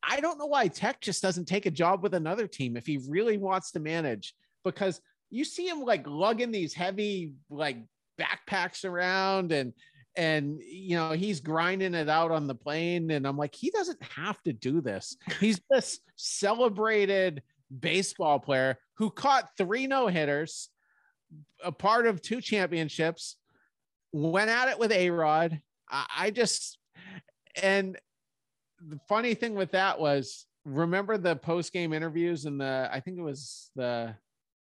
I 0.02 0.20
don't 0.20 0.38
know 0.38 0.46
why 0.46 0.68
Tek 0.68 1.00
just 1.00 1.22
doesn't 1.22 1.46
take 1.46 1.66
a 1.66 1.70
job 1.70 2.02
with 2.02 2.14
another 2.14 2.46
team 2.46 2.76
if 2.76 2.86
he 2.86 2.98
really 3.08 3.38
wants 3.38 3.70
to 3.72 3.80
manage, 3.80 4.34
because 4.64 5.00
you 5.30 5.44
see 5.44 5.68
him 5.68 5.80
like 5.80 6.06
lugging 6.06 6.50
these 6.50 6.74
heavy 6.74 7.32
like 7.48 7.78
backpacks 8.18 8.84
around 8.84 9.52
and 9.52 9.72
and 10.16 10.60
you 10.62 10.96
know 10.96 11.10
he's 11.10 11.40
grinding 11.40 11.94
it 11.94 12.08
out 12.08 12.30
on 12.30 12.46
the 12.46 12.54
plane 12.54 13.10
and 13.10 13.26
i'm 13.26 13.36
like 13.36 13.54
he 13.54 13.70
doesn't 13.70 14.02
have 14.02 14.40
to 14.42 14.52
do 14.52 14.80
this 14.80 15.16
he's 15.40 15.60
this 15.70 16.00
celebrated 16.16 17.42
baseball 17.80 18.38
player 18.38 18.78
who 18.96 19.10
caught 19.10 19.48
three 19.56 19.86
no-hitters 19.86 20.68
a 21.64 21.72
part 21.72 22.06
of 22.06 22.22
two 22.22 22.40
championships 22.40 23.36
went 24.12 24.50
at 24.50 24.68
it 24.68 24.78
with 24.78 24.92
a 24.92 25.10
rod 25.10 25.60
I, 25.90 26.06
I 26.16 26.30
just 26.30 26.78
and 27.60 27.98
the 28.86 29.00
funny 29.08 29.34
thing 29.34 29.54
with 29.54 29.72
that 29.72 29.98
was 29.98 30.46
remember 30.64 31.18
the 31.18 31.36
post-game 31.36 31.92
interviews 31.92 32.44
and 32.44 32.60
the 32.60 32.88
i 32.92 33.00
think 33.00 33.18
it 33.18 33.22
was 33.22 33.70
the 33.74 34.14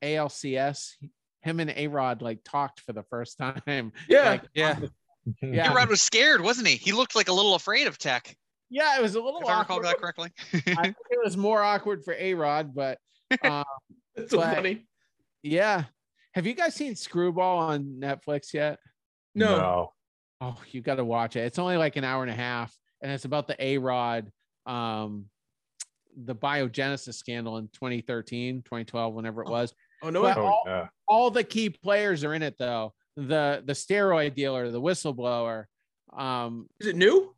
alcs 0.03 0.95
him 1.43 1.61
and 1.61 1.73
a 1.77 1.87
rod 1.89 2.23
like 2.23 2.39
talked 2.43 2.81
for 2.81 2.93
the 2.93 3.03
first 3.05 3.39
time 3.67 3.93
Yeah. 4.09 4.31
Like, 4.31 4.45
Yeah. 4.55 4.79
Yeah 5.43 5.73
Rod 5.73 5.89
was 5.89 6.03
scared, 6.03 6.41
wasn't 6.41 6.69
he? 6.69 6.77
He 6.77 6.93
looked 6.93 7.15
like 7.15 7.29
a 7.29 7.33
little 7.33 7.55
afraid 7.55 7.87
of 7.87 7.99
Tek, 7.99 8.37
yeah 8.71 8.99
it 8.99 9.03
was 9.03 9.15
a 9.15 9.21
little 9.21 9.41
if 9.41 9.49
I 9.49 9.59
recall 9.61 9.77
awkward. 9.79 9.87
that 9.87 9.99
correctly. 9.99 10.31
I 10.77 10.83
think 10.85 10.97
it 11.11 11.21
was 11.25 11.37
more 11.37 11.63
awkward 11.63 12.05
for 12.05 12.15
A 12.19 12.35
Rod, 12.35 12.75
but 12.75 12.99
um, 13.45 13.65
That's 14.17 14.31
so 14.31 14.39
But- 14.39 14.55
funny. 14.55 14.87
yeah. 15.43 15.85
Have 16.35 16.47
you 16.47 16.55
guys 16.55 16.75
seen 16.75 16.97
Screwball 16.97 17.59
on 17.59 17.85
Netflix 18.01 18.53
yet? 18.53 18.79
No. 19.37 19.93
Oh, 20.41 20.57
you 20.73 20.81
got 20.81 20.97
to 20.97 21.05
watch 21.05 21.37
it. 21.37 21.41
It's 21.45 21.61
only 21.61 21.77
like 21.77 21.95
an 21.97 22.03
hour 22.05 22.23
and 22.23 22.31
a 22.31 22.35
half. 22.35 22.77
and 23.01 23.13
it's 23.13 23.25
about 23.25 23.47
the 23.47 23.57
A 23.65 23.79
Rod, 23.79 24.31
um, 24.67 25.27
the 26.17 26.35
biogenesis 26.35 27.15
scandal 27.15 27.57
in 27.59 27.69
2013, 27.69 28.63
2012, 28.63 29.15
whenever 29.15 29.43
it 29.43 29.49
was. 29.49 29.73
Oh 30.03 30.11
no, 30.11 30.27
Oh, 30.27 30.41
all, 30.45 30.63
yeah. 30.67 30.87
all 31.07 31.31
the 31.31 31.45
key 31.45 31.71
players 31.71 32.25
are 32.25 32.35
in 32.35 32.43
it 32.43 32.57
though. 32.59 32.93
The 33.17 33.63
the 33.65 33.73
steroid 33.75 34.35
dealer, 34.35 34.71
the 34.71 34.81
whistleblower. 34.81 35.65
Um, 36.13 36.69
is 36.81 36.89
it 36.89 36.97
new? 36.97 37.35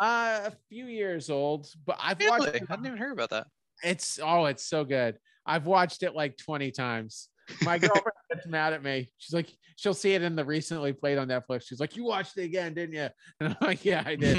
uh, 0.00 0.40
a 0.46 0.52
few 0.68 0.86
years 0.86 1.30
old, 1.30 1.68
but 1.86 1.96
I've 2.00 2.18
Really? 2.18 2.30
watched 2.30 2.48
I 2.48 2.56
it. 2.58 2.68
didn't 2.68 2.86
even 2.86 2.98
hear 2.98 3.12
about 3.12 3.30
that. 3.30 3.46
It's 3.82 4.18
oh, 4.22 4.44
it's 4.46 4.64
so 4.64 4.84
good. 4.84 5.18
I've 5.46 5.66
watched 5.66 6.02
it 6.02 6.14
like 6.14 6.36
20 6.36 6.70
times. 6.72 7.28
My 7.62 7.78
girlfriend 7.80 8.12
gets 8.32 8.46
mad 8.46 8.72
at 8.72 8.82
me. 8.82 9.08
She's 9.18 9.32
like, 9.34 9.48
she'll 9.76 9.94
see 9.94 10.14
it 10.14 10.22
in 10.22 10.34
the 10.36 10.44
recently 10.44 10.92
played 10.92 11.18
on 11.18 11.28
Netflix. 11.28 11.62
She's 11.66 11.80
like, 11.80 11.96
You 11.96 12.04
watched 12.04 12.36
it 12.36 12.42
again, 12.44 12.74
didn't 12.74 12.94
you? 12.94 13.08
And 13.40 13.48
I'm 13.60 13.66
like, 13.66 13.84
Yeah, 13.84 14.02
I 14.04 14.16
did. 14.16 14.36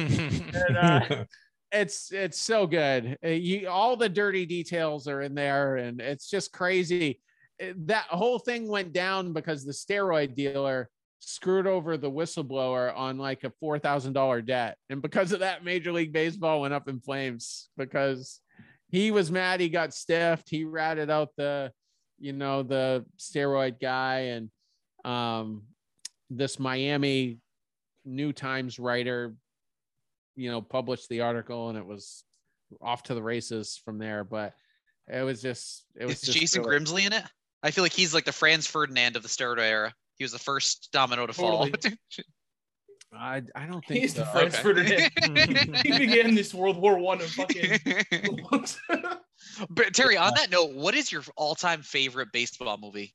And, 0.54 0.78
uh, 0.78 1.26
it's 1.72 2.12
it's 2.12 2.39
so 2.39 2.68
good. 2.68 3.18
Uh, 3.24 3.30
You 3.30 3.68
all 3.70 3.95
the 3.98 4.10
dirty 4.10 4.45
details 4.45 5.08
are 5.08 5.22
in 5.22 5.34
there, 5.36 5.78
and 5.78 6.00
it's 6.02 6.30
just 6.30 6.52
crazy. 6.52 7.22
It- 7.60 7.88
That 7.88 8.05
whole 8.05 8.39
thing 8.39 8.68
went 8.68 8.93
down 8.93 9.34
because 9.34 9.66
the 9.66 9.72
steroid 9.72 10.36
dealer 10.36 10.89
screwed 11.20 11.66
over 11.68 11.97
the 11.97 12.12
whistleblower 12.12 12.95
on 12.95 13.18
like 13.18 13.43
a 13.43 13.51
four 13.60 13.80
thousand 13.80 14.14
dollar 14.14 14.41
debt, 14.41 14.78
and 14.89 15.01
because 15.01 15.32
of 15.32 15.39
that, 15.39 15.64
Major 15.64 15.91
League 15.91 16.14
Baseball 16.14 16.62
went 16.62 16.74
up 16.74 16.88
in 16.88 16.99
flames 16.99 17.70
because 17.78 18.39
he 18.89 19.12
was 19.12 19.32
mad. 19.32 19.60
He 19.60 19.70
got 19.70 19.93
stiffed. 19.93 20.49
He 20.49 20.64
ratted 20.64 21.10
out 21.10 21.30
the, 21.36 21.72
you 22.20 22.34
know, 22.34 22.64
the 22.64 23.03
steroid 23.18 23.82
guy, 23.82 24.20
and 24.36 24.49
um, 25.03 25.64
this 26.30 26.60
Miami 26.60 27.39
New 28.05 28.32
Times 28.34 28.80
writer 28.80 29.36
you 30.39 30.51
know, 30.51 30.62
published 30.62 31.10
the 31.10 31.22
article 31.22 31.70
and 31.70 31.80
it 31.80 31.86
was 31.86 32.24
off 32.80 33.01
to 33.01 33.16
the 33.16 33.24
races 33.24 33.82
from 33.84 33.97
there. 33.97 34.24
But 34.24 34.53
it 35.12 35.24
was 35.24 35.41
just, 35.41 35.84
it 35.99 36.05
was 36.05 36.22
Is 36.22 36.30
Jason 36.32 36.62
really- 36.62 36.78
Grimsley 36.80 37.05
in 37.08 37.14
it? 37.14 37.24
I 37.64 37.72
feel 37.72 37.84
like 37.84 37.93
he's 37.93 38.14
like 38.14 38.26
the 38.26 38.32
Franz 38.32 38.68
Ferdinand 38.68 39.16
of 39.16 39.24
the 39.24 39.30
steroid 39.30 39.60
era. 39.60 39.93
He 40.18 40.24
was 40.24 40.32
the 40.32 40.39
first 40.39 40.89
domino 40.91 41.28
to 41.28 41.34
fall. 41.34 41.68
I, 43.14 43.41
I 43.55 43.66
don't 43.66 43.86
think 43.86 44.01
He's 44.01 44.14
the 44.14 44.26
Franz 44.26 44.53
Okay. 44.55 44.64
Ferdinand. 44.64 45.78
he 45.84 45.97
began 45.97 46.36
this 46.36 46.53
World 46.53 46.78
War 46.78 46.99
One 46.99 47.22
of 47.22 47.30
fucking. 47.32 47.80
but 49.70 49.93
Terry, 49.93 50.18
on 50.18 50.34
that 50.36 50.51
note, 50.51 50.74
what 50.74 50.93
is 50.93 51.12
your 51.12 51.24
all-time 51.38 51.82
favorite 51.82 52.30
baseball 52.34 52.78
movie? 52.78 53.14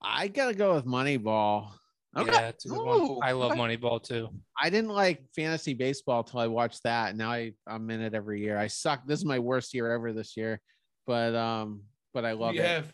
I 0.00 0.28
gotta 0.28 0.54
go 0.54 0.74
with 0.74 0.84
Moneyball. 0.84 1.70
Okay. 2.16 2.30
Yeah, 2.30 2.48
it's 2.48 2.66
a 2.66 2.68
good 2.68 2.84
one. 2.84 3.18
I 3.22 3.32
love 3.32 3.52
okay. 3.52 3.60
Moneyball 3.60 4.02
too. 4.02 4.28
I 4.60 4.68
didn't 4.68 4.90
like 4.90 5.22
fantasy 5.34 5.74
baseball 5.74 6.22
till 6.24 6.40
I 6.40 6.46
watched 6.46 6.82
that. 6.84 7.16
Now 7.16 7.30
I, 7.32 7.52
I'm 7.66 7.88
in 7.90 8.02
it 8.02 8.14
every 8.14 8.40
year. 8.42 8.58
I 8.58 8.66
suck. 8.66 9.06
This 9.06 9.18
is 9.18 9.24
my 9.24 9.38
worst 9.38 9.72
year 9.74 9.90
ever 9.90 10.12
this 10.12 10.36
year, 10.36 10.60
but 11.06 11.34
um, 11.34 11.82
but 12.12 12.24
I 12.24 12.32
love 12.32 12.54
you 12.54 12.60
it. 12.60 12.66
have 12.66 12.92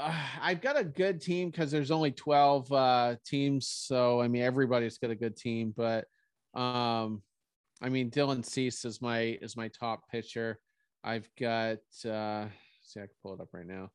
uh, 0.00 0.14
I've 0.40 0.60
got 0.60 0.78
a 0.78 0.84
good 0.84 1.20
team 1.20 1.50
because 1.50 1.70
there's 1.70 1.90
only 1.90 2.10
12 2.10 2.72
uh, 2.72 3.16
teams. 3.24 3.68
So, 3.68 4.20
I 4.20 4.28
mean, 4.28 4.42
everybody's 4.42 4.98
got 4.98 5.10
a 5.10 5.14
good 5.14 5.36
team, 5.36 5.72
but 5.76 6.06
um, 6.54 7.22
I 7.82 7.88
mean, 7.88 8.10
Dylan 8.10 8.44
Cease 8.44 8.84
is 8.84 9.00
my, 9.00 9.38
is 9.40 9.56
my 9.56 9.68
top 9.68 10.08
pitcher. 10.10 10.58
I've 11.04 11.28
got, 11.38 11.78
uh, 12.04 12.46
see, 12.82 13.00
I 13.00 13.06
can 13.06 13.10
pull 13.22 13.34
it 13.34 13.40
up 13.40 13.48
right 13.52 13.66
now. 13.66 13.90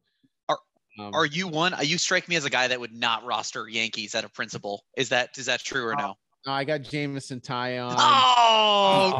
Are- 0.49 0.59
um, 0.99 1.13
Are 1.13 1.25
you 1.25 1.47
one? 1.47 1.73
uh, 1.73 1.81
You 1.81 1.97
strike 1.97 2.29
me 2.29 2.35
as 2.35 2.45
a 2.45 2.49
guy 2.49 2.67
that 2.69 2.79
would 2.79 2.93
not 2.93 3.25
roster 3.25 3.67
Yankees 3.67 4.15
out 4.15 4.23
of 4.23 4.33
principle. 4.33 4.85
Is 4.95 5.09
that 5.09 5.37
is 5.37 5.47
that 5.47 5.59
true 5.59 5.85
or 5.85 5.95
no? 5.95 6.15
No, 6.45 6.51
I 6.53 6.63
got 6.63 6.81
Jameson 6.83 7.39
Taillon. 7.41 7.95
Oh, 7.97 8.35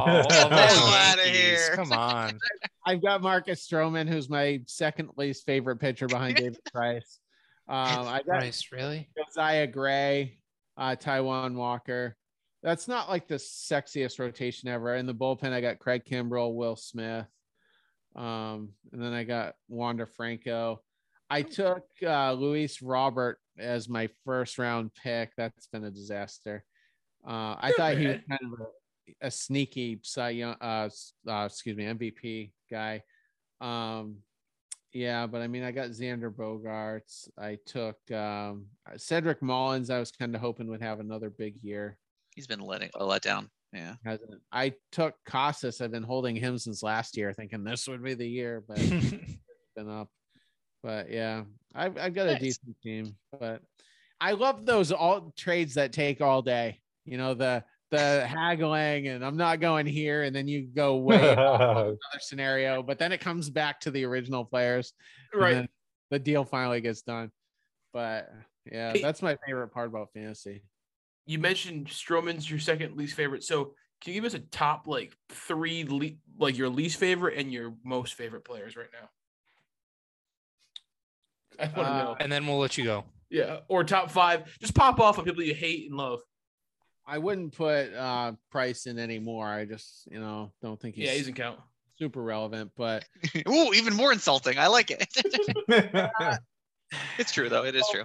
Oh, 0.08 0.24
get 0.30 0.44
all 0.44 0.50
the 0.50 0.56
hell 0.58 0.86
outta 0.88 1.24
Yankees, 1.24 1.40
here. 1.40 1.76
Come 1.76 1.92
on. 1.92 2.40
I've 2.86 3.02
got 3.02 3.22
Marcus 3.22 3.68
Stroman, 3.68 4.08
who's 4.08 4.30
my 4.30 4.62
second 4.68 5.10
least 5.18 5.46
favorite 5.46 5.78
pitcher 5.78 6.08
behind 6.08 6.38
David 6.38 6.60
Price. 6.74 7.20
Um, 7.68 8.08
I 8.08 8.22
got 8.26 8.40
Christ, 8.40 8.72
really? 8.72 9.10
Josiah 9.18 9.66
Gray, 9.66 10.38
uh, 10.78 10.96
Taijuan 10.96 11.56
Walker. 11.56 12.16
That's 12.62 12.88
not 12.88 13.10
like 13.10 13.28
the 13.28 13.36
sexiest 13.36 14.20
rotation 14.20 14.70
ever. 14.70 14.96
In 14.96 15.08
the 15.08 15.16
bullpen, 15.16 15.52
I 15.52 15.62
got 15.62 15.80
Craig 15.80 16.04
Kimbrel, 16.06 16.54
Will 16.54 16.76
Smith, 16.76 17.26
um, 18.16 18.70
and 18.92 19.02
then 19.02 19.14
I 19.14 19.24
got 19.24 19.56
Wander 19.68 20.06
Franco. 20.06 20.82
I 21.30 21.42
took 21.42 21.86
uh, 22.06 22.34
Luis 22.34 22.84
Robert 22.84 23.40
as 23.58 23.90
my 23.90 24.10
first 24.26 24.60
round 24.60 24.92
pick. 24.94 25.32
That's 25.36 25.68
been 25.68 25.84
a 25.86 25.92
disaster. 25.92 26.64
Uh, 27.26 27.56
I 27.60 27.70
Not 27.70 27.78
thought 27.78 27.98
he 27.98 28.08
was 28.08 28.20
kind 28.30 28.54
of 28.54 28.60
a, 28.60 29.28
a 29.28 29.32
sneaky 29.32 30.00
Cy 30.04 30.30
Young, 30.30 30.56
uh, 30.62 30.90
uh, 31.28 31.46
excuse 31.46 31.76
me, 31.76 31.86
MVP 31.86 32.52
guy. 32.70 33.04
Um, 33.62 34.18
yeah, 34.94 35.28
but 35.28 35.42
I 35.42 35.48
mean, 35.48 35.64
I 35.64 35.72
got 35.72 35.90
Xander 35.90 36.32
Bogaerts. 36.32 37.28
I 37.38 37.58
took 37.66 37.98
um, 38.12 38.68
Cedric 38.96 39.42
Mullins. 39.42 39.90
I 39.90 40.00
was 40.00 40.12
kind 40.12 40.34
of 40.34 40.42
hoping 40.42 40.68
would 40.68 40.82
have 40.82 41.00
another 41.00 41.30
big 41.30 41.56
year. 41.62 41.98
He's 42.34 42.48
been 42.48 42.62
letting 42.62 42.90
a 42.96 43.04
let 43.04 43.22
down. 43.22 43.50
Yeah. 43.74 43.96
I 44.54 44.74
took 44.94 45.16
Casas. 45.26 45.82
I've 45.82 45.92
been 45.92 46.04
holding 46.04 46.36
him 46.36 46.58
since 46.58 46.82
last 46.82 47.18
year, 47.18 47.34
thinking 47.34 47.64
this 47.64 47.88
would 47.88 48.04
be 48.04 48.14
the 48.14 48.28
year, 48.28 48.64
but 48.66 48.78
it's 48.80 49.40
been 49.76 49.90
up. 49.90 50.10
But 50.82 51.12
yeah, 51.12 51.44
I've, 51.74 51.98
I've 51.98 52.14
got 52.14 52.30
a 52.30 52.40
decent 52.40 52.78
team. 52.82 53.18
But 53.38 53.62
I 54.22 54.32
love 54.32 54.66
those 54.66 54.92
all 54.92 55.34
trades 55.36 55.74
that 55.74 55.92
take 55.92 56.22
all 56.22 56.42
day. 56.42 56.80
You 57.06 57.18
know 57.18 57.34
the 57.34 57.64
the 57.92 58.26
haggling, 58.26 59.08
and 59.08 59.24
I'm 59.24 59.38
not 59.38 59.60
going 59.60 59.86
here, 59.86 60.24
and 60.24 60.36
then 60.36 60.48
you 60.48 60.64
go 60.64 60.96
way 60.98 61.36
off 61.36 61.70
another 61.72 61.98
scenario, 62.20 62.82
but 62.84 62.98
then 63.00 63.12
it 63.12 63.20
comes 63.22 63.50
back 63.50 63.80
to 63.82 63.92
the 63.92 64.04
original 64.06 64.44
players. 64.44 64.94
right. 65.34 65.54
then 65.54 65.70
the 66.12 66.20
deal 66.20 66.44
finally 66.46 66.82
gets 66.82 67.02
done. 67.04 67.32
But 67.94 68.30
yeah, 68.72 68.92
Hey- 68.94 69.02
that's 69.02 69.22
my 69.22 69.38
favorite 69.46 69.70
part 69.70 69.88
about 69.88 70.12
fantasy. 70.14 70.64
You 71.28 71.40
mentioned 71.40 71.88
Stroman's 71.88 72.50
your 72.50 72.60
second 72.60 72.96
least 72.98 73.16
favorite. 73.16 73.44
So 73.44 73.74
can 74.02 74.14
you 74.14 74.22
give 74.22 74.26
us 74.26 74.34
a 74.36 74.40
top 74.40 74.86
like 74.88 75.16
three, 75.30 75.84
le- 75.84 76.18
like 76.38 76.58
your 76.58 76.70
least 76.70 77.00
favorite 77.00 77.38
and 77.38 77.52
your 77.52 77.74
most 77.84 78.14
favorite 78.16 78.46
players 78.46 78.76
right 78.76 78.90
now? 78.94 79.10
I 81.60 81.64
want 81.66 81.76
to 81.76 81.82
Uh, 81.82 82.04
know. 82.04 82.16
and 82.20 82.32
then 82.32 82.46
we'll 82.46 82.60
let 82.60 82.78
you 82.78 82.84
go. 82.84 83.06
Yeah, 83.30 83.60
or 83.68 83.84
top 83.84 84.12
five. 84.12 84.56
Just 84.60 84.76
pop 84.76 85.00
off 85.00 85.18
of 85.18 85.26
people 85.26 85.42
you 85.44 85.56
hate 85.56 85.90
and 85.90 85.98
love. 85.98 86.22
I 87.08 87.18
wouldn't 87.18 87.54
put 87.56 87.94
uh 87.94 88.34
Price 88.52 88.86
in 88.88 88.98
anymore. 89.00 89.48
I 89.48 89.66
just, 89.66 90.08
you 90.12 90.20
know, 90.20 90.52
don't 90.62 90.80
think 90.80 90.96
he's, 90.96 91.06
yeah, 91.06 91.12
he 91.14 91.20
doesn't 91.20 91.36
count. 91.36 91.60
super 91.98 92.22
relevant. 92.22 92.72
But 92.76 93.06
oh, 93.46 93.74
even 93.74 93.96
more 93.96 94.12
insulting. 94.12 94.58
I 94.58 94.68
like 94.68 94.92
it. 94.92 95.08
it's 97.18 97.32
true 97.32 97.50
though. 97.50 97.64
It 97.66 97.76
is 97.76 97.88
true. 97.92 98.04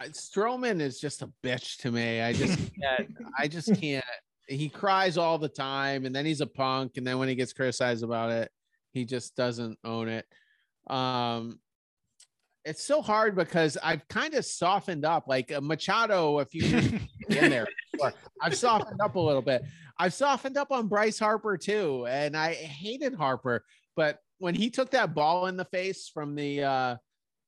I- 0.00 0.08
Stroman 0.08 0.80
is 0.80 1.00
just 1.00 1.22
a 1.22 1.30
bitch 1.42 1.78
to 1.78 1.90
me. 1.90 2.20
I 2.20 2.32
just 2.32 2.58
can't, 2.82 3.14
I 3.38 3.48
just 3.48 3.74
can't. 3.80 4.04
He 4.48 4.68
cries 4.68 5.16
all 5.18 5.38
the 5.38 5.48
time, 5.48 6.04
and 6.04 6.14
then 6.14 6.24
he's 6.24 6.40
a 6.40 6.46
punk, 6.46 6.98
and 6.98 7.06
then 7.06 7.18
when 7.18 7.28
he 7.28 7.34
gets 7.34 7.52
criticized 7.52 8.04
about 8.04 8.30
it, 8.30 8.50
he 8.92 9.04
just 9.04 9.34
doesn't 9.34 9.78
own 9.84 10.08
it. 10.08 10.26
Um, 10.86 11.58
it's 12.66 12.84
so 12.84 13.00
hard 13.00 13.36
because 13.36 13.78
I've 13.82 14.06
kind 14.08 14.34
of 14.34 14.44
softened 14.44 15.04
up. 15.04 15.28
Like 15.28 15.52
uh, 15.52 15.60
Machado, 15.60 16.40
a 16.40 16.44
few 16.44 16.64
in 17.28 17.50
there, 17.50 17.66
before, 17.92 18.12
I've 18.42 18.56
softened 18.56 19.00
up 19.00 19.14
a 19.14 19.20
little 19.20 19.40
bit. 19.40 19.62
I've 19.98 20.12
softened 20.12 20.58
up 20.58 20.72
on 20.72 20.88
Bryce 20.88 21.18
Harper 21.18 21.56
too, 21.56 22.06
and 22.08 22.36
I 22.36 22.52
hated 22.52 23.14
Harper, 23.14 23.64
but 23.94 24.18
when 24.38 24.54
he 24.54 24.68
took 24.68 24.90
that 24.90 25.14
ball 25.14 25.46
in 25.46 25.56
the 25.56 25.64
face 25.64 26.10
from 26.12 26.34
the 26.34 26.64
uh, 26.64 26.96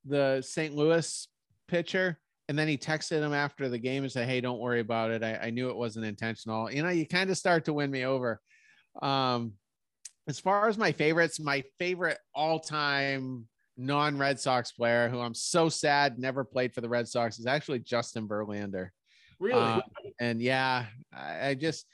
the 0.06 0.40
St. 0.40 0.74
Louis 0.74 1.28
pitcher, 1.66 2.18
and 2.48 2.58
then 2.58 2.68
he 2.68 2.78
texted 2.78 3.20
him 3.20 3.34
after 3.34 3.68
the 3.68 3.78
game 3.78 4.04
and 4.04 4.12
said, 4.12 4.28
"Hey, 4.28 4.40
don't 4.40 4.60
worry 4.60 4.80
about 4.80 5.10
it. 5.10 5.22
I, 5.22 5.36
I 5.36 5.50
knew 5.50 5.68
it 5.68 5.76
wasn't 5.76 6.06
intentional." 6.06 6.70
You 6.70 6.82
know, 6.82 6.88
you 6.88 7.06
kind 7.06 7.28
of 7.28 7.36
start 7.36 7.64
to 7.66 7.74
win 7.74 7.90
me 7.90 8.06
over. 8.06 8.40
Um, 9.02 9.54
as 10.28 10.38
far 10.38 10.68
as 10.68 10.78
my 10.78 10.92
favorites, 10.92 11.40
my 11.40 11.64
favorite 11.78 12.18
all-time 12.34 13.48
non-Red 13.78 14.40
Sox 14.40 14.72
player, 14.72 15.08
who 15.08 15.20
I'm 15.20 15.34
so 15.34 15.68
sad 15.68 16.18
never 16.18 16.44
played 16.44 16.74
for 16.74 16.80
the 16.80 16.88
Red 16.88 17.08
Sox, 17.08 17.38
is 17.38 17.46
actually 17.46 17.78
Justin 17.78 18.28
Verlander. 18.28 18.90
Really? 19.40 19.60
Uh, 19.60 19.80
and 20.20 20.42
yeah, 20.42 20.86
I, 21.12 21.48
I 21.48 21.54
just, 21.54 21.86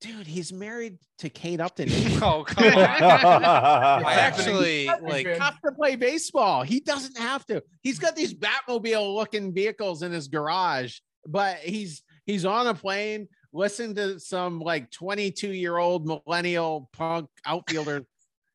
dude, 0.00 0.26
he's 0.26 0.52
married 0.52 0.98
to 1.18 1.28
Kate 1.28 1.60
Upton. 1.60 1.88
Oh, 2.22 2.44
come 2.44 2.64
on. 2.66 2.74
I 2.74 4.14
actually 4.14 4.86
like 4.86 5.26
happening? 5.26 5.40
have 5.40 5.60
to 5.60 5.72
play 5.72 5.96
baseball. 5.96 6.62
He 6.62 6.80
doesn't 6.80 7.18
have 7.18 7.44
to. 7.46 7.62
He's 7.82 7.98
got 7.98 8.16
these 8.16 8.32
Batmobile 8.34 9.14
looking 9.14 9.52
vehicles 9.52 10.02
in 10.02 10.12
his 10.12 10.28
garage, 10.28 10.98
but 11.26 11.58
he's 11.58 12.02
he's 12.24 12.46
on 12.46 12.66
a 12.66 12.74
plane, 12.74 13.28
listen 13.52 13.94
to 13.94 14.20
some 14.20 14.60
like 14.60 14.90
22 14.90 15.52
year 15.52 15.76
old 15.76 16.06
millennial 16.06 16.88
punk 16.92 17.28
outfielder 17.44 18.04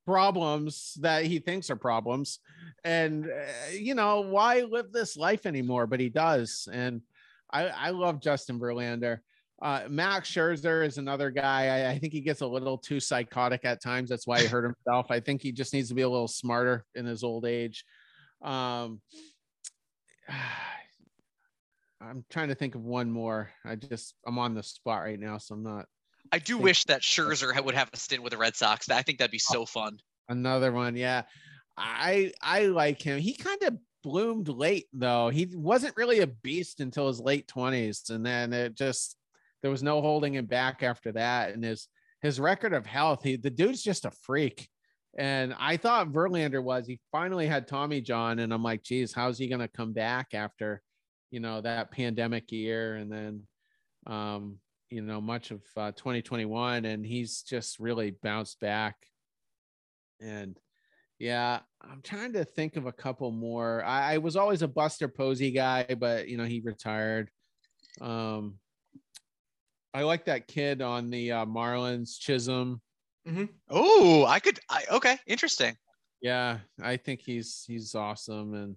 problems 0.05 0.97
that 1.01 1.25
he 1.25 1.39
thinks 1.39 1.69
are 1.69 1.75
problems. 1.75 2.39
And 2.83 3.25
uh, 3.25 3.71
you 3.73 3.95
know, 3.95 4.21
why 4.21 4.61
live 4.61 4.91
this 4.91 5.17
life 5.17 5.45
anymore? 5.45 5.87
But 5.87 5.99
he 5.99 6.09
does. 6.09 6.67
And 6.71 7.01
I, 7.51 7.67
I 7.67 7.89
love 7.91 8.21
Justin 8.21 8.59
Verlander. 8.59 9.19
Uh, 9.61 9.81
Max 9.87 10.29
Scherzer 10.31 10.85
is 10.85 10.97
another 10.97 11.29
guy. 11.29 11.67
I, 11.67 11.91
I 11.91 11.99
think 11.99 12.13
he 12.13 12.21
gets 12.21 12.41
a 12.41 12.47
little 12.47 12.79
too 12.79 12.99
psychotic 12.99 13.63
at 13.63 13.81
times. 13.81 14.09
That's 14.09 14.25
why 14.25 14.41
he 14.41 14.47
hurt 14.47 14.63
himself. 14.85 15.11
I 15.11 15.19
think 15.19 15.41
he 15.41 15.51
just 15.51 15.73
needs 15.73 15.89
to 15.89 15.95
be 15.95 16.01
a 16.01 16.09
little 16.09 16.27
smarter 16.27 16.83
in 16.95 17.05
his 17.05 17.23
old 17.23 17.45
age. 17.45 17.85
Um, 18.41 19.01
I'm 22.01 22.25
trying 22.31 22.47
to 22.47 22.55
think 22.55 22.73
of 22.73 22.81
one 22.81 23.11
more. 23.11 23.51
I 23.63 23.75
just 23.75 24.15
I'm 24.25 24.39
on 24.39 24.55
the 24.55 24.63
spot 24.63 25.03
right 25.03 25.19
now, 25.19 25.37
so 25.37 25.53
I'm 25.53 25.61
not. 25.61 25.85
I 26.31 26.39
do 26.39 26.53
think- 26.55 26.63
wish 26.63 26.83
that 26.85 27.01
Scherzer 27.01 27.63
would 27.63 27.75
have 27.75 27.89
a 27.93 27.97
stint 27.97 28.23
with 28.23 28.31
the 28.31 28.37
Red 28.37 28.55
Sox. 28.55 28.89
I 28.89 29.01
think 29.01 29.19
that'd 29.19 29.31
be 29.31 29.39
so 29.39 29.65
fun. 29.65 29.99
Another 30.29 30.71
one, 30.71 30.95
yeah. 30.95 31.23
I 31.77 32.31
I 32.41 32.65
like 32.67 33.01
him. 33.01 33.19
He 33.19 33.33
kind 33.33 33.61
of 33.63 33.77
bloomed 34.03 34.47
late 34.47 34.87
though. 34.93 35.29
He 35.29 35.47
wasn't 35.53 35.95
really 35.97 36.19
a 36.19 36.27
beast 36.27 36.79
until 36.79 37.07
his 37.07 37.19
late 37.19 37.47
20s 37.47 38.09
and 38.09 38.25
then 38.25 38.51
it 38.53 38.75
just 38.75 39.15
there 39.61 39.71
was 39.71 39.83
no 39.83 40.01
holding 40.01 40.35
him 40.35 40.45
back 40.45 40.83
after 40.83 41.11
that 41.13 41.53
and 41.53 41.63
his 41.63 41.87
his 42.21 42.39
record 42.39 42.73
of 42.73 42.85
health, 42.85 43.23
he 43.23 43.35
the 43.35 43.49
dude's 43.49 43.81
just 43.83 44.05
a 44.05 44.11
freak. 44.11 44.69
And 45.17 45.53
I 45.59 45.75
thought 45.75 46.11
Verlander 46.13 46.63
was. 46.63 46.87
He 46.87 46.99
finally 47.11 47.47
had 47.47 47.67
Tommy 47.67 47.99
John 47.99 48.39
and 48.39 48.53
I'm 48.53 48.63
like, 48.63 48.83
"Geez, 48.83 49.11
how's 49.13 49.37
he 49.37 49.47
going 49.47 49.59
to 49.59 49.67
come 49.67 49.91
back 49.91 50.27
after, 50.33 50.81
you 51.31 51.39
know, 51.41 51.59
that 51.61 51.91
pandemic 51.91 52.51
year 52.51 52.95
and 52.95 53.11
then 53.11 53.43
um 54.07 54.57
you 54.91 55.01
know, 55.01 55.21
much 55.21 55.51
of 55.51 55.61
uh, 55.77 55.91
2021 55.93 56.85
and 56.85 57.05
he's 57.05 57.41
just 57.41 57.79
really 57.79 58.11
bounced 58.11 58.59
back. 58.59 58.95
And 60.19 60.59
yeah, 61.17 61.59
I'm 61.81 62.01
trying 62.01 62.33
to 62.33 62.43
think 62.43 62.75
of 62.75 62.85
a 62.85 62.91
couple 62.91 63.31
more. 63.31 63.83
I, 63.83 64.15
I 64.15 64.17
was 64.17 64.35
always 64.35 64.61
a 64.61 64.67
Buster 64.67 65.07
Posey 65.07 65.51
guy, 65.51 65.85
but 65.97 66.27
you 66.27 66.37
know 66.37 66.45
he 66.45 66.59
retired. 66.61 67.29
Um, 67.99 68.55
I 69.93 70.03
like 70.03 70.25
that 70.25 70.47
kid 70.47 70.81
on 70.81 71.09
the 71.09 71.31
uh, 71.31 71.45
Marlins, 71.45 72.19
Chisholm. 72.19 72.81
Oh, 73.69 74.25
I 74.25 74.39
could. 74.39 74.59
I, 74.69 74.83
okay, 74.91 75.17
interesting. 75.27 75.75
Yeah, 76.21 76.57
I 76.81 76.97
think 76.97 77.21
he's 77.21 77.65
he's 77.67 77.93
awesome, 77.93 78.53
and 78.55 78.75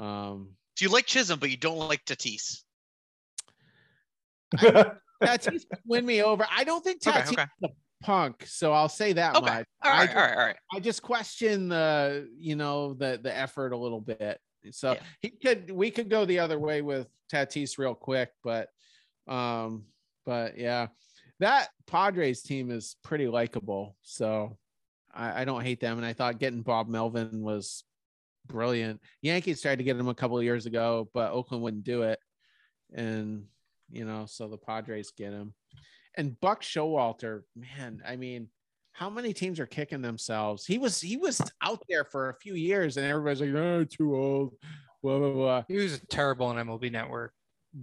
um, 0.00 0.50
So 0.76 0.84
you 0.84 0.92
like 0.92 1.06
Chisholm, 1.06 1.40
but 1.40 1.50
you 1.50 1.56
don't 1.56 1.78
like 1.78 2.04
Tatis. 2.04 2.62
Tatis 5.22 5.62
win 5.84 6.04
me 6.06 6.22
over. 6.22 6.46
I 6.50 6.64
don't 6.64 6.82
think 6.84 7.00
Tatis 7.02 7.32
okay. 7.32 7.42
is 7.42 7.70
a 7.70 8.04
punk, 8.04 8.44
so 8.46 8.72
I'll 8.72 8.88
say 8.88 9.12
that 9.14 9.36
Okay. 9.36 9.44
much. 9.46 9.66
All 9.84 9.92
I 9.92 9.98
right, 9.98 10.04
just- 10.06 10.16
all 10.16 10.22
right, 10.22 10.32
all 10.36 10.44
right. 10.46 10.56
I 10.74 10.80
just 10.80 11.02
question 11.02 11.68
the, 11.68 12.28
you 12.36 12.56
know, 12.56 12.94
the 12.94 13.18
the 13.22 13.34
effort 13.36 13.72
a 13.72 13.76
little 13.76 14.00
bit. 14.00 14.40
So 14.72 14.92
Yeah. 14.92 15.00
he 15.22 15.30
could 15.30 15.70
we 15.70 15.90
could 15.90 16.10
go 16.10 16.24
the 16.24 16.40
other 16.40 16.58
way 16.58 16.82
with 16.82 17.08
Tatis 17.32 17.78
real 17.78 17.94
quick, 17.94 18.30
but 18.42 18.68
um, 19.28 19.86
but 20.24 20.58
yeah, 20.58 20.88
that 21.40 21.68
Padres 21.86 22.42
team 22.42 22.70
is 22.70 22.96
pretty 23.04 23.28
likable. 23.28 23.96
So 24.02 24.56
I, 25.14 25.42
I 25.42 25.44
don't 25.44 25.62
hate 25.62 25.80
them. 25.80 25.96
And 25.98 26.06
I 26.06 26.12
thought 26.12 26.38
getting 26.38 26.62
Bob 26.62 26.88
Melvin 26.88 27.42
was 27.42 27.84
brilliant. 28.46 29.00
Yankees 29.22 29.62
tried 29.62 29.78
to 29.78 29.84
get 29.84 29.96
him 29.96 30.08
a 30.08 30.14
couple 30.14 30.36
of 30.38 30.44
years 30.44 30.66
ago, 30.66 31.08
but 31.14 31.32
Oakland 31.32 31.62
wouldn't 31.62 31.84
do 31.84 32.02
it. 32.02 32.18
And 32.94 33.46
you 33.90 34.04
know, 34.04 34.26
so 34.26 34.48
the 34.48 34.56
Padres 34.56 35.12
get 35.16 35.32
him. 35.32 35.54
And 36.16 36.38
Buck 36.40 36.62
Showalter, 36.62 37.42
man, 37.54 38.02
I 38.06 38.16
mean, 38.16 38.48
how 38.92 39.10
many 39.10 39.34
teams 39.34 39.60
are 39.60 39.66
kicking 39.66 40.00
themselves? 40.00 40.64
He 40.64 40.78
was 40.78 41.00
he 41.00 41.18
was 41.18 41.40
out 41.62 41.82
there 41.88 42.04
for 42.04 42.30
a 42.30 42.34
few 42.34 42.54
years, 42.54 42.96
and 42.96 43.06
everybody's 43.06 43.42
like, 43.42 43.54
"Oh, 43.54 43.84
too 43.84 44.16
old." 44.16 44.54
Blah 45.02 45.18
blah 45.18 45.32
blah. 45.32 45.64
He 45.68 45.76
was 45.76 46.00
terrible 46.08 46.46
on 46.46 46.56
MLB 46.56 46.90
Network. 46.90 47.34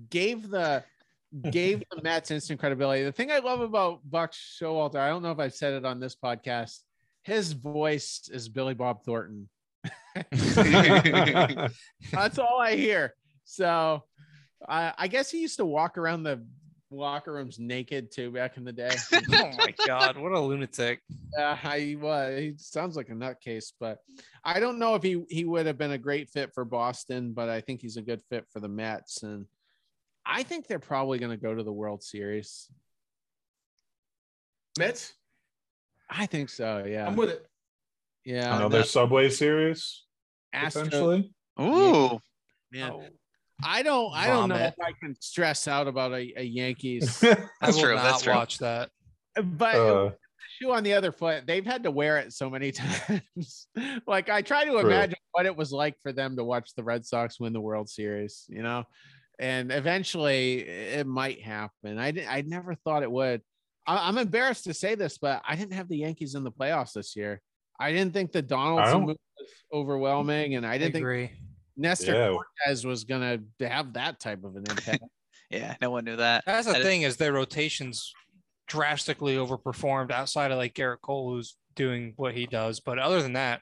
Gave 0.10 0.49
the 0.49 0.84
gave 1.51 1.84
the 1.91 2.01
Mets 2.01 2.32
instant 2.32 2.60
credibility. 2.60 3.04
The 3.04 3.12
thing 3.12 3.32
I 3.32 3.38
love 3.39 3.62
about 3.62 3.99
Buck 4.10 4.34
Showalter, 4.34 4.97
I 4.97 5.10
don't 5.10 5.24
know 5.24 5.32
if 5.32 5.39
I've 5.39 5.54
said 5.54 5.74
it 5.74 5.86
on 5.86 5.99
this 5.99 6.16
podcast. 6.16 6.80
His 7.24 7.54
voice 7.54 8.30
is 8.32 8.49
Billy 8.49 8.74
Bob 8.74 9.04
Thornton. 9.04 9.49
That's 10.32 10.58
all 12.39 12.60
I 12.60 12.76
hear. 12.76 13.14
So, 13.45 14.04
I 14.68 14.93
I 14.97 15.07
guess 15.07 15.32
he 15.32 15.39
used 15.39 15.57
to 15.57 15.66
walk 15.66 15.97
around 15.97 16.24
the 16.24 16.45
locker 16.93 17.34
rooms 17.34 17.59
naked 17.59 18.11
too 18.11 18.32
back 18.32 18.57
in 18.57 18.64
the 18.64 18.72
day. 18.72 18.95
oh 19.14 19.51
my 19.57 19.74
god, 19.86 20.18
what 20.18 20.32
a 20.32 20.39
lunatic! 20.39 21.01
Yeah, 21.38 21.55
he 21.55 21.95
was. 21.95 22.39
He 22.39 22.53
sounds 22.57 22.95
like 22.95 23.09
a 23.09 23.14
nutcase, 23.14 23.74
but 23.80 23.99
I 24.43 24.59
don't 24.59 24.80
know 24.80 24.95
if 24.95 25.03
he 25.03 25.24
he 25.30 25.45
would 25.45 25.66
have 25.66 25.78
been 25.78 25.91
a 25.91 25.97
great 25.97 26.30
fit 26.30 26.53
for 26.53 26.66
Boston, 26.66 27.34
but 27.34 27.49
I 27.49 27.61
think 27.61 27.82
he's 27.82 27.97
a 27.97 28.01
good 28.01 28.22
fit 28.30 28.45
for 28.51 28.59
the 28.59 28.70
Mets, 28.70 29.24
and 29.24 29.45
I 30.26 30.43
think 30.43 30.68
they're 30.68 30.80
probably 30.80 31.20
going 31.20 31.32
to 31.32 31.38
go 31.38 31.53
to 31.53 31.64
the 31.64 31.74
World 31.74 32.03
Series. 32.03 32.70
Mets. 34.80 35.14
I 36.09 36.26
think 36.26 36.49
so. 36.49 36.86
Yeah, 36.88 37.07
I'm 37.07 37.16
with 37.16 37.30
it. 37.30 37.45
yeah. 38.26 38.55
Another 38.55 38.84
Subway 38.84 39.30
series, 39.30 40.03
Astro, 40.51 40.84
potentially. 40.84 41.32
Ooh, 41.59 42.20
man. 42.72 42.91
Oh. 42.91 43.03
I 43.64 43.84
don't. 43.84 44.12
I 44.14 44.28
don't 44.28 44.49
know 44.49 44.56
if 44.56 44.74
I 44.82 44.91
can 45.01 45.16
stress 45.20 45.68
out 45.68 45.88
about 45.88 46.12
a, 46.14 46.34
a 46.38 46.43
Yankees, 46.43 47.24
I 47.24 47.36
That's 47.62 47.76
will 47.76 47.84
true, 47.84 47.95
not 47.95 48.04
that's 48.04 48.24
true. 48.24 48.34
watch 48.34 48.58
that. 48.60 48.89
but 49.43 49.76
Uh, 49.76 50.12
shoe 50.60 50.72
on 50.72 50.84
the 50.84 50.93
other 50.93 51.12
foot, 51.12 51.45
they've 51.47 51.66
had 51.66 51.84
to 51.84 51.91
wear 51.91 52.18
it 52.18 52.34
so 52.34 52.49
many 52.49 52.72
times. 52.74 53.68
like 54.08 54.30
I 54.30 54.41
try 54.41 54.66
to 54.66 54.72
True. 54.72 54.80
imagine 54.82 55.18
what 55.32 55.45
it 55.45 55.56
was 55.56 55.72
like 55.72 55.95
for 56.04 56.12
them 56.12 56.36
to 56.38 56.43
watch 56.43 56.74
the 56.76 56.84
Red 56.84 57.06
Sox 57.06 57.39
win 57.39 57.54
the 57.54 57.62
World 57.62 57.89
Series, 57.89 58.45
you 58.49 58.62
know, 58.64 58.84
and 59.39 59.72
eventually 59.72 60.60
it 60.62 61.08
might 61.08 61.41
happen. 61.41 61.97
I 61.97 62.12
didn't, 62.12 62.30
I 62.30 62.41
never 62.41 62.76
thought 62.76 63.04
it 63.04 63.12
would. 63.12 63.41
I, 63.88 64.08
I'm 64.08 64.18
embarrassed 64.18 64.66
to 64.66 64.74
say 64.74 64.95
this, 64.95 65.18
but 65.18 65.41
I 65.47 65.56
didn't 65.56 65.74
have 65.74 65.89
the 65.89 65.97
Yankees 65.97 66.36
in 66.36 66.43
the 66.43 66.51
playoffs 66.51 66.93
this 66.93 67.16
year. 67.16 67.41
I 67.80 67.91
didn't 67.91 68.14
think 68.14 68.32
the 68.32 68.41
Donaldson 68.41 69.01
move 69.01 69.18
was 69.39 69.49
overwhelming, 69.74 70.56
and 70.56 70.66
I 70.66 70.74
I 70.74 70.78
didn't 70.78 70.93
think 70.93 71.04
agree. 71.04 71.32
Nestor 71.78 72.13
Yeah. 72.13 72.30
Cortes 72.67 72.86
was 72.86 73.03
gonna 73.03 73.39
have 73.61 73.93
that 73.93 74.19
type 74.19 74.43
of 74.43 74.55
an 74.55 74.63
impact. 74.69 75.03
yeah, 75.49 75.76
no 75.82 75.89
one 75.91 76.05
knew 76.05 76.15
that. 76.17 76.43
That's 76.45 76.67
the 76.67 76.74
That 76.74 76.82
is- 76.82 76.86
thing 76.86 77.01
is 77.03 77.17
their 77.17 77.34
rotations 77.34 78.13
drastically 78.67 79.36
overperformed 79.36 80.11
outside 80.11 80.51
of 80.51 80.57
like 80.57 80.74
Gerrit 80.74 81.01
Cole, 81.01 81.32
who's 81.34 81.55
doing 81.76 82.13
what 82.15 82.34
he 82.34 82.45
does. 82.45 82.80
But 82.80 82.99
other 82.99 83.21
than 83.21 83.34
that, 83.34 83.61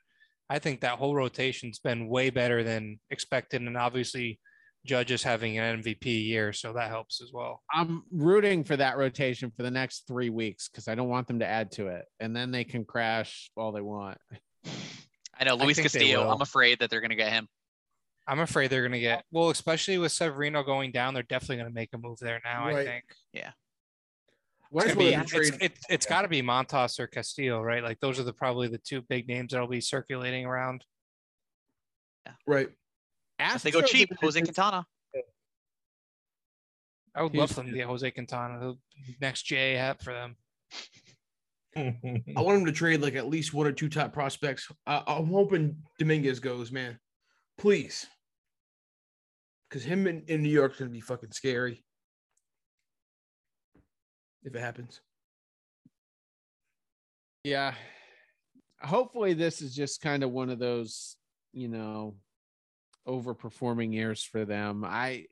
I 0.50 0.60
think 0.60 0.82
that 0.82 0.98
whole 1.00 1.16
rotation's 1.16 1.80
been 1.80 2.08
way 2.08 2.30
better 2.30 2.64
than 2.64 3.00
expected, 3.10 3.62
and 3.62 3.78
obviously, 3.78 4.40
Judges 4.84 5.22
having 5.22 5.60
an 5.60 5.82
MVP 5.84 6.06
year, 6.26 6.52
so 6.54 6.74
that 6.74 6.90
helps 6.90 7.22
as 7.22 7.30
well. 7.32 7.62
I'm 7.72 8.02
rooting 8.12 8.64
for 8.64 8.76
that 8.76 8.98
rotation 8.98 9.52
for 9.56 9.62
the 9.62 9.70
next 9.70 10.08
three 10.08 10.32
weeks 10.32 10.70
because 10.70 10.88
I 10.88 10.96
don't 10.96 11.08
want 11.08 11.28
them 11.28 11.38
to 11.40 11.46
add 11.48 11.72
to 11.74 11.88
it, 11.90 12.06
and 12.20 12.36
then 12.36 12.50
they 12.50 12.64
can 12.64 12.84
crash 12.84 13.52
all 13.56 13.72
they 13.72 13.82
want. 13.82 14.18
I 15.40 15.44
know 15.44 15.54
Luis 15.56 15.78
think 15.78 15.92
they 15.92 16.00
Castillo. 16.00 16.30
I'm 16.32 16.42
afraid 16.42 16.80
that 16.80 16.90
they're 16.90 17.00
gonna 17.02 17.16
get 17.16 17.32
him. 17.32 17.48
I'm 18.32 18.40
afraid 18.40 18.70
they're 18.70 18.82
going 18.82 18.94
to 18.94 19.00
get 19.00 19.26
well, 19.30 19.50
especially 19.50 19.98
with 19.98 20.14
Severino 20.14 20.64
going 20.64 20.94
down. 20.94 21.14
They're 21.14 21.22
definitely 21.22 21.58
going 21.58 21.68
to 21.70 21.74
make 21.76 21.90
a 21.94 21.98
move 21.98 22.18
there 22.20 22.40
now. 22.46 22.66
I 22.66 22.86
think 22.86 23.04
Yeah. 23.34 23.52
Just 24.74 24.88
if 24.88 24.96
wanted 24.96 24.98
we 24.98 25.12
to 25.12 25.20
it's, 25.20 25.32
trade- 25.32 25.58
it's, 25.60 25.86
it's 25.90 26.06
got 26.06 26.22
to 26.22 26.30
be 26.30 26.42
Montas 26.42 26.98
or 26.98 27.08
Castillo, 27.08 27.62
right? 27.62 27.84
Like 27.84 28.00
those 28.00 28.22
are 28.22 28.24
the 28.24 28.32
probably 28.32 28.70
the 28.70 28.78
two 28.78 29.02
big 29.02 29.28
names 29.28 29.52
that'll 29.52 29.68
be 29.68 29.82
circulating 29.82 30.46
around. 30.46 30.86
Right. 32.48 32.70
If 33.38 33.64
they 33.64 33.72
go 33.72 33.82
Astros 33.82 33.88
cheap, 33.88 34.10
Jose 34.22 34.40
Quintana. 34.40 34.86
I 37.14 37.24
would 37.24 37.36
love 37.36 37.54
them 37.54 37.68
to 37.68 37.74
get 37.74 37.88
Jose 37.88 38.10
Quintana, 38.12 38.60
the 38.60 38.78
next 39.20 39.44
J 39.44 39.74
hat 39.74 40.02
for 40.02 40.14
them. 40.14 40.38
I 41.76 42.42
want 42.42 42.60
him 42.60 42.66
to 42.66 42.72
trade 42.72 43.02
like 43.02 43.16
at 43.16 43.28
least 43.28 43.54
one 43.54 43.68
or 43.68 43.74
two 43.74 43.90
top 43.90 44.14
prospects. 44.14 44.72
I, 44.88 45.04
I'm 45.06 45.28
hoping 45.28 45.76
Dominguez 46.00 46.40
goes, 46.40 46.72
man. 46.72 46.98
Please. 47.58 48.08
Because 49.72 49.86
him 49.86 50.06
in, 50.06 50.24
in 50.28 50.44
New 50.44 50.50
York's 50.50 50.80
going 50.80 50.92
to 50.92 50.94
be 50.94 51.00
fucking 51.00 51.32
scary. 51.32 51.82
If 54.44 54.54
it 54.54 54.60
happens. 54.60 55.00
Yeah. 57.46 57.74
Hopefully, 58.82 59.34
this 59.34 59.62
is 59.62 59.74
just 59.74 60.02
kind 60.02 60.24
of 60.24 60.32
one 60.32 60.50
of 60.50 60.60
those, 60.60 61.16
you 61.54 61.70
know, 61.70 62.16
overperforming 63.08 63.94
years 63.94 64.24
for 64.24 64.44
them. 64.44 64.84
I 64.86 65.26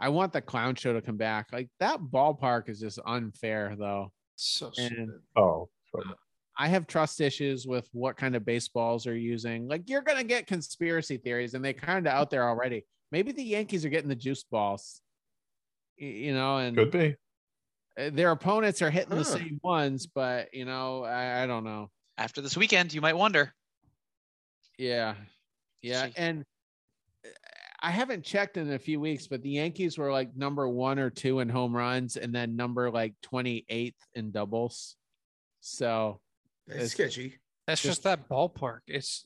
I 0.00 0.08
want 0.08 0.32
the 0.32 0.40
clown 0.40 0.76
show 0.76 0.94
to 0.94 1.02
come 1.02 1.16
back. 1.16 1.48
Like 1.52 1.68
that 1.80 2.00
ballpark 2.00 2.68
is 2.68 2.80
just 2.80 2.98
unfair 3.04 3.76
though. 3.78 4.12
So 4.36 4.70
And 4.78 5.10
oh, 5.36 5.68
sorry. 5.90 6.14
I 6.56 6.68
have 6.68 6.86
trust 6.86 7.20
issues 7.20 7.66
with 7.66 7.88
what 7.92 8.16
kind 8.16 8.34
of 8.36 8.46
baseballs 8.46 9.06
are 9.06 9.16
using. 9.16 9.68
Like 9.68 9.88
you're 9.90 10.02
gonna 10.02 10.24
get 10.24 10.46
conspiracy 10.46 11.16
theories, 11.18 11.54
and 11.54 11.64
they 11.64 11.72
kind 11.72 12.06
of 12.06 12.12
out 12.12 12.30
there 12.30 12.48
already. 12.48 12.84
Maybe 13.14 13.30
the 13.30 13.44
Yankees 13.44 13.84
are 13.84 13.88
getting 13.90 14.08
the 14.08 14.16
juice 14.16 14.42
balls, 14.42 15.00
you 15.96 16.34
know, 16.34 16.56
and 16.56 16.76
could 16.76 16.90
be. 16.90 17.14
uh, 17.96 18.10
their 18.12 18.32
opponents 18.32 18.82
are 18.82 18.90
hitting 18.90 19.16
the 19.16 19.24
same 19.24 19.60
ones, 19.62 20.08
but 20.08 20.52
you 20.52 20.64
know, 20.64 21.04
I, 21.04 21.44
I 21.44 21.46
don't 21.46 21.62
know. 21.62 21.90
After 22.18 22.40
this 22.40 22.56
weekend, 22.56 22.92
you 22.92 23.00
might 23.00 23.16
wonder. 23.16 23.54
Yeah, 24.78 25.14
yeah, 25.80 26.06
See. 26.06 26.12
and 26.16 26.44
uh, 27.24 27.28
I 27.80 27.92
haven't 27.92 28.24
checked 28.24 28.56
in 28.56 28.72
a 28.72 28.80
few 28.80 28.98
weeks, 28.98 29.28
but 29.28 29.42
the 29.42 29.50
Yankees 29.50 29.96
were 29.96 30.10
like 30.10 30.34
number 30.36 30.68
one 30.68 30.98
or 30.98 31.08
two 31.10 31.38
in 31.38 31.48
home 31.48 31.72
runs 31.76 32.16
and 32.16 32.34
then 32.34 32.56
number 32.56 32.90
like 32.90 33.14
28th 33.32 33.94
in 34.14 34.32
doubles. 34.32 34.96
So 35.60 36.18
That's 36.66 36.76
It's- 36.78 36.90
sketchy. 36.92 37.38
That's 37.68 37.80
Just- 37.80 38.02
just 38.02 38.02
that 38.02 38.28
ballpark. 38.28 38.80
It's 38.88 39.24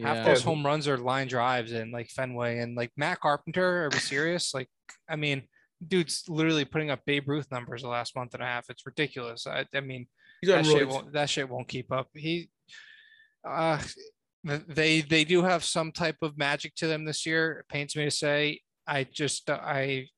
half 0.00 0.24
those 0.24 0.42
home 0.42 0.64
runs 0.64 0.88
are 0.88 0.96
line 0.96 1.28
drives 1.28 1.72
in 1.72 1.90
like 1.90 2.08
Fenway 2.08 2.58
and 2.58 2.76
like 2.76 2.90
Matt 2.96 3.20
Carpenter. 3.20 3.84
Are 3.84 3.90
we 3.90 3.98
serious? 3.98 4.54
Like, 4.54 4.68
I 5.08 5.16
mean, 5.16 5.42
dude's 5.86 6.24
literally 6.28 6.64
putting 6.64 6.90
up 6.90 7.00
Babe 7.04 7.28
Ruth 7.28 7.50
numbers 7.50 7.82
the 7.82 7.88
last 7.88 8.16
month 8.16 8.34
and 8.34 8.42
a 8.42 8.46
half. 8.46 8.70
It's 8.70 8.86
ridiculous. 8.86 9.46
I, 9.46 9.66
I 9.74 9.80
mean, 9.80 10.06
He's 10.40 10.50
that 10.50 10.66
shit 10.66 10.88
won't 10.88 11.12
that 11.12 11.30
shit 11.30 11.48
won't 11.48 11.68
keep 11.68 11.92
up. 11.92 12.08
He 12.14 12.50
uh 13.48 13.80
they 14.44 15.02
they 15.02 15.24
do 15.24 15.42
have 15.42 15.62
some 15.62 15.92
type 15.92 16.16
of 16.22 16.36
magic 16.36 16.74
to 16.76 16.86
them 16.86 17.04
this 17.04 17.24
year. 17.26 17.60
It 17.60 17.68
pains 17.68 17.94
me 17.94 18.04
to 18.04 18.10
say. 18.10 18.60
I 18.86 19.04
just 19.04 19.48
uh, 19.48 19.60
I 19.62 20.08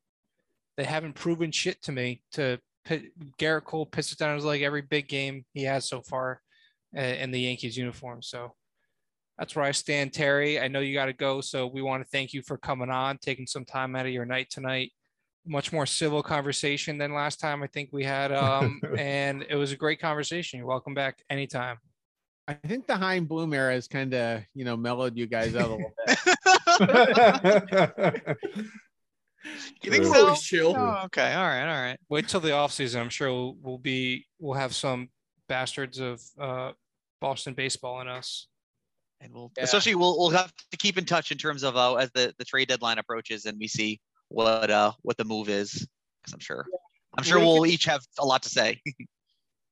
they 0.77 0.85
haven't 0.85 1.15
proven 1.15 1.53
shit 1.53 1.83
to 1.83 1.93
me 1.93 2.23
to 2.33 2.59
pit, 2.85 3.05
Gerrit 3.39 3.65
Cole 3.65 3.87
pisses 3.87 4.17
down 4.17 4.35
his 4.35 4.45
leg 4.45 4.63
every 4.63 4.83
big 4.83 5.09
game 5.09 5.45
he 5.53 5.65
has 5.65 5.87
so 5.87 6.01
far 6.01 6.41
uh, 6.97 7.01
in 7.01 7.31
the 7.31 7.41
Yankees 7.41 7.77
uniform. 7.77 8.23
So 8.23 8.55
that's 9.39 9.57
where 9.57 9.65
I 9.65 9.73
stand, 9.73 10.13
Terry. 10.13 10.61
I 10.61 10.69
know 10.69 10.81
you 10.81 10.95
got 10.95 11.07
to 11.07 11.13
go, 11.13 11.41
so 11.41 11.67
we 11.67 11.83
want 11.83 12.03
to 12.03 12.09
thank 12.11 12.33
you 12.33 12.43
for 12.43 12.57
coming 12.57 12.91
on, 12.91 13.19
taking 13.19 13.47
some 13.47 13.65
time 13.65 13.97
out 13.97 14.07
of 14.07 14.13
your 14.13 14.25
night 14.25 14.49
tonight. 14.51 14.93
Much 15.47 15.73
more 15.73 15.87
civil 15.87 16.23
conversation 16.23 16.97
than 16.99 17.13
last 17.13 17.41
time 17.41 17.63
I 17.63 17.67
think 17.67 17.91
we 17.93 18.05
had, 18.05 18.33
um, 18.33 18.81
and 18.99 19.45
it 19.49 19.57
was 19.57 19.73
a 19.73 19.77
great 19.77 20.01
conversation. 20.01 20.59
You're 20.59 20.69
welcome 20.69 20.95
back 20.95 21.23
anytime. 21.29 21.79
I 22.47 22.55
think 22.55 22.87
the 22.87 22.97
Chaim 22.97 23.25
Bloom 23.25 23.55
era 23.55 23.73
has 23.73 23.89
kind 23.89 24.15
of, 24.15 24.43
you 24.55 24.65
know, 24.65 24.77
mellowed 24.77 25.17
you 25.17 25.27
guys 25.27 25.57
out 25.57 25.71
a 25.71 25.75
little 25.75 25.93
bit. 28.23 28.37
You 29.83 29.91
think 29.91 30.05
We're 30.05 30.15
so? 30.15 30.25
always 30.25 30.43
chill. 30.43 30.75
Oh, 30.77 31.03
okay. 31.05 31.35
All 31.35 31.45
right. 31.45 31.69
All 31.69 31.83
right. 31.83 31.99
Wait 32.09 32.29
till 32.29 32.41
the 32.41 32.53
off 32.53 32.73
season. 32.73 33.01
I'm 33.01 33.11
sure 33.11 33.31
we'll, 33.31 33.57
we'll 33.61 33.79
be 33.79 34.25
we'll 34.39 34.59
have 34.59 34.75
some 34.75 35.11
bastards 35.49 35.99
of 36.01 36.23
uh, 36.41 36.73
Boston 37.21 37.55
baseball 37.55 38.01
in 38.01 38.09
us. 38.09 38.49
And 39.21 39.33
we'll 39.33 39.51
Yeah. 39.57 39.65
especially 39.65 39.95
we'll 39.95 40.19
we'll 40.19 40.31
have 40.31 40.53
to 40.71 40.77
keep 40.77 40.99
in 40.99 41.05
touch 41.05 41.31
in 41.33 41.39
terms 41.39 41.63
of 41.63 41.77
uh, 41.77 41.95
as 41.95 42.11
the 42.13 42.35
the 42.39 42.45
trade 42.45 42.69
deadline 42.69 42.99
approaches 42.99 43.47
and 43.47 43.59
we 43.59 43.69
see 43.69 44.01
what 44.29 44.71
uh 44.71 44.93
what 45.03 45.17
the 45.17 45.25
move 45.25 45.49
is 45.49 45.87
because 46.23 46.33
I'm 46.35 46.41
sure 46.41 46.67
I'm 47.17 47.25
sure 47.25 47.39
We 47.39 47.45
we'll 47.45 47.67
each 47.67 47.85
have 47.87 48.03
a 48.19 48.25
lot 48.25 48.43
to 48.43 48.49
say. 48.49 48.81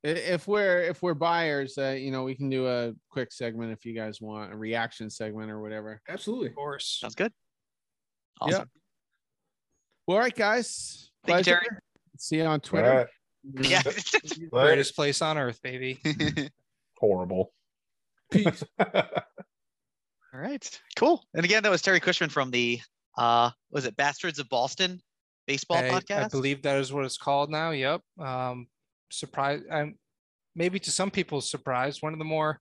If 0.05 0.49
we're 0.49 0.81
if 0.83 1.01
we're 1.01 1.15
buyers, 1.15 1.79
uh, 1.79 1.91
you 1.91 2.11
know, 2.11 2.25
we 2.25 2.35
can 2.35 2.51
do 2.51 2.67
a 2.67 2.93
quick 3.09 3.31
segment 3.31 3.71
if 3.71 3.85
you 3.85 3.95
guys 3.95 4.21
want 4.21 4.53
a 4.53 4.57
reaction 4.57 5.09
segment 5.09 5.49
or 5.49 5.61
whatever. 5.61 6.01
Absolutely. 6.09 6.49
Of 6.49 6.57
course. 6.57 6.99
Sounds 7.01 7.15
good. 7.15 7.33
Yeah. 8.49 8.55
Awesome. 8.57 8.71
Well, 10.09 10.17
all 10.17 10.23
right, 10.25 10.35
guys. 10.35 11.13
Thank 11.25 11.47
you, 11.47 11.53
Pleasure. 11.55 11.83
See 12.19 12.37
you 12.39 12.45
on 12.47 12.59
Twitter. 12.59 13.09
right. 13.55 13.65
Yeah. 13.65 13.83
Well, 14.51 14.65
Greatest 14.67 14.97
place 14.97 15.23
on 15.23 15.39
earth, 15.39 15.63
baby. 15.63 16.01
horrible. 16.99 17.53
Peace. 18.33 18.65
All 18.95 20.41
right. 20.41 20.81
Cool. 20.97 21.23
And 21.35 21.45
again, 21.45 21.63
that 21.63 21.71
was 21.71 21.83
Terry 21.83 22.01
Cushman 22.01 22.31
from 22.31 22.51
the 22.51 22.81
uh 23.19 23.51
was 23.71 23.85
it 23.85 23.97
Bastards 23.97 24.39
of 24.39 24.49
Boston 24.49 25.01
baseball 25.47 25.79
I, 25.79 25.91
podcast? 25.91 26.25
I 26.25 26.29
believe 26.29 26.63
that 26.63 26.79
is 26.79 26.93
what 26.93 27.05
it's 27.05 27.19
called 27.19 27.51
now. 27.51 27.71
Yep. 27.71 28.01
Um, 28.19 28.67
surprise, 29.11 29.63
and 29.71 29.95
maybe 30.55 30.79
to 30.81 30.91
some 30.91 31.11
people's 31.11 31.51
surprise, 31.51 32.03
one 32.03 32.13
of 32.13 32.19
the 32.19 32.25
more 32.25 32.61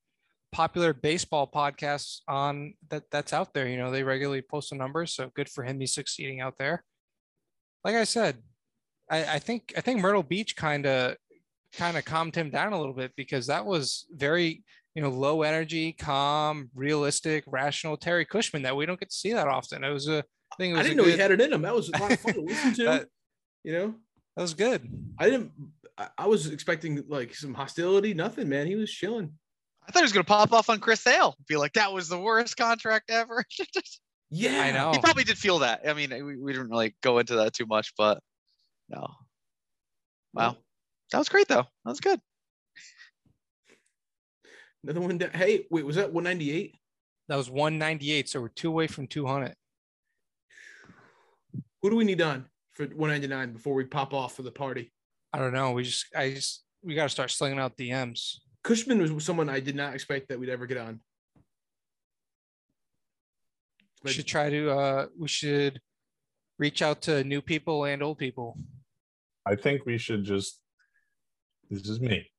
popular 0.52 0.94
baseball 0.94 1.50
podcasts 1.50 2.20
on 2.28 2.74
that 2.90 3.04
that's 3.12 3.34
out 3.34 3.54
there. 3.54 3.68
You 3.68 3.78
know, 3.78 3.92
they 3.92 4.04
regularly 4.04 4.42
post 4.42 4.72
the 4.72 4.76
numbers, 4.76 5.14
so 5.14 5.32
good 5.36 5.50
for 5.50 5.64
him. 5.64 5.80
He's 5.80 5.94
succeeding 5.94 6.42
out 6.42 6.56
there. 6.58 6.84
Like 7.84 7.96
I 7.96 8.04
said, 8.04 8.38
I, 9.10 9.36
I 9.36 9.40
think 9.40 9.74
I 9.78 9.82
think 9.82 10.02
Myrtle 10.02 10.24
Beach 10.24 10.56
kind 10.56 10.86
of 10.86 11.16
kind 11.74 11.98
of 11.98 12.06
calmed 12.06 12.36
him 12.36 12.50
down 12.50 12.74
a 12.74 12.78
little 12.78 12.94
bit 12.94 13.14
because 13.16 13.48
that 13.48 13.66
was 13.66 14.06
very 14.12 14.64
you 14.96 15.02
know 15.02 15.10
low 15.10 15.44
energy, 15.44 15.94
calm, 15.94 16.70
realistic, 16.76 17.44
rational 17.48 17.98
Terry 17.98 18.26
Cushman 18.26 18.64
that 18.64 18.76
we 18.76 18.86
don't 18.86 19.00
get 19.00 19.10
to 19.10 19.16
see 19.16 19.34
that 19.34 19.48
often. 19.48 19.84
It 19.84 19.92
was 19.92 20.08
a 20.08 20.24
I 20.52 20.56
think 20.58 20.76
it 20.76 20.80
I 20.80 20.84
didn't 20.84 20.98
know 20.98 21.04
he 21.04 21.18
had 21.18 21.32
it 21.32 21.42
in 21.42 21.54
him. 21.54 21.62
That 21.62 21.76
was 21.76 21.90
a 21.90 21.98
lot 21.98 22.12
of 22.12 22.20
fun 22.20 22.34
to 22.34 22.42
listen 22.48 22.74
to. 22.76 22.84
that, 22.84 23.08
you 23.64 23.74
know, 23.74 23.96
that 24.36 24.42
was 24.42 24.54
good. 24.54 24.88
I 25.18 25.30
didn't. 25.30 25.52
I, 25.98 26.08
I 26.18 26.28
was 26.28 26.48
expecting 26.48 27.04
like 27.08 27.36
some 27.36 27.54
hostility. 27.54 28.14
Nothing, 28.14 28.50
man. 28.50 28.68
He 28.68 28.76
was 28.76 28.92
chilling. 28.92 29.32
I 29.88 29.92
thought 29.92 30.00
he 30.00 30.06
was 30.06 30.14
gonna 30.14 30.24
pop 30.24 30.52
off 30.52 30.70
on 30.70 30.80
Chris 30.80 31.02
Sale. 31.02 31.36
Be 31.48 31.58
like, 31.58 31.74
that 31.74 31.94
was 31.94 32.10
the 32.10 32.20
worst 32.20 32.58
contract 32.58 33.10
ever. 33.10 33.44
Yeah, 34.34 34.62
I 34.62 34.72
know. 34.72 34.92
he 34.94 35.00
probably 35.00 35.26
did 35.26 35.38
feel 35.38 35.60
that. 35.60 35.82
I 35.86 35.94
mean, 35.94 36.10
we, 36.26 36.38
we 36.38 36.54
didn't 36.54 36.70
really 36.70 36.96
go 37.04 37.20
into 37.20 37.36
that 37.36 37.52
too 37.54 37.66
much, 37.66 37.92
but 37.98 38.22
no. 38.88 39.10
Wow. 40.34 40.56
That 41.12 41.18
was 41.18 41.28
great 41.28 41.50
though. 41.50 41.66
That 41.84 41.90
was 41.90 42.00
good. 42.00 42.22
Another 44.84 45.02
one 45.02 45.18
down. 45.18 45.32
Hey, 45.32 45.66
wait, 45.70 45.86
was 45.86 45.96
that 45.96 46.12
198? 46.12 46.76
That 47.28 47.36
was 47.36 47.50
198. 47.50 48.30
So 48.30 48.42
we're 48.42 48.48
two 48.50 48.70
away 48.70 48.88
from 48.88 49.08
200. 49.08 49.56
Who 51.82 51.90
do 51.90 51.96
we 51.96 52.04
need 52.04 52.22
on 52.22 52.46
for 52.74 52.86
199 52.86 53.54
before 53.54 53.74
we 53.74 53.86
pop 53.86 54.14
off 54.14 54.36
for 54.36 54.42
the 54.44 54.52
party? 54.52 54.92
I 55.34 55.40
don't 55.40 55.54
know. 55.54 55.72
We 55.72 55.84
just, 55.84 56.06
I 56.16 56.32
just, 56.32 56.64
we 56.84 56.96
got 56.96 57.04
to 57.04 57.10
start 57.10 57.32
slinging 57.32 57.60
out 57.60 57.78
DMs. 57.78 58.38
Cushman 58.64 59.02
was 59.14 59.26
someone 59.26 59.50
I 59.50 59.60
did 59.60 59.76
not 59.76 59.94
expect 59.94 60.30
that 60.30 60.40
we'd 60.40 60.50
ever 60.50 60.68
get 60.68 60.78
on. 60.78 61.00
We 64.04 64.12
should 64.12 64.28
try 64.28 64.50
to, 64.50 64.72
uh, 64.72 65.06
we 65.18 65.28
should 65.28 65.80
reach 66.58 66.82
out 66.82 67.02
to 67.04 67.24
new 67.24 67.42
people 67.42 67.86
and 67.86 68.02
old 68.02 68.18
people. 68.18 68.58
I 69.46 69.56
think 69.56 69.86
we 69.86 69.98
should 69.98 70.24
just. 70.24 70.60
This 71.70 71.88
is 71.88 72.00
me. 72.00 72.30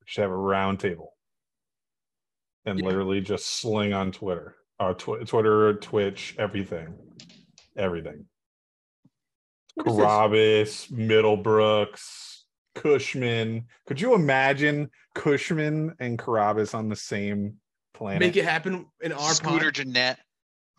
We 0.00 0.04
should 0.06 0.22
have 0.22 0.30
a 0.30 0.36
round 0.36 0.80
table, 0.80 1.14
and 2.68 2.78
Yeah. 2.78 2.86
literally 2.86 3.20
just 3.20 3.46
sling 3.60 3.92
on 3.92 4.12
Twitter, 4.12 4.56
uh, 4.78 4.94
tw- 4.94 5.26
Twitter, 5.26 5.74
Twitch, 5.74 6.34
everything, 6.38 6.94
everything. 7.76 8.26
what 9.74 9.88
is? 9.88 9.96
Carabas, 9.96 10.86
Middlebrooks, 10.92 12.42
Cushman. 12.74 13.66
Could 13.86 14.00
you 14.00 14.14
imagine 14.14 14.90
Cushman 15.14 15.94
and 16.00 16.18
Carabas 16.18 16.74
on 16.74 16.88
the 16.88 16.96
same 16.96 17.54
planet? 17.94 18.20
make 18.20 18.36
it 18.36 18.44
happen 18.44 18.86
in 19.00 19.12
our 19.12 19.34
Scooter 19.34 19.66
pod. 19.66 19.74
Gennett. 19.74 20.18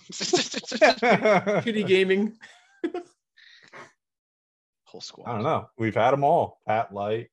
Kitty 1.64 1.84
gaming. 1.84 2.36
Whole 4.86 5.02
squad. 5.02 5.30
I 5.30 5.34
don't 5.36 5.44
know. 5.44 5.70
We've 5.78 5.94
had 5.96 6.12
them 6.12 6.24
all. 6.24 6.60
Pat 6.68 6.94
Light. 6.94 7.30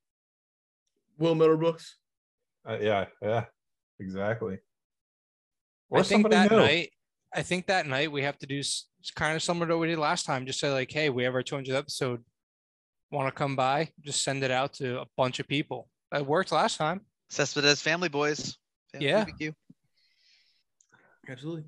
Will 1.18 1.34
Middlebrooks. 1.34 1.92
Uh, 2.68 2.76
yeah, 2.80 3.06
yeah, 3.22 3.44
exactly. 4.00 4.58
Or 5.90 6.00
I 6.00 6.02
think 6.02 6.22
somebody 6.24 6.34
that 6.36 6.50
new. 6.50 6.56
night, 6.58 6.90
I 7.34 7.42
think 7.42 7.66
that 7.66 7.86
night 7.86 8.10
we 8.10 8.22
have 8.22 8.38
to 8.38 8.46
do 8.46 8.60
kind 9.14 9.36
of 9.36 9.42
similar 9.42 9.66
to 9.68 9.74
what 9.76 9.82
we 9.82 9.88
did 9.88 9.98
last 9.98 10.24
time. 10.26 10.46
Just 10.46 10.58
say 10.60 10.70
like, 10.72 10.90
hey, 10.90 11.10
we 11.10 11.24
have 11.24 11.34
our 11.34 11.42
200th 11.42 11.74
episode. 11.74 12.24
Want 13.10 13.28
to 13.28 13.32
come 13.38 13.54
by? 13.54 13.90
Just 14.00 14.24
send 14.24 14.42
it 14.42 14.50
out 14.50 14.72
to 14.74 15.00
a 15.00 15.06
bunch 15.16 15.38
of 15.38 15.46
people. 15.46 15.88
It 16.12 16.26
worked 16.26 16.50
last 16.52 16.76
time. 16.76 17.02
Cespedes 17.30 17.80
Family 17.82 18.08
Boys. 18.08 18.56
Family 18.92 19.06
Yeah. 19.08 19.24
BBQ. 19.24 19.54
Absolutely. 21.28 21.64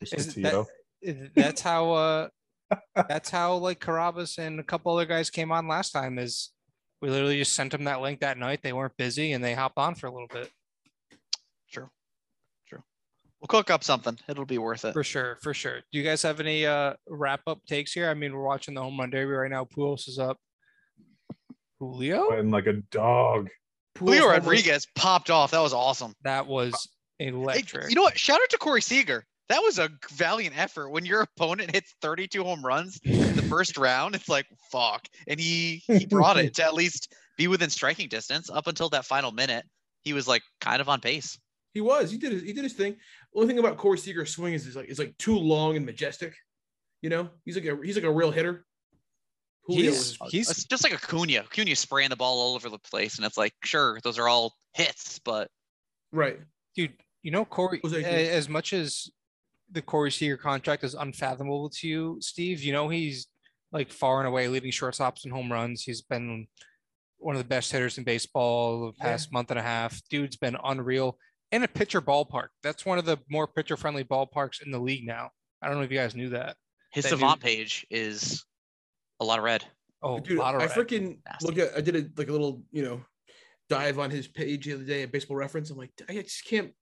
Just 0.00 0.14
Is 0.14 0.34
that- 0.36 0.66
That's 1.34 1.60
how. 1.60 1.92
uh 1.92 2.28
That's 3.08 3.28
how 3.28 3.56
like 3.56 3.80
Carabas 3.80 4.38
and 4.38 4.58
a 4.58 4.62
couple 4.62 4.92
other 4.92 5.04
guys 5.04 5.28
came 5.30 5.52
on 5.52 5.68
last 5.68 5.90
time. 5.90 6.18
Is 6.18 6.52
we 7.02 7.10
literally 7.10 7.36
just 7.38 7.52
sent 7.52 7.72
them 7.72 7.84
that 7.84 8.00
link 8.00 8.20
that 8.20 8.38
night. 8.38 8.60
They 8.62 8.72
weren't 8.72 8.96
busy 8.96 9.32
and 9.32 9.44
they 9.44 9.52
hopped 9.54 9.76
on 9.78 9.94
for 9.94 10.06
a 10.06 10.12
little 10.12 10.28
bit. 10.28 10.50
True. 13.42 13.48
True. 13.48 13.56
We'll 13.56 13.60
cook 13.62 13.70
up 13.70 13.82
something. 13.84 14.18
It'll 14.28 14.44
be 14.44 14.58
worth 14.58 14.84
it. 14.84 14.92
For 14.92 15.02
sure, 15.04 15.38
for 15.42 15.52
sure. 15.52 15.80
Do 15.92 15.98
you 15.98 16.04
guys 16.04 16.22
have 16.22 16.38
any 16.40 16.64
uh 16.66 16.94
wrap 17.08 17.40
up 17.46 17.58
takes 17.66 17.92
here? 17.92 18.08
I 18.08 18.14
mean, 18.14 18.32
we're 18.34 18.42
watching 18.44 18.74
the 18.74 18.82
home 18.82 18.98
run 18.98 19.10
derby 19.10 19.32
right 19.32 19.50
now. 19.50 19.64
Pujols 19.64 20.08
is 20.08 20.18
up. 20.18 20.38
Julio, 21.80 22.30
and 22.30 22.50
like 22.50 22.66
a 22.66 22.74
dog. 22.90 23.48
Julio 23.98 24.20
Pujols 24.20 24.24
almost- 24.24 24.46
Rodriguez 24.46 24.86
popped 24.94 25.30
off. 25.30 25.50
That 25.50 25.60
was 25.62 25.72
awesome. 25.72 26.14
that 26.22 26.46
was 26.46 26.88
Hey, 27.18 27.28
electric. 27.28 27.88
you 27.90 27.94
know 27.96 28.02
what? 28.02 28.18
Shout 28.18 28.40
out 28.42 28.48
to 28.50 28.58
Corey 28.58 28.82
Seager. 28.82 29.24
That 29.48 29.60
was 29.60 29.78
a 29.78 29.90
valiant 30.12 30.56
effort. 30.58 30.90
When 30.90 31.04
your 31.04 31.20
opponent 31.22 31.72
hits 31.74 31.94
32 32.00 32.42
home 32.42 32.64
runs 32.64 32.98
in 33.04 33.36
the 33.36 33.42
first 33.42 33.76
round, 33.76 34.14
it's 34.14 34.28
like 34.28 34.46
fuck. 34.70 35.06
And 35.26 35.38
he 35.38 35.82
he 35.88 36.06
brought 36.06 36.38
it 36.38 36.54
to 36.54 36.64
at 36.64 36.74
least 36.74 37.12
be 37.36 37.48
within 37.48 37.68
striking 37.70 38.08
distance 38.08 38.48
up 38.48 38.66
until 38.66 38.88
that 38.90 39.04
final 39.04 39.30
minute. 39.32 39.64
He 40.02 40.12
was 40.14 40.26
like 40.26 40.42
kind 40.60 40.80
of 40.80 40.88
on 40.88 41.00
pace. 41.00 41.38
He 41.74 41.80
was. 41.80 42.10
He 42.10 42.18
did. 42.18 42.32
His, 42.32 42.42
he 42.42 42.52
did 42.52 42.64
his 42.64 42.72
thing. 42.74 42.96
Only 43.34 43.48
thing 43.48 43.58
about 43.58 43.76
Corey 43.78 43.98
Seager's 43.98 44.30
swing 44.34 44.54
is, 44.54 44.66
is 44.66 44.76
like 44.76 44.88
it's 44.88 44.98
like 44.98 45.16
too 45.18 45.36
long 45.38 45.76
and 45.76 45.86
majestic. 45.86 46.34
You 47.00 47.10
know, 47.10 47.30
he's 47.44 47.56
like 47.56 47.64
a 47.64 47.76
he's 47.82 47.96
like 47.96 48.04
a 48.04 48.12
real 48.12 48.30
hitter. 48.30 48.64
Julio 49.66 49.90
he's 49.92 50.18
was- 50.20 50.30
he's 50.32 50.50
It's 50.50 50.64
just 50.64 50.84
like 50.84 50.92
Acuna. 50.92 51.38
Acuna 51.40 51.74
spraying 51.76 52.10
the 52.10 52.16
ball 52.16 52.38
all 52.40 52.54
over 52.54 52.68
the 52.68 52.78
place, 52.78 53.16
and 53.16 53.26
it's 53.26 53.36
like, 53.38 53.54
sure, 53.64 53.98
those 54.02 54.18
are 54.18 54.28
all 54.28 54.54
hits, 54.74 55.18
but 55.20 55.48
right. 56.12 56.38
dude. 56.74 56.92
You 57.22 57.30
know, 57.30 57.44
Corey. 57.44 57.78
Jose 57.84 58.02
a- 58.02 58.32
As 58.34 58.48
much 58.48 58.72
as 58.72 59.08
the 59.70 59.80
Corey 59.82 60.10
Seager 60.10 60.36
contract 60.36 60.82
is 60.84 60.94
unfathomable 60.94 61.70
to 61.70 61.88
you, 61.88 62.18
Steve. 62.20 62.60
You 62.62 62.72
know 62.72 62.88
he's 62.88 63.28
like 63.70 63.90
far 63.92 64.18
and 64.18 64.28
away 64.28 64.48
leading 64.48 64.72
shortstops 64.72 65.24
and 65.24 65.32
home 65.32 65.50
runs. 65.50 65.82
He's 65.82 66.02
been 66.02 66.46
one 67.18 67.36
of 67.36 67.40
the 67.42 67.48
best 67.48 67.70
hitters 67.72 67.96
in 67.96 68.04
baseball 68.04 68.80
the 68.80 68.92
Yeah. 68.98 69.04
past 69.12 69.32
month 69.32 69.50
and 69.50 69.58
a 69.58 69.62
half. 69.62 70.00
Dude's 70.10 70.36
been 70.36 70.56
unreal 70.64 71.16
in 71.52 71.62
a 71.62 71.68
pitcher 71.68 72.00
ballpark. 72.02 72.48
That's 72.62 72.84
one 72.84 72.98
of 72.98 73.04
the 73.04 73.18
more 73.30 73.46
pitcher 73.46 73.76
friendly 73.76 74.02
ballparks 74.04 74.62
in 74.64 74.70
the 74.72 74.78
league 74.80 75.06
now. 75.06 75.30
I 75.62 75.68
don't 75.68 75.76
know 75.76 75.82
if 75.84 75.92
you 75.92 75.98
guys 75.98 76.16
knew 76.16 76.30
that. 76.30 76.56
His 76.90 77.04
That 77.04 77.10
savant 77.10 77.40
dude- 77.40 77.46
page 77.46 77.86
is 77.90 78.44
a 79.20 79.24
lot 79.24 79.38
of 79.38 79.44
red. 79.44 79.64
Oh, 80.02 80.18
Dude, 80.18 80.38
a 80.38 80.40
lot 80.40 80.56
of 80.56 80.62
I 80.62 80.66
red. 80.66 80.74
freaking 80.74 81.18
Nasty. 81.24 81.46
look 81.46 81.58
at. 81.58 81.76
I 81.76 81.80
did 81.80 81.94
a 81.94 82.08
like 82.16 82.28
a 82.28 82.32
little, 82.32 82.62
you 82.72 82.82
know, 82.82 83.04
dive 83.68 84.00
on 84.00 84.10
his 84.10 84.26
page 84.26 84.64
the 84.66 84.72
other 84.74 84.82
day 84.82 85.02
at 85.04 85.12
Baseball 85.12 85.36
Reference. 85.36 85.70
I'm 85.70 85.78
like, 85.78 85.92
I 86.08 86.14
just 86.14 86.44
can't. 86.44 86.72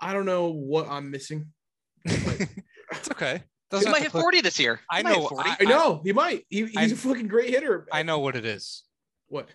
I 0.00 0.12
don't 0.12 0.26
know 0.26 0.48
what 0.48 0.88
I'm 0.90 1.10
missing. 1.12 1.46
it's 2.04 3.10
okay. 3.12 3.36
He 3.70 3.76
Doesn't 3.76 3.90
might 3.92 4.02
hit 4.02 4.10
click- 4.10 4.22
40 4.22 4.40
this 4.40 4.58
year. 4.58 4.80
I 4.90 4.98
He 4.98 5.02
might 5.04 5.16
know, 5.18 5.28
40. 5.28 5.50
I 5.60 5.64
know 5.64 6.00
he 6.04 6.12
might. 6.12 6.44
He, 6.48 6.66
he's 6.66 6.76
I- 6.76 6.82
a 6.84 6.96
fucking 6.96 7.28
great 7.28 7.50
hitter. 7.50 7.86
I 7.92 8.02
know 8.02 8.18
what 8.18 8.34
it 8.36 8.44
is. 8.44 8.82
what. 9.28 9.48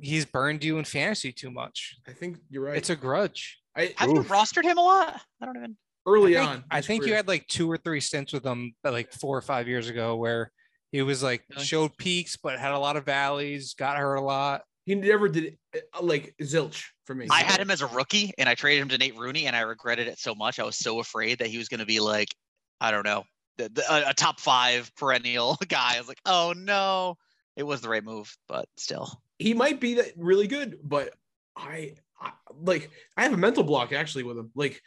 He's 0.00 0.24
burned 0.24 0.64
you 0.64 0.78
in 0.78 0.84
fantasy 0.84 1.32
too 1.32 1.50
much. 1.50 1.96
I 2.08 2.12
think 2.12 2.38
you're 2.48 2.64
right. 2.64 2.76
It's 2.76 2.90
a 2.90 2.96
grudge. 2.96 3.58
I, 3.76 3.94
Have 3.96 4.10
you 4.10 4.18
Oof. 4.20 4.28
rostered 4.28 4.64
him 4.64 4.78
a 4.78 4.82
lot? 4.82 5.20
I 5.40 5.46
don't 5.46 5.56
even. 5.56 5.76
early 6.06 6.36
I 6.36 6.40
think, 6.40 6.50
on. 6.50 6.64
I 6.70 6.76
his 6.78 6.86
think 6.86 7.06
you 7.06 7.14
had 7.14 7.28
like 7.28 7.46
two 7.46 7.70
or 7.70 7.76
three 7.76 8.00
stints 8.00 8.32
with 8.32 8.44
him 8.44 8.74
uh, 8.84 8.90
like 8.92 9.12
four 9.12 9.36
or 9.36 9.42
five 9.42 9.68
years 9.68 9.88
ago 9.88 10.16
where 10.16 10.50
he 10.92 11.02
was 11.02 11.22
like 11.22 11.44
Really? 11.50 11.64
showed 11.64 11.96
peaks 11.98 12.36
but 12.36 12.58
had 12.58 12.72
a 12.72 12.78
lot 12.78 12.96
of 12.96 13.04
valleys, 13.04 13.74
got 13.74 13.96
hurt 13.96 14.16
a 14.16 14.20
lot. 14.20 14.62
He 14.86 14.94
never 14.96 15.28
did 15.28 15.56
uh, 15.74 16.02
like 16.02 16.34
zilch 16.42 16.84
for 17.04 17.14
me. 17.14 17.28
I 17.30 17.42
had 17.42 17.60
him 17.60 17.70
as 17.70 17.80
a 17.80 17.86
rookie 17.86 18.32
and 18.38 18.48
I 18.48 18.54
traded 18.56 18.82
him 18.82 18.88
to 18.88 18.98
Nate 18.98 19.16
Rooney 19.16 19.46
and 19.46 19.54
I 19.54 19.60
regretted 19.60 20.08
it 20.08 20.18
so 20.18 20.34
much. 20.34 20.58
I 20.58 20.64
was 20.64 20.76
so 20.76 20.98
afraid 20.98 21.38
that 21.38 21.48
he 21.48 21.58
was 21.58 21.68
going 21.68 21.80
to 21.80 21.86
be 21.86 22.00
like, 22.00 22.34
I 22.80 22.90
don't 22.90 23.04
know, 23.04 23.22
the, 23.58 23.68
the, 23.68 23.84
a, 23.92 24.10
a 24.10 24.14
top 24.14 24.40
five 24.40 24.90
perennial 24.96 25.56
guy. 25.68 25.94
I 25.94 25.98
was 25.98 26.08
like, 26.08 26.20
oh 26.26 26.54
no, 26.56 27.16
it 27.56 27.62
was 27.62 27.80
the 27.80 27.88
right 27.88 28.04
move, 28.04 28.34
but 28.48 28.68
still. 28.76 29.20
He 29.38 29.54
might 29.54 29.80
be 29.80 29.94
that 29.94 30.12
really 30.16 30.46
good, 30.46 30.78
but 30.82 31.14
I, 31.56 31.94
I 32.20 32.32
like 32.54 32.90
I 33.16 33.22
have 33.22 33.32
a 33.32 33.36
mental 33.38 33.64
block 33.64 33.92
actually 33.92 34.24
with 34.24 34.38
him. 34.38 34.50
Like, 34.54 34.80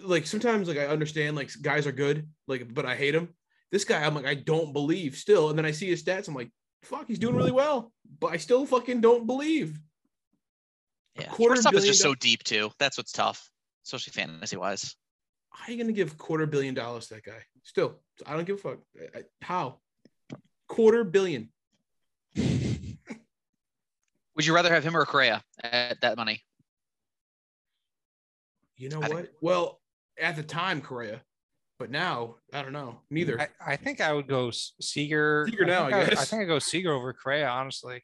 like 0.00 0.26
sometimes 0.26 0.68
like 0.68 0.78
I 0.78 0.86
understand 0.86 1.36
like 1.36 1.50
guys 1.62 1.86
are 1.86 1.92
good, 1.92 2.28
like 2.46 2.72
but 2.72 2.86
I 2.86 2.96
hate 2.96 3.14
him. 3.14 3.34
This 3.70 3.84
guy, 3.84 4.04
I'm 4.04 4.14
like 4.14 4.26
I 4.26 4.34
don't 4.34 4.72
believe 4.72 5.16
still, 5.16 5.50
and 5.50 5.58
then 5.58 5.66
I 5.66 5.70
see 5.72 5.88
his 5.88 6.02
stats. 6.02 6.28
I'm 6.28 6.34
like, 6.34 6.50
fuck, 6.82 7.06
he's 7.06 7.18
doing 7.18 7.36
really 7.36 7.52
well, 7.52 7.92
but 8.20 8.28
I 8.28 8.36
still 8.38 8.64
fucking 8.66 9.00
don't 9.00 9.26
believe. 9.26 9.78
Yeah. 11.18 11.26
quarter 11.28 11.56
Shortstop 11.56 11.74
is 11.74 11.86
just 11.86 12.00
so 12.00 12.14
deep 12.14 12.44
too. 12.44 12.70
That's 12.78 12.96
what's 12.96 13.12
tough, 13.12 13.50
especially 13.84 14.12
fantasy 14.12 14.56
wise. 14.56 14.94
How 15.50 15.66
are 15.66 15.72
you 15.74 15.82
gonna 15.82 15.92
give 15.92 16.16
quarter 16.16 16.46
billion 16.46 16.74
dollars 16.74 17.08
to 17.08 17.14
that 17.14 17.24
guy? 17.24 17.42
Still, 17.62 17.98
I 18.24 18.34
don't 18.34 18.44
give 18.46 18.56
a 18.56 18.60
fuck. 18.60 18.78
I- 19.14 19.18
I- 19.18 19.24
How? 19.42 19.80
Quarter 20.68 21.04
billion. 21.04 21.50
Would 24.36 24.46
you 24.46 24.54
rather 24.54 24.72
have 24.72 24.84
him 24.84 24.96
or 24.96 25.04
Correa 25.04 25.42
at 25.62 26.00
that 26.02 26.16
money? 26.16 26.42
You 28.76 28.88
know 28.90 29.02
I 29.02 29.06
think- 29.06 29.14
what? 29.14 29.28
Well, 29.40 29.80
at 30.20 30.36
the 30.36 30.42
time, 30.42 30.80
Correa, 30.80 31.22
but 31.78 31.90
now 31.90 32.36
I 32.52 32.62
don't 32.62 32.72
know. 32.72 33.00
Neither. 33.10 33.40
I, 33.40 33.48
I 33.72 33.76
think 33.76 34.00
I 34.00 34.12
would 34.12 34.28
go 34.28 34.50
Seager. 34.52 35.46
Seager 35.50 35.64
now, 35.64 35.88
think 35.88 35.94
I 35.94 36.00
I, 36.00 36.22
I 36.22 36.24
think 36.24 36.42
I 36.42 36.44
go 36.44 36.58
Seager 36.58 36.92
over 36.92 37.12
Correa, 37.12 37.48
honestly. 37.48 38.02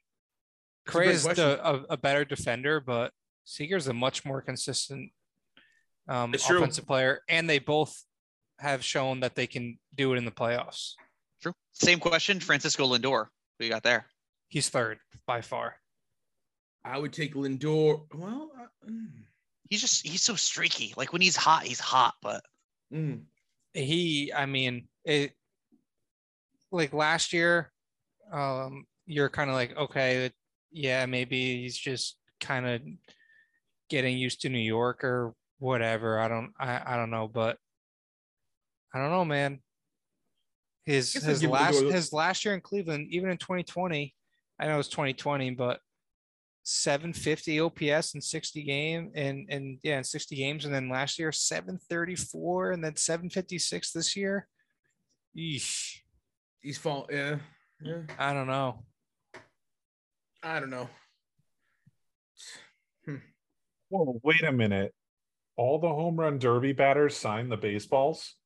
That's 0.87 0.95
a 0.95 0.99
great 0.99 1.07
Correa's 1.07 1.25
question. 1.25 1.45
the, 1.49 1.65
a, 1.65 1.83
a 1.91 1.97
better 1.97 2.25
defender, 2.25 2.81
but 2.81 3.13
Seager's 3.45 3.89
a 3.89 3.93
much 3.93 4.25
more 4.25 4.41
consistent 4.43 5.11
um, 6.09 6.35
It's 6.35 6.47
true. 6.47 6.59
offensive 6.59 6.87
player, 6.87 7.21
and 7.29 7.49
they 7.49 7.59
both 7.59 8.05
have 8.59 8.85
shown 8.85 9.21
that 9.21 9.35
they 9.35 9.47
can 9.47 9.79
do 9.95 10.13
it 10.13 10.17
in 10.19 10.25
the 10.25 10.31
playoffs. 10.31 10.93
True. 11.43 11.53
Same 11.73 11.99
question, 11.99 12.41
Francisco 12.41 12.87
Lindor. 12.87 13.27
Who 13.59 13.65
you 13.65 13.71
got 13.71 13.83
there? 13.83 14.07
He's 14.55 14.69
third 14.69 15.01
by 15.27 15.41
far. 15.41 15.75
I 16.85 16.97
would 16.97 17.13
take 17.13 17.35
Lindor. 17.35 18.03
Well, 18.15 18.53
uh, 18.57 18.89
mm, 18.89 19.09
He's 19.69 19.81
just 19.81 20.07
he's 20.07 20.23
so 20.23 20.37
streaky. 20.37 20.95
Like 20.97 21.13
when 21.13 21.23
he's 21.23 21.35
hot, 21.35 21.65
he's 21.65 21.81
hot, 21.81 22.15
but 22.23 22.45
mm. 22.93 23.23
he 23.73 24.33
i 24.33 24.47
mean 24.47 24.87
it 25.05 25.33
like 26.71 26.93
last 26.93 27.33
year 27.33 27.73
um 28.33 28.85
you're 29.07 29.29
kind 29.29 29.51
of 29.51 29.57
like 29.57 29.77
okay 29.77 30.31
yeah 30.71 31.05
maybe 31.07 31.63
he's 31.63 31.77
just 31.77 32.17
kind 32.41 32.67
of 32.67 32.81
getting 33.91 34.17
used 34.17 34.43
to 34.43 34.49
new 34.49 34.59
york 34.59 35.03
or 35.03 35.35
whatever 35.59 36.19
i 36.19 36.29
don't 36.29 36.53
i, 36.59 36.95
I 36.95 36.97
don't 36.97 37.11
know 37.11 37.29
but 37.29 37.59
i 38.95 38.99
don't 38.99 39.11
know 39.11 39.25
man 39.25 39.61
his 40.85 41.13
his 41.13 41.45
last 41.45 41.81
his 41.81 42.13
last 42.13 42.45
year 42.45 42.55
in 42.55 42.61
cleveland 42.61 43.09
even 43.11 43.31
in 43.31 43.39
2020 43.39 44.15
i 44.59 44.67
know 44.67 44.79
it's 44.79 44.89
2020 44.89 45.51
but 45.51 45.81
750 46.67 47.61
OPS 47.61 48.15
in 48.15 48.23
60 48.23 48.63
game 48.63 49.11
and 49.15 49.47
and 49.51 49.79
yeah 49.83 49.99
in 49.99 50.05
60 50.05 50.35
games 50.35 50.65
and 50.65 50.73
then 50.75 50.89
last 50.89 51.19
year 51.19 51.31
734 51.31 52.73
and 52.73 52.83
then 52.83 52.97
756 52.97 53.93
this 53.93 54.17
year. 54.17 54.49
Eesh, 55.37 55.99
he's 56.63 56.79
fall. 56.79 57.07
Yeah, 57.13 57.37
yeah. 57.83 58.03
I 58.19 58.33
don't 58.33 58.47
know. 58.47 58.83
I 60.43 60.59
don't 60.59 60.71
know. 60.71 60.89
Hmm. 63.05 63.17
Whoa, 63.91 64.21
wait 64.23 64.43
a 64.43 64.53
minute. 64.53 64.95
All 65.57 65.79
the 65.79 65.89
home 65.89 66.17
run 66.17 66.39
derby 66.39 66.73
batters 66.73 67.15
sign 67.17 67.51
the 67.51 67.57
baseballs 67.59 68.37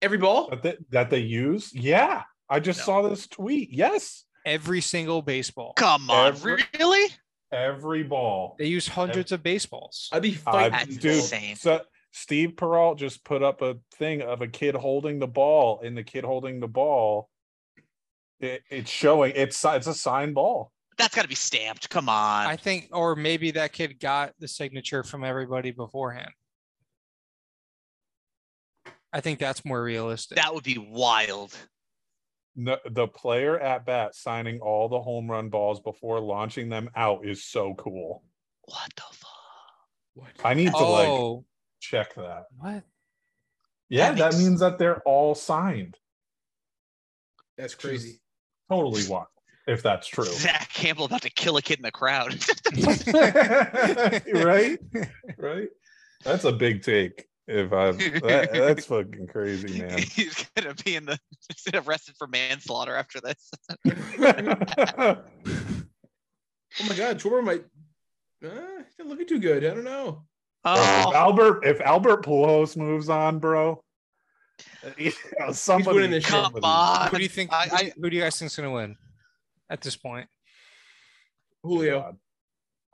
Every 0.00 0.18
ball. 0.18 0.48
that 0.48 0.62
they, 0.62 0.76
that 0.90 1.10
they 1.10 1.18
use? 1.20 1.74
Yeah. 1.74 2.22
I 2.48 2.58
just 2.58 2.80
No. 2.80 2.84
saw 2.84 3.08
this 3.08 3.26
tweet. 3.26 3.70
Yes. 3.70 4.24
Every 4.44 4.80
single 4.80 5.22
baseball. 5.22 5.72
come 5.74 6.10
on, 6.10 6.28
Every- 6.28 6.62
really? 6.78 7.12
Every 7.52 8.02
ball. 8.02 8.56
They 8.58 8.66
use 8.66 8.88
hundreds 8.88 9.30
of 9.30 9.42
baseballs. 9.42 10.08
I'd 10.10 10.22
be 10.22 10.32
fighting. 10.32 10.72
That's 10.72 10.86
these 10.86 10.98
dude, 10.98 11.14
insane. 11.16 11.56
so 11.56 11.82
Steve 12.10 12.52
Peralt 12.56 12.98
just 12.98 13.24
put 13.24 13.42
up 13.42 13.60
a 13.62 13.76
thing 13.94 14.22
of 14.22 14.40
a 14.40 14.48
kid 14.48 14.74
holding 14.74 15.18
the 15.18 15.26
ball, 15.26 15.80
and 15.84 15.96
the 15.96 16.02
kid 16.02 16.24
holding 16.24 16.60
the 16.60 16.68
ball. 16.68 17.28
It, 18.40 18.62
it's 18.70 18.90
showing 18.90 19.32
it's 19.36 19.62
it's 19.64 19.86
a 19.86 19.94
signed 19.94 20.34
ball. 20.34 20.72
That's 20.98 21.14
got 21.14 21.22
to 21.22 21.28
be 21.28 21.34
stamped. 21.34 21.88
Come 21.90 22.08
on. 22.08 22.46
I 22.46 22.56
think, 22.56 22.88
or 22.92 23.16
maybe 23.16 23.50
that 23.52 23.72
kid 23.72 23.98
got 24.00 24.34
the 24.38 24.48
signature 24.48 25.02
from 25.02 25.22
everybody 25.24 25.70
beforehand. 25.70 26.30
I 29.12 29.20
think 29.20 29.38
that's 29.38 29.64
more 29.64 29.82
realistic. 29.82 30.36
that 30.36 30.54
would 30.54 30.64
be 30.64 30.78
wild. 30.78 31.54
No, 32.54 32.76
the 32.84 33.08
player 33.08 33.58
at 33.58 33.86
bat 33.86 34.14
signing 34.14 34.60
all 34.60 34.88
the 34.88 35.00
home 35.00 35.30
run 35.30 35.48
balls 35.48 35.80
before 35.80 36.20
launching 36.20 36.68
them 36.68 36.90
out 36.94 37.24
is 37.26 37.44
so 37.44 37.74
cool. 37.74 38.22
What 38.64 38.90
the 38.94 39.02
fuck? 39.10 39.30
What? 40.14 40.28
I 40.44 40.54
need 40.54 40.70
to 40.70 40.76
like 40.76 41.08
oh, 41.08 41.44
check 41.80 42.14
that. 42.16 42.44
what? 42.58 42.84
Yeah, 43.88 44.10
That 44.10 44.18
that, 44.18 44.32
makes- 44.32 44.38
means 44.38 44.60
that 44.60 44.78
they're 44.78 45.00
all 45.02 45.34
signed. 45.34 45.96
That's 47.56 47.74
crazy. 47.74 48.20
Totally 48.70 49.06
wild, 49.08 49.26
if 49.66 49.82
that's 49.82 50.06
true. 50.06 50.24
Zach 50.32 50.70
Campbell 50.72 51.04
about 51.06 51.22
to 51.22 51.30
kill 51.30 51.56
a 51.56 51.62
kid 51.62 51.78
in 51.78 51.82
the 51.82 51.90
crowd. 51.90 52.34
right? 54.44 54.78
Right? 55.38 55.68
That's 56.24 56.44
a 56.44 56.52
big 56.52 56.82
take. 56.82 57.26
If 57.48 57.72
I 57.72 57.90
that, 57.92 58.50
that's 58.52 58.86
fucking 58.86 59.26
crazy, 59.26 59.80
man. 59.82 59.98
He's 59.98 60.46
gonna 60.56 60.74
be 60.84 60.94
in 60.96 61.06
the 61.06 61.18
arrested 61.74 62.14
for 62.16 62.26
manslaughter 62.28 62.94
after 62.94 63.20
this. 63.20 63.50
Oh 66.80 66.88
my 66.88 66.94
God, 66.96 67.18
Schwarber 67.18 67.44
might. 67.44 67.64
Uh, 68.42 68.48
he's 68.86 68.98
not 68.98 69.08
looking 69.08 69.26
too 69.26 69.38
good. 69.38 69.62
I 69.64 69.74
don't 69.74 69.84
know. 69.84 70.24
if 70.64 70.78
Oh, 70.78 71.12
Albert 71.14 71.64
if 71.66 71.80
Albert 71.82 72.24
Pujols 72.24 72.76
moves 72.78 73.08
on, 73.10 73.38
bro, 73.40 73.82
you 74.96 75.12
know, 75.38 75.52
somebody 75.52 75.96
winning 75.96 76.10
this 76.12 76.24
shit. 76.24 76.32
come 76.32 76.54
on! 76.62 77.08
Who 77.10 77.18
do 77.18 77.22
you 77.22 77.28
think? 77.28 77.52
I- 77.52 77.64
who, 77.64 77.68
do 77.70 77.76
I- 77.76 77.80
you- 77.82 77.92
who 78.00 78.10
do 78.10 78.16
you 78.16 78.22
guys 78.22 78.38
think's 78.38 78.56
gonna 78.56 78.70
win 78.70 78.96
at 79.68 79.80
this 79.82 79.96
point? 79.96 80.28
Julio. 81.62 82.00
God. 82.00 82.16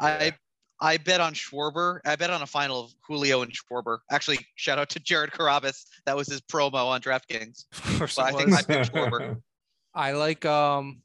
I 0.01 0.33
I 0.81 0.97
bet 0.97 1.21
on 1.21 1.35
Schwarber. 1.35 2.01
I 2.05 2.15
bet 2.17 2.31
on 2.31 2.43
a 2.43 2.47
final 2.47 2.85
of 2.85 2.95
Julio 3.07 3.43
and 3.43 3.53
Schwarber. 3.53 3.99
Actually, 4.11 4.39
shout 4.55 4.79
out 4.79 4.89
to 4.91 5.01
Jared 5.01 5.33
Carabas. 5.33 5.85
That 6.07 6.17
was 6.17 6.29
his 6.29 6.41
promo 6.41 6.87
on 6.87 7.01
DraftKings. 7.01 7.65
Of 7.73 7.99
course 7.99 8.17
But 8.17 8.23
it 8.31 8.35
I 8.35 8.39
think 8.39 8.51
was. 8.51 8.59
I 8.59 8.63
picked 8.63 8.93
Schwarber. 8.93 9.43
I 9.95 10.13
like 10.13 10.45
um 10.45 11.03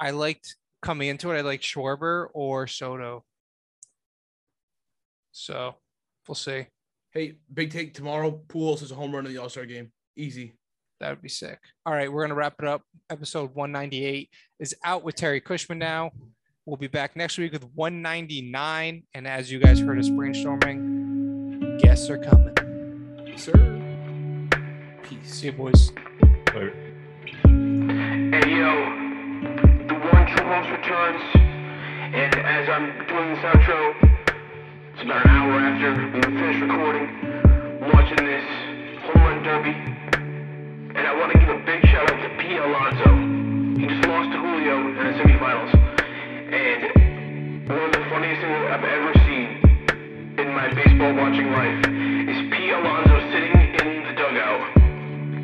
I 0.00 0.10
liked 0.10 0.56
coming 0.80 1.08
into 1.08 1.30
it, 1.32 1.38
I 1.38 1.40
like 1.42 1.60
Schwarber 1.60 2.28
or 2.32 2.66
Soto. 2.66 3.24
So 5.32 5.74
we'll 6.26 6.34
see. 6.34 6.66
Hey, 7.12 7.34
big 7.52 7.70
take 7.72 7.94
tomorrow. 7.94 8.40
Pujols 8.48 8.82
is 8.82 8.92
a 8.92 8.94
home 8.94 9.14
run 9.14 9.26
in 9.26 9.32
the 9.32 9.38
All 9.42 9.48
Star 9.48 9.66
game. 9.66 9.92
Easy. 10.16 10.54
That 11.00 11.10
would 11.10 11.22
be 11.22 11.28
sick. 11.28 11.58
All 11.86 11.92
right, 11.92 12.10
we're 12.10 12.22
gonna 12.22 12.34
wrap 12.34 12.54
it 12.60 12.66
up. 12.66 12.82
Episode 13.10 13.54
198 13.54 14.30
is 14.58 14.74
out 14.84 15.04
with 15.04 15.14
Terry 15.14 15.40
Cushman 15.40 15.78
now. 15.78 16.10
We'll 16.68 16.76
be 16.76 16.86
back 16.86 17.16
next 17.16 17.38
week 17.38 17.52
with 17.52 17.64
199. 17.74 19.02
And 19.14 19.26
as 19.26 19.50
you 19.50 19.58
guys 19.58 19.80
heard 19.80 19.98
us 19.98 20.10
brainstorming, 20.10 21.80
guests 21.80 22.10
are 22.10 22.18
coming. 22.18 22.54
sir. 23.38 24.50
Peace. 25.02 25.32
See 25.32 25.46
you, 25.46 25.52
boys. 25.52 25.92
Later. 26.54 26.74
Hey 27.46 28.50
yo, 28.52 28.72
the 29.88 29.94
one 29.94 30.26
true 30.26 30.44
host 30.44 30.68
returns, 30.68 31.22
and 32.12 32.34
as 32.36 32.68
I'm 32.68 32.92
doing 33.08 33.32
this 33.32 33.42
outro, 33.44 33.94
it's 34.92 35.02
about 35.04 35.24
an 35.24 35.30
hour 35.30 35.52
after 35.58 35.88
we 36.04 36.20
finished 36.20 36.60
recording, 36.60 37.08
watching 37.94 38.26
this 38.26 38.44
home 39.06 39.22
run 39.22 39.42
derby, 39.42 39.70
and 40.98 41.06
I 41.06 41.14
want 41.18 41.32
to 41.32 41.38
give 41.38 41.48
a 41.48 41.64
big 41.64 41.82
shout 41.86 42.12
out 42.12 42.20
to 42.20 42.28
P. 42.36 42.58
Alonso. 42.58 43.80
He 43.80 43.86
just 43.86 44.06
lost 44.06 44.30
to 44.32 44.38
Julio 44.38 44.88
in 44.88 44.96
the 44.96 45.12
semifinals, 45.16 45.97
and 46.52 47.68
one 47.68 47.78
of 47.78 47.92
the 47.92 48.04
funniest 48.08 48.40
things 48.40 48.56
I've 48.72 48.84
ever 48.84 49.12
seen 49.28 49.60
in 50.40 50.48
my 50.54 50.72
baseball 50.72 51.12
watching 51.14 51.52
life 51.52 51.78
is 51.84 52.38
P. 52.48 52.70
Alonso 52.70 53.20
sitting 53.32 53.52
in 53.52 54.02
the 54.08 54.14
dugout 54.16 54.78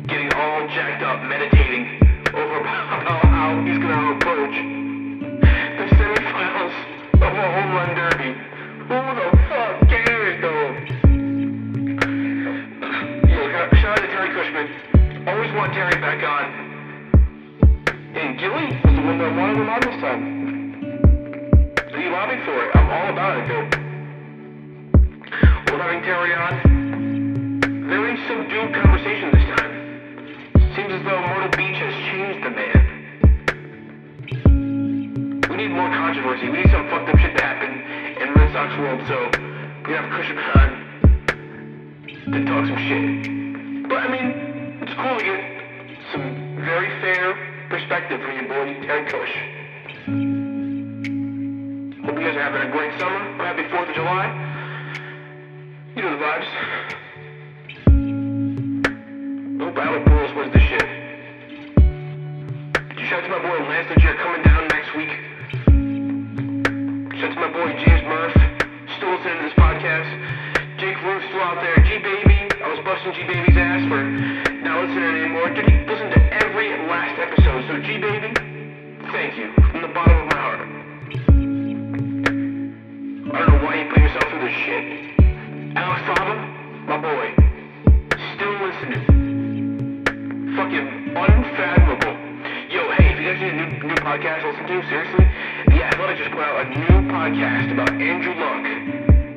getting 0.07 0.33
all 0.33 0.67
jacked 0.69 1.03
up, 1.03 1.21
meditating 1.23 2.01
over 2.33 2.63
how 2.65 3.61
he's 3.65 3.77
gonna 3.77 4.17
approach 4.17 4.55
the 4.55 5.85
semifinals 5.93 6.73
of 7.15 7.21
a 7.21 7.45
home 7.53 7.71
run 7.73 7.95
derby. 7.95 8.33
Who 8.89 8.97
the 9.13 9.29
fuck 9.49 9.89
cares, 9.89 10.41
though? 10.41 10.67
Yeah, 13.29 13.73
shout 13.81 13.97
out 13.97 14.01
to 14.01 14.07
Terry 14.07 14.29
Cushman. 14.33 15.27
Always 15.27 15.51
want 15.53 15.73
Terry 15.73 16.01
back 16.01 16.23
on. 16.23 16.65
And 18.15 18.39
Gilly 18.39 18.79
was 18.83 18.95
the 18.95 19.01
one 19.01 19.17
that 19.19 19.35
wanted 19.35 19.57
him 19.57 19.69
on 19.69 19.81
this 19.81 20.01
time. 20.01 20.34
He 22.05 22.11
lobbied 22.11 22.45
for 22.45 22.53
it. 22.53 22.69
I'm 22.75 22.85
all 22.85 23.09
about 23.09 23.33
it, 23.39 23.47
dude. 23.49 23.65
We're 25.73 25.81
having 25.81 26.03
Terry 26.05 26.35
on. 26.37 26.53
Very 27.89 28.15
subdued 28.27 28.75
conversation 28.75 29.31
this 29.33 29.41
time. 29.57 29.73
Seems 30.75 30.93
as 30.93 31.01
though 31.01 31.19
Myrtle 31.19 31.49
Beach 31.57 31.81
has 31.81 31.95
changed 32.05 32.45
the 32.45 32.51
man. 32.53 32.77
We 35.49 35.55
need 35.57 35.71
more 35.73 35.89
controversy. 35.89 36.45
We 36.47 36.61
need 36.61 36.69
some 36.69 36.87
fucked 36.93 37.09
up 37.09 37.17
shit 37.17 37.35
to 37.37 37.43
happen 37.43 37.73
in 38.21 38.33
Red 38.35 38.53
Sox 38.53 38.77
world, 38.77 39.01
so 39.07 39.25
we 39.87 39.93
have 39.97 40.05
Cushman 40.13 40.45
on 40.61 40.85
to 42.33 42.45
talk 42.45 42.67
some 42.69 42.77
shit. 42.85 43.89
But 43.89 43.97
I 43.97 44.07
mean, 44.13 44.29
it's 44.85 44.93
cool 44.93 45.17
to 45.17 45.23
get 45.25 45.41
some 46.13 46.61
very 46.61 47.01
fair 47.01 47.33
perspective 47.67 48.21
from 48.21 48.35
your 48.35 48.47
boy 48.47 48.77
Terry 48.85 49.09
Cush. 49.09 49.54
Guys 52.25 52.33
are 52.37 52.41
having 52.41 52.65
a 52.65 52.71
great 52.73 52.89
summer. 52.97 53.21
Happy 53.37 53.61
4th 53.69 53.85
of 53.85 53.93
July. 53.93 54.25
You 55.93 56.01
know 56.01 56.17
the 56.17 56.25
vibes. 56.25 56.49
Hope 59.61 59.77
Albert 59.77 60.09
Pujols 60.09 60.33
wins 60.33 60.49
this 60.49 60.65
shit. 60.65 60.81
Shout 63.05 63.21
out 63.21 63.29
to 63.29 63.29
my 63.29 63.37
boy 63.45 63.61
Lance 63.69 63.93
Legier 63.93 64.17
coming 64.17 64.41
down 64.41 64.65
next 64.73 64.89
week. 64.97 65.13
Shout 67.21 67.29
out 67.29 67.37
to 67.37 67.41
my 67.45 67.53
boy 67.53 67.77
James 67.85 68.01
Murph, 68.09 68.33
still 68.97 69.13
listening 69.13 69.37
to 69.37 69.43
this 69.45 69.53
podcast. 69.53 70.09
Jake 70.81 70.97
Ruth 71.05 71.21
still 71.29 71.45
out 71.45 71.61
there. 71.61 71.77
G 71.85 72.01
Baby, 72.01 72.49
I 72.57 72.73
was 72.73 72.81
busting 72.81 73.13
G 73.13 73.21
Baby's 73.29 73.53
ass 73.53 73.85
for 73.85 74.01
not 74.65 74.81
listening 74.81 75.29
anymore. 75.29 75.53
Dude, 75.53 75.69
he 75.69 75.77
listened 75.85 76.09
to 76.17 76.21
every 76.41 76.73
last 76.89 77.21
episode. 77.21 77.69
So 77.69 77.77
G 77.85 78.01
Baby, 78.01 78.33
thank 79.13 79.37
you 79.37 79.53
from 79.69 79.85
the 79.85 79.93
bottom 79.93 80.25
of 80.25 80.33
my 80.33 80.41
heart. 80.41 80.54
Don't 83.35 83.49
know 83.49 83.63
why 83.65 83.75
you 83.83 83.89
put 83.89 83.99
yourself 83.99 84.23
through 84.31 84.41
this 84.47 84.57
shit. 84.63 85.75
Alex 85.75 86.01
Fava, 86.07 86.35
my 86.87 86.97
boy, 86.97 87.35
still 88.35 88.55
listening 88.63 89.25
fucking 90.55 91.11
unfathomable. 91.11 92.15
Yo, 92.71 92.87
hey, 92.95 93.11
if 93.11 93.19
you 93.19 93.27
guys 93.27 93.41
need 93.41 93.51
a 93.51 93.57
new, 93.59 93.87
new 93.91 93.95
podcast 93.95 94.41
to 94.41 94.47
listen 94.51 94.65
to, 94.67 94.87
seriously, 94.87 95.27
The 95.67 95.83
Athletic 95.83 96.17
just 96.17 96.31
put 96.31 96.39
out 96.39 96.65
a 96.65 96.69
new 96.69 97.11
podcast 97.11 97.73
about 97.73 97.91
Andrew 97.91 98.33
Luck. 98.39 98.63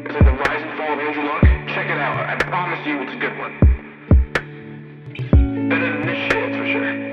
It's 0.06 0.14
like 0.14 0.24
the 0.24 0.32
rise 0.32 0.62
and 0.62 0.78
fall 0.78 0.92
of 0.94 1.00
Andrew 1.00 1.24
Luck. 1.24 1.42
Check 1.74 1.90
it 1.90 1.98
out. 1.98 2.22
I 2.22 2.36
promise 2.36 2.86
you 2.86 3.02
it's 3.02 3.12
a 3.12 3.18
good 3.18 3.36
one. 3.36 3.58
Better 5.68 5.92
than 5.92 6.06
this 6.06 6.32
shit, 6.32 6.54
for 6.54 6.66
sure. 6.70 7.07